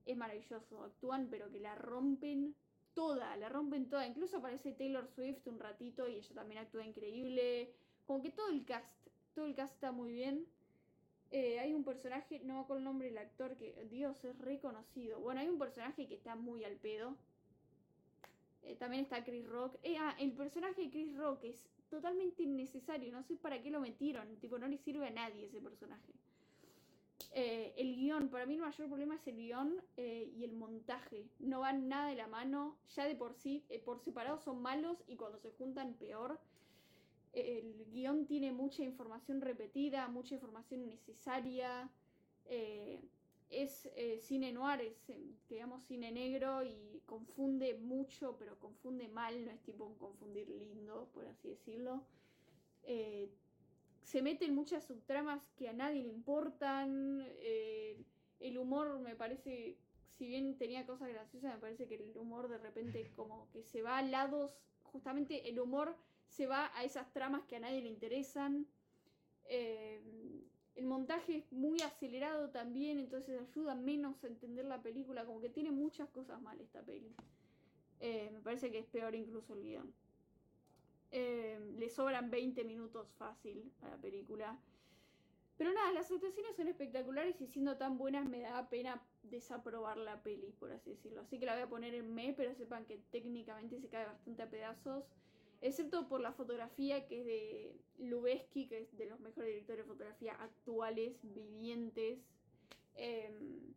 es 0.06 0.18
maravilloso. 0.18 0.84
Actúan, 0.84 1.28
pero 1.30 1.52
que 1.52 1.60
la 1.60 1.76
rompen 1.76 2.56
toda, 2.94 3.36
la 3.38 3.50
rompen 3.50 3.90
toda. 3.90 4.08
Incluso 4.08 4.38
aparece 4.38 4.74
Taylor 4.74 5.08
Swift 5.08 5.48
un 5.48 5.60
ratito 5.60 6.08
y 6.08 6.16
ella 6.16 6.36
también 6.36 6.62
actúa 6.62 6.86
increíble. 6.86 7.74
Como 8.06 8.22
que 8.22 8.32
todo 8.32 8.50
el 8.50 8.66
cast, 8.66 8.88
todo 9.34 9.46
el 9.46 9.56
cast 9.56 9.74
está 9.74 9.92
muy 9.92 10.12
bien. 10.12 10.46
Eh, 11.32 11.60
hay 11.60 11.74
un 11.74 11.86
personaje, 11.86 12.42
no 12.44 12.60
acuerdo 12.60 12.80
el 12.80 12.84
nombre 12.84 13.08
del 13.08 13.18
actor, 13.18 13.56
que 13.56 13.74
Dios 13.90 14.24
es 14.26 14.38
reconocido. 14.40 15.20
Bueno, 15.20 15.40
hay 15.40 15.48
un 15.48 15.58
personaje 15.58 16.08
que 16.08 16.16
está 16.16 16.36
muy 16.36 16.66
al 16.66 16.76
pedo. 16.76 17.16
Eh, 18.64 18.76
también 18.76 19.04
está 19.04 19.24
Chris 19.24 19.48
Rock. 19.48 19.78
Eh, 19.84 19.96
ah, 19.98 20.16
el 20.20 20.34
personaje 20.34 20.82
de 20.82 20.90
Chris 20.90 21.16
Rock 21.16 21.46
es 21.46 21.64
totalmente 21.92 22.42
innecesario. 22.42 23.12
No 23.12 23.22
sé 23.22 23.36
para 23.36 23.62
qué 23.62 23.70
lo 23.70 23.80
metieron. 23.80 24.36
Tipo, 24.38 24.58
no 24.58 24.68
le 24.68 24.80
sirve 24.80 25.06
a 25.06 25.12
nadie 25.12 25.46
ese 25.46 25.62
personaje. 25.62 26.14
Eh, 27.34 27.74
el 27.78 27.96
guion, 27.96 28.30
para 28.30 28.48
mí 28.48 28.56
el 28.56 28.62
mayor 28.62 28.88
problema 28.88 29.16
es 29.16 29.28
el 29.28 29.36
guion 29.36 29.76
eh, 29.98 30.32
y 30.36 30.44
el 30.44 30.54
montaje. 30.54 31.30
No 31.40 31.60
van 31.60 31.88
nada 31.88 32.10
de 32.10 32.16
la 32.16 32.28
mano. 32.28 32.78
Ya 32.96 33.06
de 33.06 33.16
por 33.16 33.36
sí, 33.36 33.64
eh, 33.70 33.78
por 33.78 34.00
separado 34.00 34.40
son 34.40 34.62
malos 34.62 35.04
y 35.08 35.18
cuando 35.18 35.38
se 35.38 35.52
juntan 35.52 35.94
peor. 35.94 36.40
el 37.34 37.86
guion 37.92 38.26
tiene 38.26 38.52
mucha 38.52 38.84
información 38.84 39.40
repetida, 39.42 40.08
mucha 40.08 40.34
información 40.36 40.82
innecesaria 40.82 41.90
es 43.52 43.90
eh, 43.96 44.20
cine 44.22 44.52
noir, 44.54 44.82
es, 44.82 45.10
eh, 45.10 45.36
digamos, 45.50 45.84
cine 45.84 46.12
negro 46.12 46.64
y 46.64 47.02
confunde 47.06 47.76
mucho, 47.76 48.38
pero 48.40 48.58
confunde 48.60 49.08
mal, 49.10 49.46
no 49.46 49.52
es 49.52 49.62
tipo 49.62 49.86
un 49.86 49.96
confundir 49.96 50.50
lindo, 50.50 51.10
por 51.14 51.28
así 51.28 51.50
decirlo. 51.50 52.04
Eh, 52.84 53.30
se 54.04 54.22
meten 54.22 54.56
muchas 54.56 54.86
subtramas 54.86 55.48
que 55.58 55.70
a 55.70 55.74
nadie 55.74 56.04
le 56.04 56.10
importan. 56.10 57.28
el 58.40 58.58
humor 58.58 59.00
me 59.00 59.16
parece, 59.16 59.78
si 60.18 60.28
bien 60.28 60.58
tenía 60.58 60.86
cosas 60.86 61.10
graciosas, 61.10 61.54
me 61.54 61.60
parece 61.60 61.88
que 61.88 61.96
el 61.96 62.18
humor 62.18 62.48
de 62.48 62.58
repente 62.58 63.12
como 63.16 63.50
que 63.52 63.64
se 63.64 63.82
va 63.82 63.98
a 63.98 64.02
lados, 64.02 64.58
justamente 64.84 65.50
el 65.50 65.60
humor 65.60 65.96
se 66.28 66.48
va 66.48 66.72
a 66.76 66.84
esas 66.84 67.12
tramas 67.14 67.46
que 67.46 67.58
a 67.58 67.60
nadie 67.60 67.82
le 67.82 67.90
interesan. 67.90 68.66
El 70.76 70.86
montaje 70.86 71.38
es 71.38 71.52
muy 71.52 71.82
acelerado 71.82 72.50
también, 72.50 72.98
entonces 73.00 73.40
ayuda 73.42 73.76
menos 73.76 74.24
a 74.24 74.28
entender 74.28 74.66
la 74.66 74.82
película. 74.82 75.26
Como 75.26 75.42
que 75.42 75.50
tiene 75.50 75.72
muchas 75.72 76.10
cosas 76.10 76.42
mal 76.42 76.60
esta 76.60 76.82
peli. 76.82 77.14
Eh, 78.00 78.30
me 78.32 78.40
parece 78.40 78.72
que 78.72 78.80
es 78.80 78.86
peor 78.86 79.14
incluso 79.14 79.54
el 79.54 79.64
guion. 79.64 79.94
Eh, 81.12 81.60
le 81.78 81.90
sobran 81.90 82.32
20 82.32 82.64
minutos 82.64 83.08
fácil 83.18 83.72
a 83.82 83.90
la 83.90 83.98
película. 83.98 84.58
Pero 85.58 85.74
nada, 85.74 85.92
las 85.92 86.10
actuaciones 86.10 86.56
son 86.56 86.70
espectaculares 86.70 87.40
y 87.42 87.48
siendo 87.48 87.78
tan 87.78 87.98
buenas 87.98 88.28
me 88.28 88.40
da 88.40 88.68
pena 88.70 89.04
desaprobar 89.24 89.98
la 89.98 90.24
peli, 90.24 90.52
por 90.60 90.72
así 90.72 90.92
decirlo. 90.92 91.22
Así 91.22 91.38
que 91.38 91.46
la 91.46 91.54
voy 91.54 91.64
a 91.64 91.70
poner 91.70 91.94
en 91.94 92.16
me, 92.16 92.34
pero 92.34 92.56
sepan 92.56 92.86
que 92.86 92.98
técnicamente 93.12 93.80
se 93.80 93.90
cae 93.90 94.06
bastante 94.06 94.42
a 94.42 94.50
pedazos 94.50 95.04
excepto 95.62 96.08
por 96.08 96.22
la 96.22 96.34
fotografía 96.34 97.08
que 97.08 97.20
es 97.20 97.26
de 97.26 97.82
Lubeski, 98.00 98.68
que 98.68 98.80
es 98.80 98.98
de 98.98 99.06
los 99.06 99.20
mejores 99.20 99.50
directores 99.50 99.86
de 99.86 99.92
fotografía 99.92 100.34
actuales, 100.34 101.18
vivientes. 101.22 102.20
Em, 102.96 103.74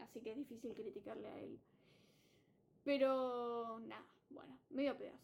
así 0.00 0.20
que 0.20 0.32
es 0.32 0.36
difícil 0.36 0.74
criticarle 0.74 1.28
a 1.28 1.38
él. 1.38 1.60
Pero 2.84 3.80
nada, 3.80 4.06
bueno, 4.30 4.58
medio 4.70 4.92
a 4.92 4.98
pedazos. 4.98 5.20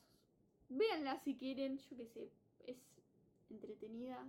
Véanla 0.68 1.18
si 1.18 1.36
quieren, 1.36 1.78
yo 1.78 1.96
qué 1.96 2.06
sé, 2.06 2.30
es 2.66 2.78
entretenida. 3.50 4.26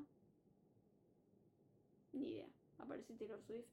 Ni 2.13 2.31
idea, 2.31 2.49
aparece 2.79 3.13
Taylor 3.13 3.41
Swift. 3.43 3.67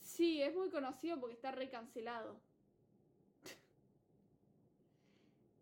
Sí, 0.00 0.42
es 0.42 0.56
muy 0.56 0.70
conocido 0.70 1.20
porque 1.20 1.34
está 1.34 1.52
recancelado. 1.52 2.40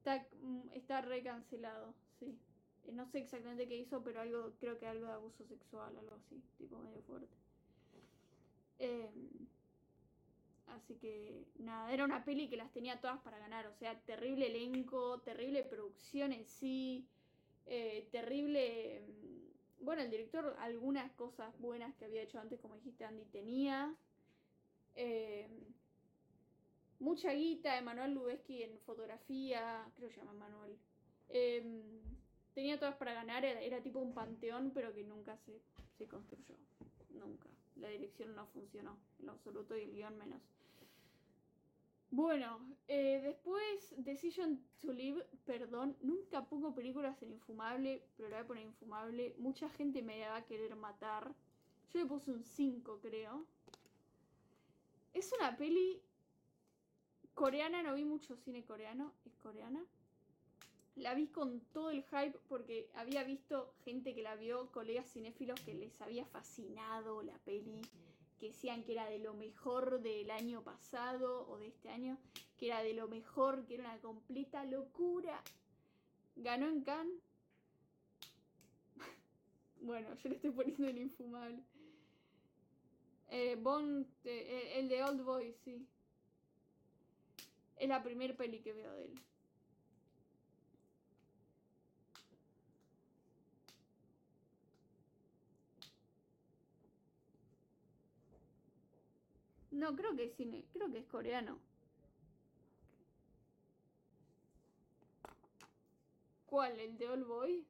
Está, 0.06 0.24
mm, 0.40 0.68
está 0.72 1.00
recancelado, 1.00 1.92
sí. 2.20 2.38
Eh, 2.84 2.92
no 2.92 3.06
sé 3.06 3.18
exactamente 3.18 3.66
qué 3.66 3.76
hizo, 3.76 4.04
pero 4.04 4.20
algo, 4.20 4.52
creo 4.60 4.78
que 4.78 4.86
algo 4.86 5.06
de 5.06 5.12
abuso 5.14 5.44
sexual, 5.44 5.96
algo 5.98 6.14
así, 6.14 6.40
tipo 6.58 6.78
medio 6.78 7.02
fuerte. 7.02 7.34
Em, 8.78 9.10
así 10.68 10.94
que 10.94 11.44
nada, 11.58 11.92
era 11.92 12.04
una 12.04 12.24
peli 12.24 12.48
que 12.48 12.56
las 12.56 12.72
tenía 12.72 13.00
todas 13.00 13.18
para 13.22 13.40
ganar, 13.40 13.66
o 13.66 13.74
sea, 13.74 13.98
terrible 14.02 14.46
elenco, 14.46 15.18
terrible 15.22 15.64
producción 15.64 16.32
en 16.32 16.46
sí, 16.46 17.08
eh, 17.66 18.08
terrible... 18.12 19.00
Mm, 19.00 19.84
bueno, 19.84 20.02
el 20.02 20.10
director 20.10 20.54
algunas 20.60 21.10
cosas 21.14 21.52
buenas 21.58 21.96
que 21.96 22.04
había 22.04 22.22
hecho 22.22 22.38
antes, 22.38 22.60
como 22.60 22.76
dijiste 22.76 23.04
Andy, 23.04 23.24
tenía. 23.24 23.92
Eh, 24.94 25.48
mucha 26.98 27.32
guita, 27.32 27.78
Emanuel 27.78 28.14
Lubezki 28.14 28.62
en 28.62 28.78
fotografía, 28.80 29.90
creo 29.94 30.08
que 30.08 30.14
se 30.14 30.20
llama 30.20 30.34
Emanuel. 30.34 30.76
Em, 31.28 31.82
tenía 32.54 32.78
todas 32.78 32.96
para 32.96 33.14
ganar, 33.14 33.44
era, 33.44 33.82
tipo 33.82 34.00
un 34.00 34.14
panteón, 34.14 34.70
pero 34.72 34.94
que 34.94 35.04
nunca 35.04 35.36
se, 35.38 35.60
se 35.98 36.06
construyó. 36.06 36.56
Nunca. 37.10 37.48
La 37.76 37.88
dirección 37.88 38.34
no 38.34 38.46
funcionó 38.46 38.98
en 39.18 39.26
lo 39.26 39.32
absoluto 39.32 39.76
y 39.76 39.82
el 39.82 39.92
guion 39.92 40.16
menos. 40.16 40.40
Bueno, 42.10 42.60
eh, 42.88 43.20
después 43.22 43.94
Decision 43.98 44.62
to 44.80 44.92
Live, 44.92 45.26
perdón, 45.44 45.96
nunca 46.00 46.46
pongo 46.48 46.74
películas 46.74 47.20
en 47.22 47.32
Infumable, 47.32 48.02
pero 48.16 48.28
la 48.28 48.36
voy 48.36 48.44
a 48.44 48.46
poner 48.46 48.64
Infumable. 48.64 49.34
Mucha 49.38 49.68
gente 49.68 50.02
me 50.02 50.20
va 50.20 50.36
a 50.36 50.46
querer 50.46 50.76
matar. 50.76 51.34
Yo 51.92 52.00
le 52.00 52.06
puse 52.06 52.30
un 52.30 52.44
5, 52.44 53.00
creo. 53.02 53.44
Es 55.12 55.32
una 55.38 55.56
peli 55.56 56.00
coreana, 57.36 57.82
no 57.82 57.94
vi 57.94 58.04
mucho 58.04 58.34
cine 58.34 58.64
coreano, 58.64 59.12
es 59.26 59.36
coreana. 59.36 59.84
La 60.96 61.14
vi 61.14 61.26
con 61.28 61.60
todo 61.72 61.90
el 61.90 62.02
hype 62.04 62.38
porque 62.48 62.88
había 62.94 63.22
visto 63.22 63.74
gente 63.84 64.14
que 64.14 64.22
la 64.22 64.34
vio, 64.34 64.72
colegas 64.72 65.12
cinéfilos 65.12 65.60
que 65.60 65.74
les 65.74 66.00
había 66.00 66.24
fascinado 66.24 67.22
la 67.22 67.36
peli 67.44 67.82
que 68.40 68.48
decían 68.48 68.82
que 68.84 68.92
era 68.92 69.06
de 69.08 69.18
lo 69.18 69.34
mejor 69.34 70.00
del 70.00 70.30
año 70.30 70.62
pasado 70.62 71.48
o 71.48 71.58
de 71.58 71.68
este 71.68 71.88
año, 71.88 72.18
que 72.58 72.66
era 72.66 72.82
de 72.82 72.94
lo 72.94 73.08
mejor, 73.08 73.66
que 73.66 73.74
era 73.74 73.84
una 73.84 73.98
completa 74.00 74.64
locura. 74.64 75.42
Ganó 76.36 76.68
en 76.68 76.82
Cannes. 76.82 77.22
bueno, 79.80 80.14
yo 80.16 80.28
le 80.28 80.36
estoy 80.36 80.50
poniendo 80.50 80.86
el 80.88 80.98
infumable. 80.98 81.62
Eh, 83.28 83.58
eh, 84.24 84.72
el 84.76 84.88
de 84.88 85.02
Old 85.02 85.22
Boy, 85.22 85.54
sí. 85.64 85.86
Es 87.76 87.88
la 87.88 88.02
primer 88.02 88.36
peli 88.36 88.60
que 88.60 88.72
veo 88.72 88.92
de 88.94 89.04
él. 89.04 89.20
No, 99.70 99.94
creo 99.94 100.16
que 100.16 100.24
es 100.24 100.34
cine, 100.36 100.64
creo 100.72 100.90
que 100.90 100.98
es 101.00 101.06
coreano. 101.06 101.58
¿Cuál? 106.46 106.80
¿El 106.80 106.96
de 106.96 107.08
Old 107.10 107.26
Boy? 107.26 107.66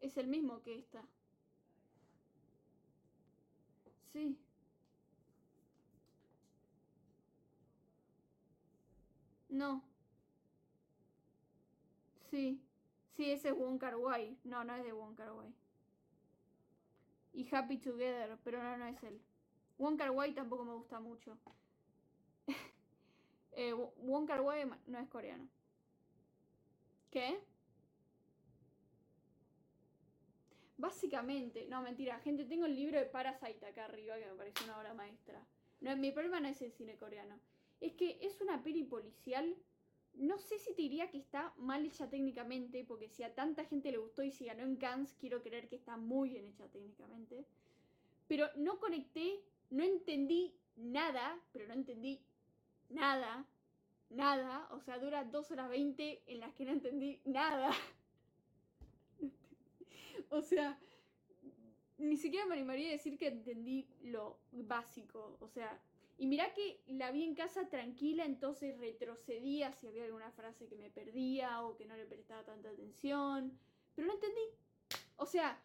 Es 0.00 0.16
el 0.16 0.28
mismo 0.28 0.62
que 0.62 0.78
esta. 0.78 1.02
Sí. 4.12 4.41
No. 9.52 9.82
Sí. 12.30 12.58
Sí, 13.12 13.30
ese 13.30 13.50
es 13.50 13.54
Wong 13.54 13.78
Kar 13.78 13.96
Wai. 13.96 14.38
No, 14.44 14.64
no 14.64 14.74
es 14.74 14.82
de 14.84 14.92
Wong 14.92 15.14
Kar 15.14 15.32
Wai. 15.32 15.52
Y 17.34 17.46
Happy 17.54 17.76
Together, 17.76 18.38
pero 18.44 18.62
no, 18.62 18.76
no 18.78 18.86
es 18.86 19.02
él. 19.02 19.20
Wong 19.78 19.98
Kar 19.98 20.10
Wai 20.10 20.32
tampoco 20.32 20.64
me 20.64 20.72
gusta 20.72 21.00
mucho. 21.00 21.36
eh, 23.52 23.74
Wong 23.74 24.30
Wai 24.42 24.70
no 24.86 24.98
es 24.98 25.08
coreano. 25.08 25.46
¿Qué? 27.10 27.38
Básicamente, 30.78 31.66
no, 31.68 31.82
mentira, 31.82 32.18
gente, 32.20 32.46
tengo 32.46 32.64
el 32.64 32.74
libro 32.74 32.98
de 32.98 33.04
Parasite 33.04 33.66
acá 33.66 33.84
arriba 33.84 34.16
que 34.18 34.26
me 34.26 34.34
parece 34.34 34.64
una 34.64 34.78
obra 34.78 34.94
maestra. 34.94 35.46
No, 35.80 35.94
mi 35.96 36.10
problema 36.10 36.40
no 36.40 36.48
es 36.48 36.62
el 36.62 36.72
cine 36.72 36.96
coreano. 36.96 37.38
Es 37.82 37.92
que 37.92 38.18
es 38.22 38.40
una 38.40 38.62
peli 38.62 38.84
policial. 38.84 39.54
No 40.14 40.38
sé 40.38 40.58
si 40.58 40.74
te 40.74 40.82
diría 40.82 41.10
que 41.10 41.18
está 41.18 41.52
mal 41.56 41.84
hecha 41.84 42.08
técnicamente, 42.08 42.84
porque 42.84 43.08
si 43.08 43.22
a 43.22 43.34
tanta 43.34 43.64
gente 43.64 43.92
le 43.92 43.98
gustó 43.98 44.22
y 44.22 44.30
si 44.30 44.46
ganó 44.46 44.62
en 44.62 44.76
Cannes, 44.76 45.14
quiero 45.18 45.42
creer 45.42 45.68
que 45.68 45.76
está 45.76 45.96
muy 45.96 46.30
bien 46.30 46.46
hecha 46.46 46.68
técnicamente. 46.68 47.44
Pero 48.28 48.46
no 48.56 48.78
conecté 48.78 49.42
no 49.72 49.82
entendí 49.82 50.54
nada, 50.76 51.40
pero 51.52 51.66
no 51.66 51.72
entendí 51.72 52.20
nada, 52.90 53.46
nada. 54.10 54.68
O 54.70 54.80
sea, 54.80 54.98
dura 54.98 55.24
2 55.24 55.50
horas 55.50 55.70
20 55.70 56.22
en 56.26 56.40
las 56.40 56.54
que 56.54 56.64
no 56.66 56.72
entendí 56.72 57.20
nada. 57.24 57.72
o 60.30 60.42
sea, 60.42 60.78
ni 61.96 62.18
siquiera 62.18 62.46
me 62.46 62.54
animaría 62.54 62.88
a 62.88 62.92
decir 62.92 63.16
que 63.18 63.28
entendí 63.28 63.88
lo 64.02 64.38
básico. 64.52 65.38
O 65.40 65.48
sea, 65.48 65.80
y 66.22 66.26
mirá 66.28 66.54
que 66.54 66.80
la 66.86 67.10
vi 67.10 67.24
en 67.24 67.34
casa 67.34 67.68
tranquila, 67.68 68.24
entonces 68.24 68.78
retrocedía 68.78 69.72
si 69.72 69.88
había 69.88 70.04
alguna 70.04 70.30
frase 70.30 70.68
que 70.68 70.76
me 70.76 70.88
perdía 70.88 71.64
o 71.64 71.76
que 71.76 71.84
no 71.84 71.96
le 71.96 72.06
prestaba 72.06 72.44
tanta 72.44 72.68
atención. 72.68 73.58
Pero 73.96 74.06
no 74.06 74.14
entendí. 74.14 74.42
O 75.16 75.26
sea, 75.26 75.60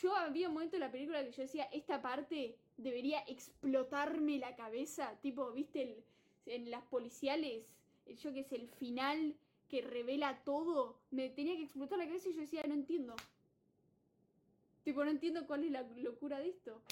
yo 0.00 0.16
había 0.16 0.48
un 0.48 0.54
momento 0.54 0.74
en 0.74 0.80
la 0.80 0.90
película 0.90 1.24
que 1.24 1.30
yo 1.30 1.42
decía, 1.42 1.68
esta 1.72 2.02
parte 2.02 2.58
debería 2.76 3.20
explotarme 3.28 4.38
la 4.38 4.56
cabeza, 4.56 5.16
tipo, 5.22 5.52
viste, 5.52 6.02
en 6.46 6.72
las 6.72 6.82
policiales, 6.86 7.64
yo 8.20 8.32
que 8.32 8.42
sé, 8.42 8.56
el 8.56 8.66
final 8.66 9.36
que 9.68 9.80
revela 9.80 10.42
todo, 10.42 10.98
me 11.12 11.30
tenía 11.30 11.54
que 11.54 11.62
explotar 11.62 11.98
la 11.98 12.06
cabeza 12.06 12.30
y 12.30 12.34
yo 12.34 12.40
decía, 12.40 12.64
no 12.66 12.74
entiendo. 12.74 13.14
Tipo, 14.82 15.04
no 15.04 15.12
entiendo 15.12 15.46
cuál 15.46 15.62
es 15.62 15.70
la 15.70 15.82
locura 15.82 16.40
de 16.40 16.48
esto. 16.48 16.82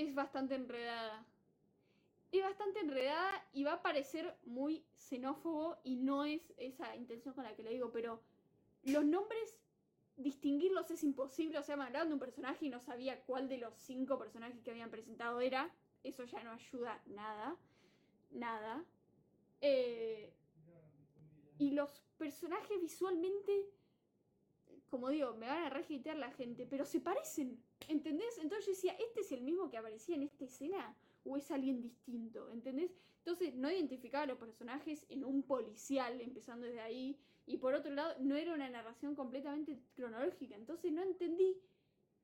Es 0.00 0.14
bastante 0.14 0.54
enredada 0.54 1.26
es 2.32 2.42
bastante 2.44 2.80
enredada 2.80 3.44
y 3.52 3.64
va 3.64 3.74
a 3.74 3.82
parecer 3.82 4.36
muy 4.44 4.84
xenófobo 4.96 5.78
y 5.82 5.96
no 5.96 6.24
es 6.24 6.52
esa 6.56 6.94
intención 6.96 7.34
con 7.34 7.44
la 7.44 7.54
que 7.56 7.62
lo 7.62 7.70
digo, 7.70 7.90
pero 7.90 8.20
los 8.84 9.04
nombres, 9.04 9.58
distinguirlos 10.16 10.90
es 10.90 11.02
imposible. 11.02 11.58
O 11.58 11.62
sea, 11.62 11.76
me 11.76 11.90
de 11.90 12.12
un 12.12 12.18
personaje 12.18 12.66
y 12.66 12.68
no 12.68 12.80
sabía 12.80 13.20
cuál 13.22 13.48
de 13.48 13.58
los 13.58 13.74
cinco 13.74 14.18
personajes 14.18 14.62
que 14.62 14.70
habían 14.70 14.90
presentado 14.90 15.40
era. 15.40 15.74
Eso 16.04 16.24
ya 16.24 16.42
no 16.44 16.52
ayuda 16.52 17.02
nada. 17.06 17.56
Nada. 18.30 18.84
Eh, 19.60 20.32
y 21.58 21.72
los 21.72 21.90
personajes 22.16 22.80
visualmente, 22.80 23.66
como 24.90 25.08
digo, 25.08 25.34
me 25.34 25.46
van 25.46 25.64
a 25.64 25.70
regitear 25.70 26.16
la 26.16 26.30
gente, 26.32 26.66
pero 26.66 26.84
se 26.84 27.00
parecen. 27.00 27.62
¿Entendés? 27.88 28.38
Entonces 28.38 28.66
yo 28.66 28.72
decía, 28.72 28.92
¿este 28.92 29.20
es 29.20 29.32
el 29.32 29.42
mismo 29.42 29.70
que 29.70 29.78
aparecía 29.78 30.16
en 30.16 30.24
esta 30.24 30.44
escena? 30.44 30.96
o 31.24 31.36
es 31.36 31.50
alguien 31.50 31.80
distinto, 31.80 32.50
¿entendés? 32.50 32.96
Entonces 33.18 33.54
no 33.54 33.70
identificaba 33.70 34.24
a 34.24 34.26
los 34.26 34.38
personajes 34.38 35.04
en 35.08 35.24
un 35.24 35.42
policial, 35.42 36.20
empezando 36.20 36.66
desde 36.66 36.80
ahí, 36.80 37.18
y 37.46 37.58
por 37.58 37.74
otro 37.74 37.92
lado 37.92 38.14
no 38.20 38.36
era 38.36 38.54
una 38.54 38.70
narración 38.70 39.14
completamente 39.14 39.78
cronológica, 39.94 40.56
entonces 40.56 40.92
no 40.92 41.02
entendí 41.02 41.58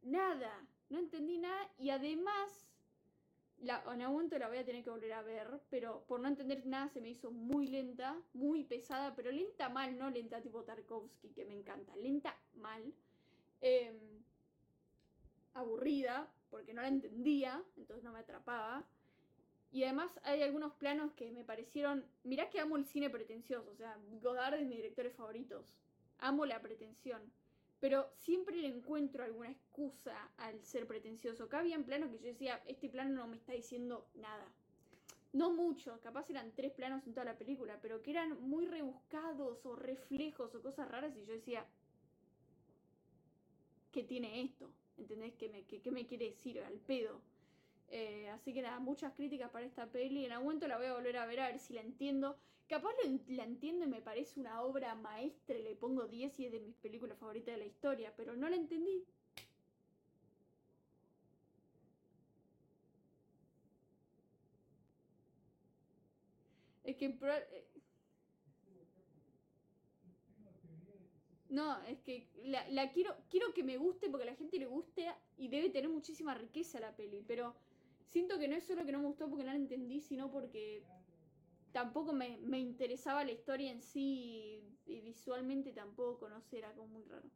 nada, 0.02 0.66
no 0.88 0.98
entendí 0.98 1.38
nada 1.38 1.70
y 1.78 1.90
además, 1.90 2.68
la, 3.62 3.82
en 3.92 4.02
algún 4.02 4.16
momento 4.16 4.38
la 4.38 4.48
voy 4.48 4.58
a 4.58 4.64
tener 4.64 4.84
que 4.84 4.90
volver 4.90 5.12
a 5.12 5.22
ver, 5.22 5.60
pero 5.70 6.04
por 6.06 6.20
no 6.20 6.28
entender 6.28 6.66
nada 6.66 6.88
se 6.88 7.00
me 7.00 7.08
hizo 7.08 7.30
muy 7.30 7.66
lenta, 7.66 8.16
muy 8.34 8.64
pesada, 8.64 9.14
pero 9.16 9.30
lenta 9.30 9.68
mal, 9.68 9.96
no 9.98 10.10
lenta 10.10 10.40
tipo 10.40 10.62
Tarkovsky, 10.64 11.30
que 11.30 11.44
me 11.44 11.54
encanta, 11.54 11.96
lenta 11.96 12.36
mal. 12.54 12.92
Em, 13.60 14.16
aburrida, 15.54 16.30
porque 16.50 16.74
no 16.74 16.82
la 16.82 16.88
entendía, 16.88 17.62
entonces 17.76 18.04
no 18.04 18.12
me 18.12 18.20
atrapaba. 18.20 18.84
Y 19.72 19.84
además 19.84 20.10
hay 20.22 20.42
algunos 20.42 20.72
planos 20.74 21.12
que 21.12 21.32
me 21.32 21.44
parecieron. 21.44 22.04
Mirá 22.24 22.48
que 22.50 22.60
amo 22.60 22.76
el 22.76 22.84
cine 22.84 23.10
pretencioso, 23.10 23.70
o 23.70 23.74
sea, 23.74 23.98
Godard 24.22 24.54
es 24.54 24.60
de 24.60 24.66
mis 24.66 24.76
directores 24.76 25.14
favoritos. 25.14 25.74
Amo 26.18 26.46
la 26.46 26.60
pretensión. 26.60 27.20
Pero 27.86 28.10
siempre 28.16 28.56
le 28.56 28.66
encuentro 28.66 29.22
alguna 29.22 29.48
excusa 29.48 30.32
al 30.38 30.60
ser 30.64 30.88
pretencioso. 30.88 31.44
Acá 31.44 31.60
había 31.60 31.78
planos 31.78 32.10
que 32.10 32.18
yo 32.18 32.24
decía, 32.24 32.60
este 32.66 32.88
plano 32.88 33.14
no 33.14 33.28
me 33.28 33.36
está 33.36 33.52
diciendo 33.52 34.08
nada. 34.16 34.44
No 35.32 35.52
mucho, 35.52 36.00
capaz 36.00 36.28
eran 36.28 36.50
tres 36.56 36.72
planos 36.72 37.06
en 37.06 37.14
toda 37.14 37.26
la 37.26 37.38
película, 37.38 37.78
pero 37.80 38.02
que 38.02 38.10
eran 38.10 38.42
muy 38.42 38.66
rebuscados 38.66 39.64
o 39.64 39.76
reflejos 39.76 40.52
o 40.52 40.62
cosas 40.62 40.88
raras 40.88 41.14
y 41.16 41.24
yo 41.26 41.34
decía, 41.34 41.64
¿qué 43.92 44.02
tiene 44.02 44.42
esto? 44.42 44.68
¿Entendés? 44.98 45.34
¿Qué 45.34 45.48
me, 45.48 45.62
qué, 45.62 45.88
me 45.92 46.08
quiere 46.08 46.30
decir 46.30 46.60
al 46.62 46.80
pedo? 46.80 47.20
Eh, 47.90 48.28
así 48.30 48.52
que 48.52 48.62
nada, 48.62 48.80
muchas 48.80 49.12
críticas 49.12 49.52
para 49.52 49.64
esta 49.64 49.86
peli. 49.86 50.24
En 50.24 50.32
algún 50.32 50.46
momento 50.46 50.66
la 50.66 50.76
voy 50.76 50.86
a 50.86 50.94
volver 50.94 51.18
a 51.18 51.26
ver 51.26 51.38
a 51.38 51.46
ver 51.50 51.60
si 51.60 51.72
la 51.72 51.82
entiendo. 51.82 52.36
Capaz 52.68 52.92
la 53.28 53.44
entiendo 53.44 53.84
y 53.84 53.88
me 53.88 54.02
parece 54.02 54.40
una 54.40 54.62
obra 54.62 54.94
maestra. 54.94 55.56
Le 55.58 55.76
pongo 55.76 56.06
10 56.06 56.38
y 56.40 56.46
es 56.46 56.52
de 56.52 56.60
mis 56.60 56.76
películas 56.76 57.18
favoritas 57.18 57.54
de 57.54 57.58
la 57.58 57.66
historia, 57.66 58.12
pero 58.16 58.34
no 58.36 58.48
la 58.48 58.56
entendí. 58.56 59.04
Es 66.84 66.96
que 66.96 67.06
eh, 67.06 67.66
No, 71.48 71.80
es 71.84 72.00
que 72.00 72.28
la, 72.44 72.90
quiero, 72.92 73.16
quiero 73.30 73.54
que 73.54 73.62
me 73.62 73.76
guste 73.76 74.08
porque 74.10 74.24
a 74.24 74.30
la 74.30 74.36
gente 74.36 74.58
le 74.58 74.66
guste 74.66 75.06
y 75.36 75.48
debe 75.48 75.70
tener 75.70 75.88
muchísima 75.88 76.34
riqueza 76.34 76.80
la 76.80 76.96
peli, 76.96 77.22
pero 77.26 77.54
siento 78.08 78.38
que 78.38 78.48
no 78.48 78.56
es 78.56 78.64
solo 78.64 78.84
que 78.84 78.92
no 78.92 78.98
me 78.98 79.06
gustó 79.06 79.28
porque 79.28 79.44
no 79.44 79.52
la 79.52 79.56
entendí, 79.56 80.00
sino 80.00 80.30
porque 80.30 80.82
tampoco 81.76 82.14
me, 82.14 82.58
interesaba 82.58 83.22
la 83.22 83.32
historia 83.32 83.70
en 83.70 83.82
sí 83.82 84.62
y 84.86 85.00
visualmente 85.02 85.74
tampoco, 85.74 86.26
no 86.26 86.40
sé, 86.40 86.56
era 86.56 86.72
como 86.72 86.88
muy 86.88 87.04
raro. 87.04 87.28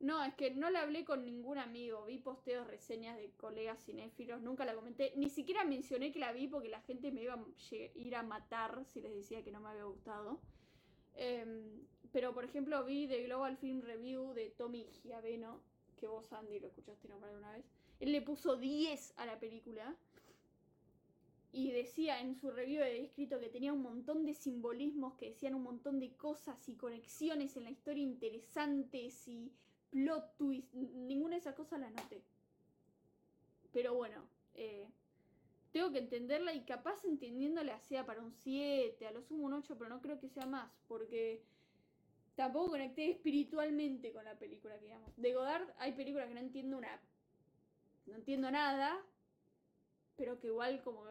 No, 0.00 0.22
es 0.22 0.34
que 0.34 0.50
no 0.50 0.68
la 0.68 0.82
hablé 0.82 1.06
con 1.06 1.24
ningún 1.24 1.56
amigo. 1.56 2.04
Vi 2.04 2.18
posteos, 2.18 2.66
reseñas 2.66 3.16
de 3.16 3.30
colegas 3.38 3.82
cinéfilos. 3.82 4.42
Nunca 4.42 4.66
la 4.66 4.74
comenté. 4.74 5.14
Ni 5.16 5.30
siquiera 5.30 5.64
mencioné 5.64 6.12
que 6.12 6.18
la 6.18 6.32
vi 6.32 6.48
porque 6.48 6.68
la 6.68 6.82
gente 6.82 7.10
me 7.10 7.22
iba 7.22 7.32
a 7.32 7.44
ir 7.94 8.14
a 8.14 8.22
matar 8.22 8.84
si 8.84 9.00
les 9.00 9.14
decía 9.14 9.42
que 9.42 9.52
no 9.52 9.60
me 9.60 9.70
había 9.70 9.84
gustado. 9.84 10.38
Em, 11.14 11.86
pero, 12.12 12.34
por 12.34 12.44
ejemplo, 12.44 12.84
vi 12.84 13.08
The 13.08 13.24
Global 13.24 13.56
Film 13.56 13.82
Review 13.82 14.34
de 14.34 14.50
Tommy 14.50 14.84
Giaveno. 15.02 15.60
Que 15.96 16.06
vos, 16.06 16.32
Andy, 16.32 16.60
lo 16.60 16.68
escuchaste 16.68 17.08
nombrar 17.08 17.34
una 17.34 17.52
vez. 17.52 17.64
Él 18.00 18.12
le 18.12 18.22
puso 18.22 18.56
10 18.56 19.14
a 19.16 19.26
la 19.26 19.38
película. 19.38 19.96
Y 21.52 21.70
decía 21.70 22.20
en 22.20 22.34
su 22.34 22.50
review 22.50 22.82
de 22.82 23.00
escrito 23.00 23.38
que 23.38 23.48
tenía 23.48 23.72
un 23.72 23.82
montón 23.82 24.26
de 24.26 24.34
simbolismos 24.34 25.14
que 25.14 25.30
decían 25.30 25.54
un 25.54 25.62
montón 25.62 26.00
de 26.00 26.16
cosas 26.16 26.68
y 26.68 26.74
conexiones 26.74 27.56
en 27.56 27.62
la 27.62 27.70
historia 27.70 28.02
interesantes 28.02 29.28
y 29.28 29.52
plot 29.90 30.36
twist, 30.36 30.74
ninguna 30.74 31.36
de 31.36 31.40
esas 31.40 31.54
cosas 31.54 31.78
la 31.78 31.90
noté. 31.90 32.24
Pero 33.72 33.94
bueno, 33.94 34.20
eh, 34.54 34.88
tengo 35.74 35.90
que 35.90 35.98
entenderla 35.98 36.54
y 36.54 36.64
capaz 36.64 37.04
entendiéndola 37.04 37.80
sea 37.80 38.06
para 38.06 38.22
un 38.22 38.32
7, 38.32 39.08
a 39.08 39.10
lo 39.10 39.24
sumo 39.24 39.46
un 39.46 39.54
8, 39.54 39.76
pero 39.76 39.90
no 39.90 40.00
creo 40.00 40.20
que 40.20 40.28
sea 40.28 40.46
más, 40.46 40.70
porque 40.86 41.42
tampoco 42.36 42.70
conecté 42.70 43.10
espiritualmente 43.10 44.12
con 44.12 44.24
la 44.24 44.38
película, 44.38 44.78
digamos. 44.78 45.10
De 45.16 45.34
Godard 45.34 45.68
hay 45.78 45.90
películas 45.94 46.28
que 46.28 46.34
no 46.34 46.40
entiendo 46.40 46.78
una... 46.78 47.00
No 48.06 48.14
entiendo 48.14 48.52
nada, 48.52 49.04
pero 50.16 50.38
que 50.38 50.46
igual 50.46 50.80
como 50.84 51.02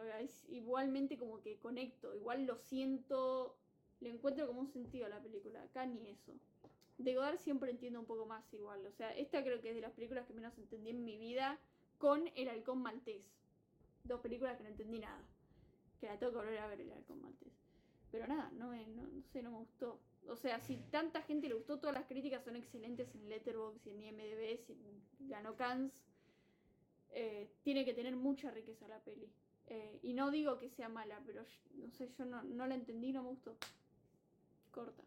igualmente 0.48 1.18
como 1.18 1.42
que 1.42 1.58
conecto, 1.58 2.14
igual 2.14 2.46
lo 2.46 2.56
siento, 2.56 3.58
le 4.00 4.08
encuentro 4.08 4.46
como 4.46 4.60
un 4.60 4.72
sentido 4.72 5.04
a 5.04 5.10
la 5.10 5.20
película. 5.20 5.62
Acá 5.62 5.84
ni 5.84 6.08
eso. 6.08 6.32
De 6.96 7.14
Godard 7.14 7.36
siempre 7.36 7.70
entiendo 7.70 8.00
un 8.00 8.06
poco 8.06 8.24
más 8.24 8.50
igual. 8.54 8.86
O 8.86 8.92
sea, 8.92 9.14
esta 9.14 9.44
creo 9.44 9.60
que 9.60 9.68
es 9.68 9.74
de 9.74 9.82
las 9.82 9.92
películas 9.92 10.26
que 10.26 10.32
menos 10.32 10.56
entendí 10.56 10.88
en 10.88 11.04
mi 11.04 11.18
vida 11.18 11.58
con 11.98 12.30
El 12.34 12.48
Halcón 12.48 12.80
Maltés. 12.80 13.43
Dos 14.04 14.20
películas 14.20 14.56
que 14.56 14.62
no 14.62 14.70
entendí 14.70 14.98
nada. 14.98 15.22
Que 16.00 16.06
la 16.06 16.18
tengo 16.18 16.32
que 16.32 16.38
volver 16.38 16.58
a 16.58 16.66
ver 16.66 16.80
El 16.80 16.88
Maltés. 16.88 17.52
Pero 18.10 18.26
nada, 18.26 18.50
no, 18.52 18.68
me, 18.68 18.86
no, 18.86 19.02
sé, 19.32 19.42
no 19.42 19.50
me 19.50 19.58
gustó. 19.58 20.00
O 20.28 20.36
sea, 20.36 20.60
si 20.60 20.76
tanta 20.76 21.22
gente 21.22 21.48
le 21.48 21.54
gustó, 21.54 21.78
todas 21.78 21.94
las 21.94 22.06
críticas 22.06 22.44
son 22.44 22.56
excelentes 22.56 23.14
en 23.14 23.28
Letterboxd 23.28 23.86
y 23.86 23.90
en 23.90 24.02
IMDb, 24.02 24.58
si 24.66 24.76
ganó 25.28 25.56
Cannes. 25.56 25.92
Eh, 27.10 27.50
tiene 27.62 27.84
que 27.84 27.94
tener 27.94 28.16
mucha 28.16 28.50
riqueza 28.50 28.88
la 28.88 29.00
peli. 29.00 29.30
Eh, 29.66 29.98
y 30.02 30.12
no 30.12 30.30
digo 30.30 30.58
que 30.58 30.70
sea 30.70 30.88
mala, 30.88 31.20
pero 31.26 31.44
no 31.74 31.90
sé, 31.90 32.10
yo 32.16 32.24
no, 32.24 32.42
no 32.42 32.66
la 32.66 32.74
entendí, 32.74 33.12
no 33.12 33.22
me 33.22 33.30
gustó. 33.30 33.56
Corta. 34.70 35.02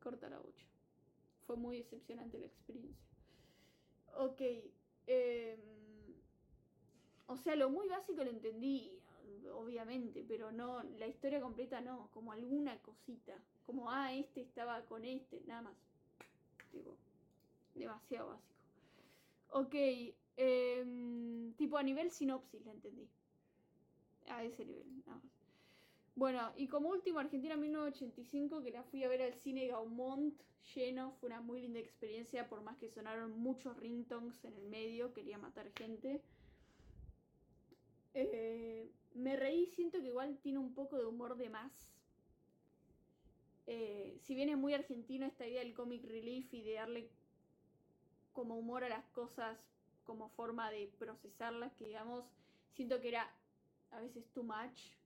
Corta 0.00 0.28
la 0.28 0.38
bocha 0.38 0.68
fue 1.48 1.56
muy 1.56 1.78
decepcionante 1.78 2.38
la 2.38 2.44
experiencia. 2.46 3.08
Ok. 4.18 4.40
Em, 5.06 5.58
o 7.28 7.36
sea, 7.36 7.54
lo 7.56 7.68
muy 7.70 7.88
básico 7.88 8.24
lo 8.24 8.30
entendí, 8.30 8.90
obviamente, 9.52 10.24
pero 10.26 10.50
no, 10.50 10.82
la 10.98 11.06
historia 11.06 11.40
completa 11.40 11.80
no, 11.80 12.08
como 12.12 12.32
alguna 12.32 12.80
cosita. 12.82 13.34
Como, 13.66 13.90
ah, 13.90 14.14
este 14.14 14.40
estaba 14.40 14.80
con 14.86 15.04
este, 15.04 15.42
nada 15.46 15.62
más. 15.62 15.76
Tipo, 16.72 16.96
demasiado 17.74 18.30
básico. 18.30 18.54
Ok, 19.50 19.74
em, 20.36 21.52
tipo 21.54 21.76
a 21.76 21.82
nivel 21.82 22.10
sinopsis 22.10 22.64
la 22.64 22.72
entendí. 22.72 23.06
A 24.28 24.42
ese 24.42 24.64
nivel, 24.64 24.86
nada 25.06 25.18
más. 25.18 25.32
Bueno, 26.16 26.52
y 26.56 26.66
como 26.66 26.88
último, 26.88 27.18
Argentina 27.18 27.56
1985, 27.56 28.62
que 28.62 28.70
la 28.70 28.82
fui 28.84 29.04
a 29.04 29.08
ver 29.08 29.22
al 29.22 29.34
cine 29.34 29.68
Gaumont 29.68 30.34
lleno, 30.74 31.12
fue 31.20 31.28
una 31.28 31.42
muy 31.42 31.60
linda 31.60 31.78
experiencia, 31.78 32.48
por 32.48 32.62
más 32.62 32.76
que 32.78 32.88
sonaron 32.88 33.38
muchos 33.38 33.76
ringtones 33.76 34.42
en 34.44 34.54
el 34.56 34.66
medio, 34.66 35.12
quería 35.12 35.38
matar 35.38 35.70
gente. 35.72 36.22
Eh, 38.14 38.90
me 39.14 39.36
reí, 39.36 39.66
siento 39.66 40.00
que 40.00 40.08
igual 40.08 40.38
tiene 40.42 40.58
un 40.58 40.74
poco 40.74 40.98
de 40.98 41.06
humor 41.06 41.36
de 41.36 41.50
más. 41.50 41.72
Eh, 43.66 44.18
si 44.22 44.34
bien 44.34 44.48
es 44.48 44.56
muy 44.56 44.74
argentino 44.74 45.26
esta 45.26 45.46
idea 45.46 45.60
del 45.60 45.74
comic 45.74 46.04
relief 46.04 46.52
y 46.54 46.62
de 46.62 46.74
darle 46.74 47.10
como 48.32 48.56
humor 48.56 48.84
a 48.84 48.88
las 48.88 49.04
cosas 49.10 49.58
como 50.04 50.30
forma 50.30 50.70
de 50.70 50.90
procesarlas, 50.98 51.74
que 51.74 51.84
digamos, 51.84 52.24
siento 52.72 53.00
que 53.00 53.08
era 53.08 53.30
a 53.90 54.00
veces 54.00 54.24
too 54.32 54.42
much 54.42 54.98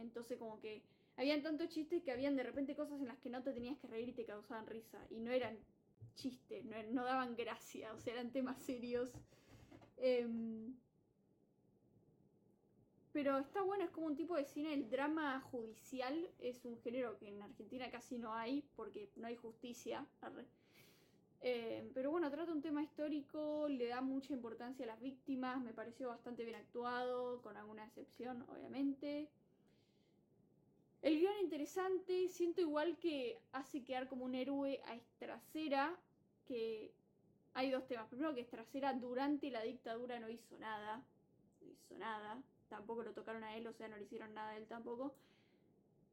entonces 0.00 0.38
como 0.38 0.60
que 0.60 0.82
habían 1.16 1.42
tantos 1.42 1.68
chistes 1.68 2.02
que 2.02 2.12
habían 2.12 2.36
de 2.36 2.44
repente 2.44 2.74
cosas 2.74 3.00
en 3.00 3.08
las 3.08 3.18
que 3.18 3.30
no 3.30 3.42
te 3.42 3.52
tenías 3.52 3.78
que 3.78 3.88
reír 3.88 4.08
y 4.08 4.12
te 4.12 4.24
causaban 4.24 4.66
risa. 4.66 4.98
Y 5.10 5.20
no 5.20 5.32
eran 5.32 5.58
chistes, 6.14 6.64
no, 6.64 7.04
daban 7.04 7.36
gracia, 7.36 7.92
o 7.92 7.98
sea, 7.98 8.14
eran 8.14 8.30
temas 8.30 8.58
serios. 8.62 9.10
Em, 9.96 10.74
pero 13.12 13.38
está 13.38 13.62
bueno, 13.62 13.84
es 13.84 13.90
como 13.90 14.06
un 14.06 14.16
tipo 14.16 14.36
de 14.36 14.44
cine, 14.44 14.74
el 14.74 14.90
drama 14.90 15.40
judicial 15.50 16.28
es 16.38 16.64
un 16.64 16.78
género 16.78 17.16
que 17.18 17.28
en 17.28 17.42
Argentina 17.42 17.90
casi 17.90 18.18
no 18.18 18.34
hay, 18.34 18.62
porque 18.76 19.10
no 19.16 19.26
hay 19.26 19.36
justicia. 19.36 20.06
Em, 21.40 21.92
pero 21.94 22.10
bueno, 22.10 22.30
trata 22.30 22.52
un 22.52 22.60
tema 22.60 22.82
histórico, 22.82 23.68
le 23.68 23.86
da 23.86 24.00
mucha 24.00 24.32
importancia 24.32 24.84
a 24.84 24.88
las 24.88 25.00
víctimas, 25.00 25.60
me 25.62 25.72
pareció 25.72 26.08
bastante 26.08 26.44
bien 26.44 26.56
actuado, 26.56 27.40
con 27.42 27.56
alguna 27.56 27.84
excepción, 27.84 28.44
obviamente. 28.48 29.28
El 31.00 31.18
guion 31.18 31.38
interesante, 31.40 32.28
siento 32.28 32.60
igual 32.60 32.98
que 32.98 33.38
hace 33.52 33.84
quedar 33.84 34.08
como 34.08 34.24
un 34.24 34.34
héroe 34.34 34.80
a 34.86 34.96
Estracera, 34.96 35.96
que 36.44 36.92
hay 37.54 37.70
dos 37.70 37.86
temas. 37.86 38.08
Primero 38.08 38.34
que 38.34 38.40
Estracera 38.40 38.92
durante 38.94 39.48
la 39.50 39.62
dictadura 39.62 40.18
no 40.18 40.28
hizo 40.28 40.58
nada, 40.58 41.04
no 41.60 41.70
hizo 41.70 41.96
nada, 41.98 42.42
tampoco 42.68 43.02
lo 43.02 43.12
tocaron 43.12 43.44
a 43.44 43.56
él, 43.56 43.66
o 43.66 43.72
sea, 43.72 43.88
no 43.88 43.96
le 43.96 44.04
hicieron 44.04 44.34
nada 44.34 44.50
a 44.50 44.56
él 44.56 44.66
tampoco. 44.66 45.14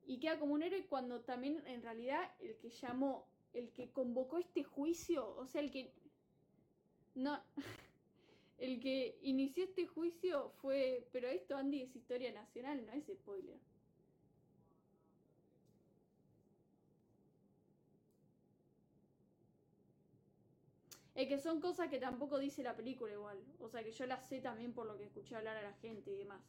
Y 0.05 0.19
queda 0.19 0.39
como 0.39 0.53
un 0.53 0.63
héroe 0.63 0.85
cuando 0.85 1.21
también 1.21 1.63
en 1.67 1.81
realidad 1.81 2.31
el 2.39 2.55
que 2.57 2.69
llamó, 2.69 3.27
el 3.53 3.71
que 3.71 3.91
convocó 3.91 4.37
este 4.37 4.63
juicio, 4.63 5.35
o 5.37 5.47
sea, 5.47 5.61
el 5.61 5.71
que... 5.71 5.91
No, 7.15 7.41
el 8.57 8.79
que 8.79 9.17
inició 9.21 9.63
este 9.63 9.87
juicio 9.87 10.51
fue... 10.61 11.07
Pero 11.11 11.27
esto, 11.27 11.55
Andy, 11.57 11.81
es 11.81 11.95
historia 11.95 12.31
nacional, 12.31 12.85
no 12.85 12.93
es 12.93 13.05
spoiler. 13.05 13.59
Es 21.15 21.29
que 21.29 21.39
son 21.39 21.61
cosas 21.61 21.89
que 21.89 21.97
tampoco 21.97 22.37
dice 22.37 22.61
la 22.61 22.75
película 22.75 23.13
igual. 23.13 23.41
O 23.59 23.69
sea 23.69 23.83
que 23.83 23.93
yo 23.93 24.05
las 24.05 24.27
sé 24.27 24.41
también 24.41 24.73
por 24.73 24.85
lo 24.85 24.97
que 24.97 25.05
escuché 25.05 25.35
hablar 25.35 25.55
a 25.55 25.61
la 25.61 25.73
gente 25.73 26.11
y 26.11 26.17
demás. 26.17 26.41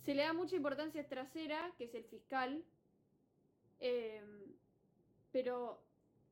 Se 0.00 0.14
le 0.14 0.22
da 0.22 0.32
mucha 0.32 0.56
importancia 0.56 1.00
a 1.00 1.08
Trasera, 1.08 1.72
que 1.78 1.84
es 1.84 1.94
el 1.94 2.04
fiscal. 2.04 2.64
Em, 3.78 4.52
pero 5.30 5.80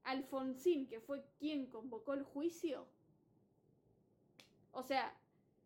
Alfonsín, 0.03 0.88
que 0.88 1.00
fue 1.00 1.24
quien 1.38 1.66
convocó 1.66 2.14
el 2.14 2.24
juicio. 2.24 2.86
O 4.72 4.82
sea, 4.82 5.16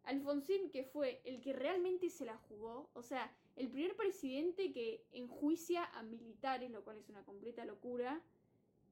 Alfonsín, 0.05 0.71
que 0.71 0.85
fue 0.85 1.23
el 1.25 1.41
que 1.41 1.55
realmente 1.55 2.11
se 2.11 2.27
la 2.27 2.37
jugó. 2.37 2.91
O 2.93 3.03
sea, 3.03 3.35
el 3.57 3.71
primer 3.71 3.97
presidente 3.97 4.71
que 4.71 5.03
enjuicia 5.13 5.85
a 5.85 6.03
militares, 6.03 6.71
lo 6.71 6.85
cual 6.85 6.99
es 6.99 7.09
una 7.09 7.25
completa 7.25 7.65
locura. 7.65 8.21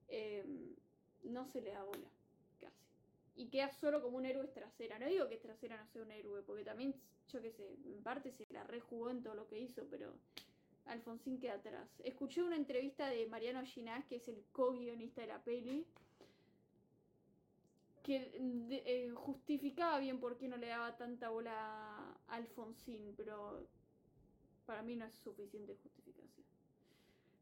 Eh, 0.09 0.75
no 1.25 1.47
se 1.47 1.61
le 1.61 1.73
da 1.73 1.83
bola, 1.83 2.09
casi. 2.61 2.85
Y 3.37 3.49
queda 3.49 3.71
solo 3.71 4.03
como 4.03 4.17
un 4.17 4.27
héroe 4.27 4.47
trasera. 4.49 4.99
No 4.99 5.07
digo 5.07 5.29
que 5.29 5.37
trasera 5.37 5.77
no 5.77 5.87
sea 5.89 6.03
un 6.03 6.11
héroe, 6.11 6.43
porque 6.43 6.65
también, 6.65 6.95
yo 7.29 7.41
qué 7.41 7.51
sé, 7.51 7.77
en 7.85 8.03
parte 8.03 8.33
se 8.33 8.47
la 8.51 8.65
rejugó 8.65 9.11
en 9.11 9.23
todo 9.23 9.35
lo 9.35 9.49
que 9.49 9.59
hizo, 9.59 9.87
pero 9.91 10.15
Alfonsín 10.87 11.41
queda 11.41 11.55
atrás. 11.55 11.89
Escuché 12.05 12.43
una 12.43 12.57
entrevista 12.57 13.09
de 13.09 13.27
Mariano 13.27 13.65
Ginás, 13.65 14.05
que 14.07 14.17
es 14.17 14.29
el 14.29 14.45
co-guionista 14.53 15.23
de 15.23 15.27
la 15.29 15.43
peli, 15.43 15.87
que 18.03 18.31
eh, 18.35 19.11
justificaba 19.15 19.99
bien 19.99 20.21
por 20.21 20.37
qué 20.37 20.47
no 20.47 20.59
le 20.59 20.67
daba 20.67 20.97
tanta 20.97 21.31
bola 21.31 21.53
a 21.55 22.35
Alfonsín, 22.35 23.15
pero 23.17 23.67
para 24.67 24.83
mí 24.83 24.95
no 24.95 25.07
es 25.07 25.15
suficiente 25.15 25.75
justificación. 25.83 26.47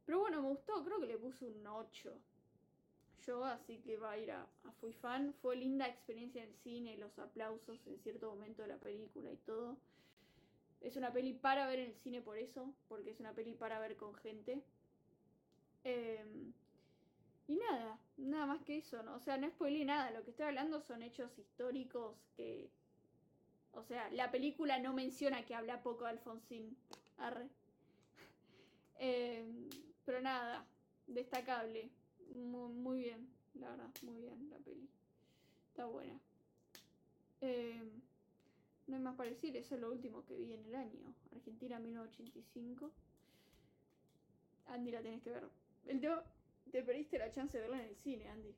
Pero 0.07 0.21
bueno, 0.21 0.41
me 0.41 0.49
gustó, 0.49 0.85
creo 0.85 1.01
que 1.01 1.07
le 1.07 1.19
puse 1.19 1.45
un 1.45 1.67
8 1.67 2.17
yo, 3.27 3.45
así 3.45 3.79
que 3.79 3.97
va 3.97 4.13
a 4.13 4.19
ir 4.19 4.31
a, 4.33 4.47
Fui 4.81 4.93
Fan. 4.93 5.35
Fue 5.43 5.57
linda 5.57 5.87
experiencia 5.89 6.43
en 6.43 6.55
cine, 6.63 6.97
los 6.97 7.19
aplausos 7.19 7.87
en 7.87 7.99
cierto 8.01 8.31
momento 8.31 8.63
de 8.63 8.69
la 8.69 8.79
película 8.79 9.31
y 9.31 9.37
todo. 9.39 9.77
Es 10.81 10.97
una 10.97 11.13
peli 11.13 11.33
para 11.33 11.67
ver 11.67 11.79
en 11.81 11.91
el 11.91 11.97
cine 11.97 12.21
por 12.21 12.37
eso, 12.37 12.75
porque 12.89 13.11
es 13.11 13.21
una 13.21 13.33
peli 13.33 13.55
para 13.55 13.79
ver 13.79 13.97
con 13.97 14.15
gente. 14.17 14.63
Em, 15.85 16.53
Y 17.49 17.57
nada, 17.57 17.99
nada 18.17 18.47
más 18.47 18.63
que 18.63 18.79
eso, 18.79 19.03
¿no? 19.03 19.17
O 19.17 19.21
sea, 19.21 19.37
no 19.37 19.49
spoilé 19.51 19.85
nada, 19.85 20.11
lo 20.13 20.25
que 20.25 20.31
estoy 20.31 20.47
hablando 20.47 20.81
son 20.81 21.03
hechos 21.03 21.39
históricos 21.39 22.17
que... 22.37 22.71
O 23.73 23.83
sea, 23.85 24.11
la 24.11 24.31
película 24.31 24.79
no 24.79 24.93
menciona 24.93 25.45
que 25.45 25.55
habla 25.55 25.83
poco 25.83 26.05
de 26.05 26.11
Alfonsín. 26.11 26.77
Arre. 27.19 27.49
Em, 28.99 29.69
pero 30.05 30.21
nada, 30.21 30.65
destacable. 31.07 31.91
Muy, 32.35 33.01
bien, 33.01 33.29
la 33.55 33.71
verdad, 33.71 33.91
muy 34.03 34.21
bien 34.21 34.51
la 34.51 34.59
peli. 34.59 34.89
Está 35.69 35.87
buena. 35.87 36.19
Em, 37.41 38.01
no 38.87 38.97
hay 38.97 39.03
más 39.03 39.17
para 39.17 39.31
decir, 39.31 39.57
eso 39.57 39.75
es 39.75 39.81
lo 39.81 39.91
último 39.91 40.25
que 40.25 40.37
vi 40.37 40.53
en 40.53 40.65
el 40.65 40.75
año. 40.75 41.15
Argentina 41.35 41.79
1985. 41.79 42.91
Andy 44.67 44.91
la 44.91 45.03
tenés 45.03 45.23
que 45.23 45.31
ver. 45.31 45.49
El 45.87 46.01
tema 46.01 46.23
te 46.71 46.83
perdiste 46.83 47.19
la 47.19 47.31
chance 47.31 47.57
de 47.57 47.63
verla 47.63 47.83
en 47.83 47.89
el 47.89 47.97
cine, 47.97 48.29
Andy. 48.29 48.55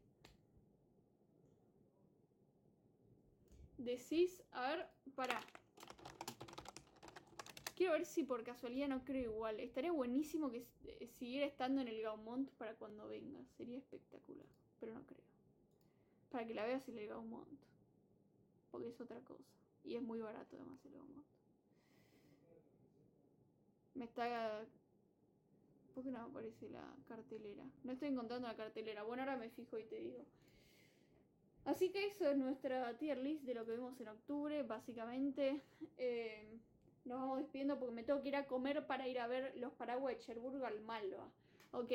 Decís, 3.78 4.42
a 4.52 4.68
ver, 4.68 4.86
para. 5.14 5.40
Quiero 7.74 7.92
ver 7.92 8.06
si 8.06 8.22
por 8.22 8.44
casualidad 8.44 8.88
no 8.88 9.04
creo 9.04 9.32
igual. 9.32 9.58
Estaría 9.58 9.90
buenísimo 9.90 10.50
que 10.50 10.66
eh, 10.84 11.08
siguiera 11.18 11.46
estando 11.46 11.80
en 11.80 11.88
el 11.88 12.00
Gaumont 12.02 12.50
para 12.52 12.74
cuando 12.74 13.08
venga. 13.08 13.40
Sería 13.56 13.78
espectacular. 13.78 14.46
Pero 14.78 14.94
no 14.94 15.04
creo. 15.06 15.24
Para 16.30 16.46
que 16.46 16.54
la 16.54 16.64
veas 16.64 16.88
en 16.88 16.98
el 16.98 17.08
Gaumont. 17.08 17.60
Porque 18.70 18.88
es 18.88 19.00
otra 19.00 19.20
cosa. 19.20 19.42
Y 19.84 19.96
es 19.96 20.02
muy 20.02 20.20
barato 20.20 20.56
además 20.56 20.84
el 20.84 20.92
Gaumont. 20.92 21.26
Me 23.94 24.04
está 24.04 24.64
¿Por 25.94 26.02
qué 26.02 26.10
no 26.10 26.22
aparece 26.22 26.68
la 26.70 26.84
cartelera? 27.06 27.64
No 27.84 27.92
estoy 27.92 28.08
encontrando 28.08 28.48
la 28.48 28.56
cartelera. 28.56 29.04
Bueno, 29.04 29.22
ahora 29.22 29.36
me 29.36 29.48
fijo 29.50 29.78
y 29.78 29.84
te 29.84 29.96
digo. 29.96 30.24
Así 31.64 31.90
que 31.90 32.06
eso 32.06 32.28
es 32.28 32.36
nuestra 32.36 32.98
tier 32.98 33.18
list 33.18 33.44
de 33.44 33.54
lo 33.54 33.64
que 33.64 33.72
vemos 33.72 33.98
en 34.00 34.08
octubre, 34.08 34.64
básicamente. 34.64 35.62
Eh, 35.96 36.58
nos 37.04 37.20
vamos 37.20 37.38
despidiendo 37.38 37.78
porque 37.78 37.94
me 37.94 38.02
tengo 38.02 38.22
que 38.22 38.28
ir 38.28 38.36
a 38.36 38.46
comer 38.46 38.86
para 38.86 39.06
ir 39.06 39.18
a 39.18 39.26
ver 39.26 39.54
los 39.56 39.72
paraguas 39.72 40.14
de 40.14 40.20
Cherburgo 40.20 40.64
al 40.64 40.80
Malva. 40.80 41.28
Ok. 41.72 41.92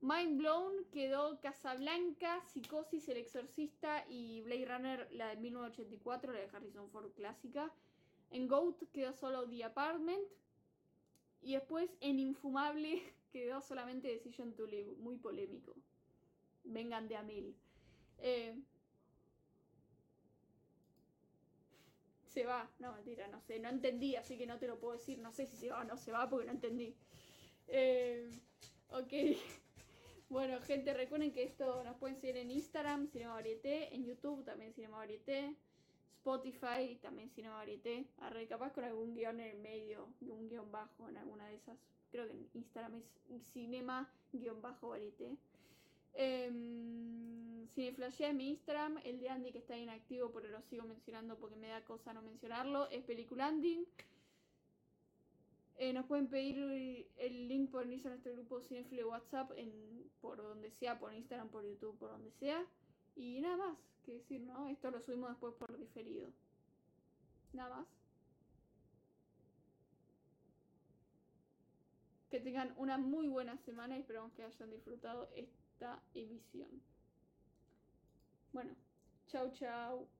Mind 0.00 0.38
Blown 0.38 0.84
quedó 0.92 1.40
Casablanca, 1.40 2.40
Psicosis, 2.46 3.08
El 3.08 3.16
Exorcista 3.16 4.04
y 4.08 4.40
Blade 4.42 4.66
Runner, 4.66 5.08
la 5.10 5.30
de 5.30 5.36
1984, 5.36 6.32
la 6.32 6.38
de 6.38 6.48
Harrison 6.52 6.88
Ford 6.90 7.10
clásica. 7.12 7.72
En 8.30 8.46
Goat 8.46 8.82
quedó 8.92 9.12
solo 9.12 9.48
The 9.48 9.64
Apartment. 9.64 10.22
Y 11.42 11.54
después 11.54 11.90
en 12.00 12.18
Infumable 12.18 13.02
quedó 13.32 13.60
solamente 13.60 14.08
Decision 14.08 14.52
to 14.54 14.66
Live, 14.66 14.94
muy 14.98 15.16
polémico. 15.16 15.74
Vengan 16.64 17.08
de 17.08 17.16
a 17.16 17.22
mil. 17.22 17.56
Eh, 18.18 18.56
se 22.36 22.44
va, 22.44 22.70
no 22.80 22.92
mentira, 22.92 23.26
no 23.28 23.40
sé, 23.40 23.58
no 23.58 23.70
entendí, 23.70 24.14
así 24.14 24.36
que 24.36 24.46
no 24.46 24.58
te 24.58 24.66
lo 24.66 24.78
puedo 24.78 24.92
decir, 24.92 25.18
no 25.20 25.32
sé 25.32 25.46
si 25.46 25.56
se 25.56 25.70
va 25.70 25.80
o 25.80 25.84
no 25.84 25.96
se 25.96 26.12
va 26.12 26.28
porque 26.28 26.44
no 26.44 26.52
entendí. 26.52 26.94
Eh, 27.68 28.30
ok. 28.90 29.12
Bueno, 30.28 30.60
gente, 30.60 30.92
recuerden 30.92 31.32
que 31.32 31.44
esto 31.44 31.84
nos 31.84 31.96
pueden 31.98 32.16
seguir 32.16 32.38
en 32.38 32.50
Instagram, 32.50 33.06
Cinema 33.06 33.34
Varieté, 33.34 33.94
en 33.94 34.04
YouTube 34.04 34.44
también 34.44 34.72
Cinema 34.72 34.96
Varieté, 34.96 35.54
Spotify 36.16 36.98
también 37.00 37.30
Cinema 37.30 37.54
Varieté. 37.54 38.08
Arre, 38.18 38.48
con 38.74 38.82
algún 38.82 39.14
guion 39.14 39.38
en 39.38 39.52
el 39.52 39.58
medio, 39.60 40.08
un 40.22 40.48
guion 40.48 40.72
bajo 40.72 41.08
en 41.08 41.16
alguna 41.16 41.46
de 41.46 41.54
esas. 41.54 41.78
Creo 42.10 42.26
que 42.26 42.32
en 42.32 42.50
Instagram 42.54 42.96
es 42.96 43.44
cinema-varieté. 43.52 45.36
Eh, 46.14 46.50
Cineflashea 47.68 48.30
en 48.30 48.36
mi 48.36 48.48
Instagram, 48.50 48.98
el 49.04 49.20
de 49.20 49.28
Andy 49.28 49.52
que 49.52 49.58
está 49.58 49.76
inactivo, 49.76 50.30
pero 50.32 50.48
lo 50.48 50.60
sigo 50.62 50.84
mencionando 50.84 51.38
porque 51.38 51.56
me 51.56 51.68
da 51.68 51.84
cosa 51.84 52.12
no 52.12 52.22
mencionarlo, 52.22 52.88
es 52.90 53.04
Peliculanding. 53.04 53.86
Eh, 55.78 55.92
nos 55.92 56.06
pueden 56.06 56.28
pedir 56.28 57.06
el 57.18 57.48
link 57.48 57.70
por 57.70 57.84
unirse 57.84 58.08
a 58.08 58.10
nuestro 58.10 58.32
grupo 58.32 58.62
Cinefile 58.62 59.04
WhatsApp 59.04 59.52
por 60.22 60.38
donde 60.38 60.70
sea, 60.70 60.98
por 60.98 61.12
Instagram, 61.12 61.50
por 61.50 61.64
YouTube, 61.66 61.98
por 61.98 62.10
donde 62.10 62.30
sea. 62.32 62.64
Y 63.14 63.40
nada 63.40 63.56
más 63.56 63.78
que 64.04 64.14
decir, 64.14 64.40
¿no? 64.40 64.68
Esto 64.68 64.90
lo 64.90 65.00
subimos 65.00 65.30
después 65.30 65.54
por 65.54 65.76
diferido. 65.78 66.30
Nada 67.52 67.76
más. 67.76 67.86
Que 72.30 72.40
tengan 72.40 72.72
una 72.78 72.96
muy 72.96 73.28
buena 73.28 73.56
semana 73.58 73.96
y 73.96 74.00
esperamos 74.00 74.32
que 74.32 74.44
hayan 74.44 74.70
disfrutado 74.70 75.28
esta 75.34 76.02
emisión. 76.14 76.68
Bueno, 78.56 78.74
chau 79.26 79.50
chau. 79.52 80.15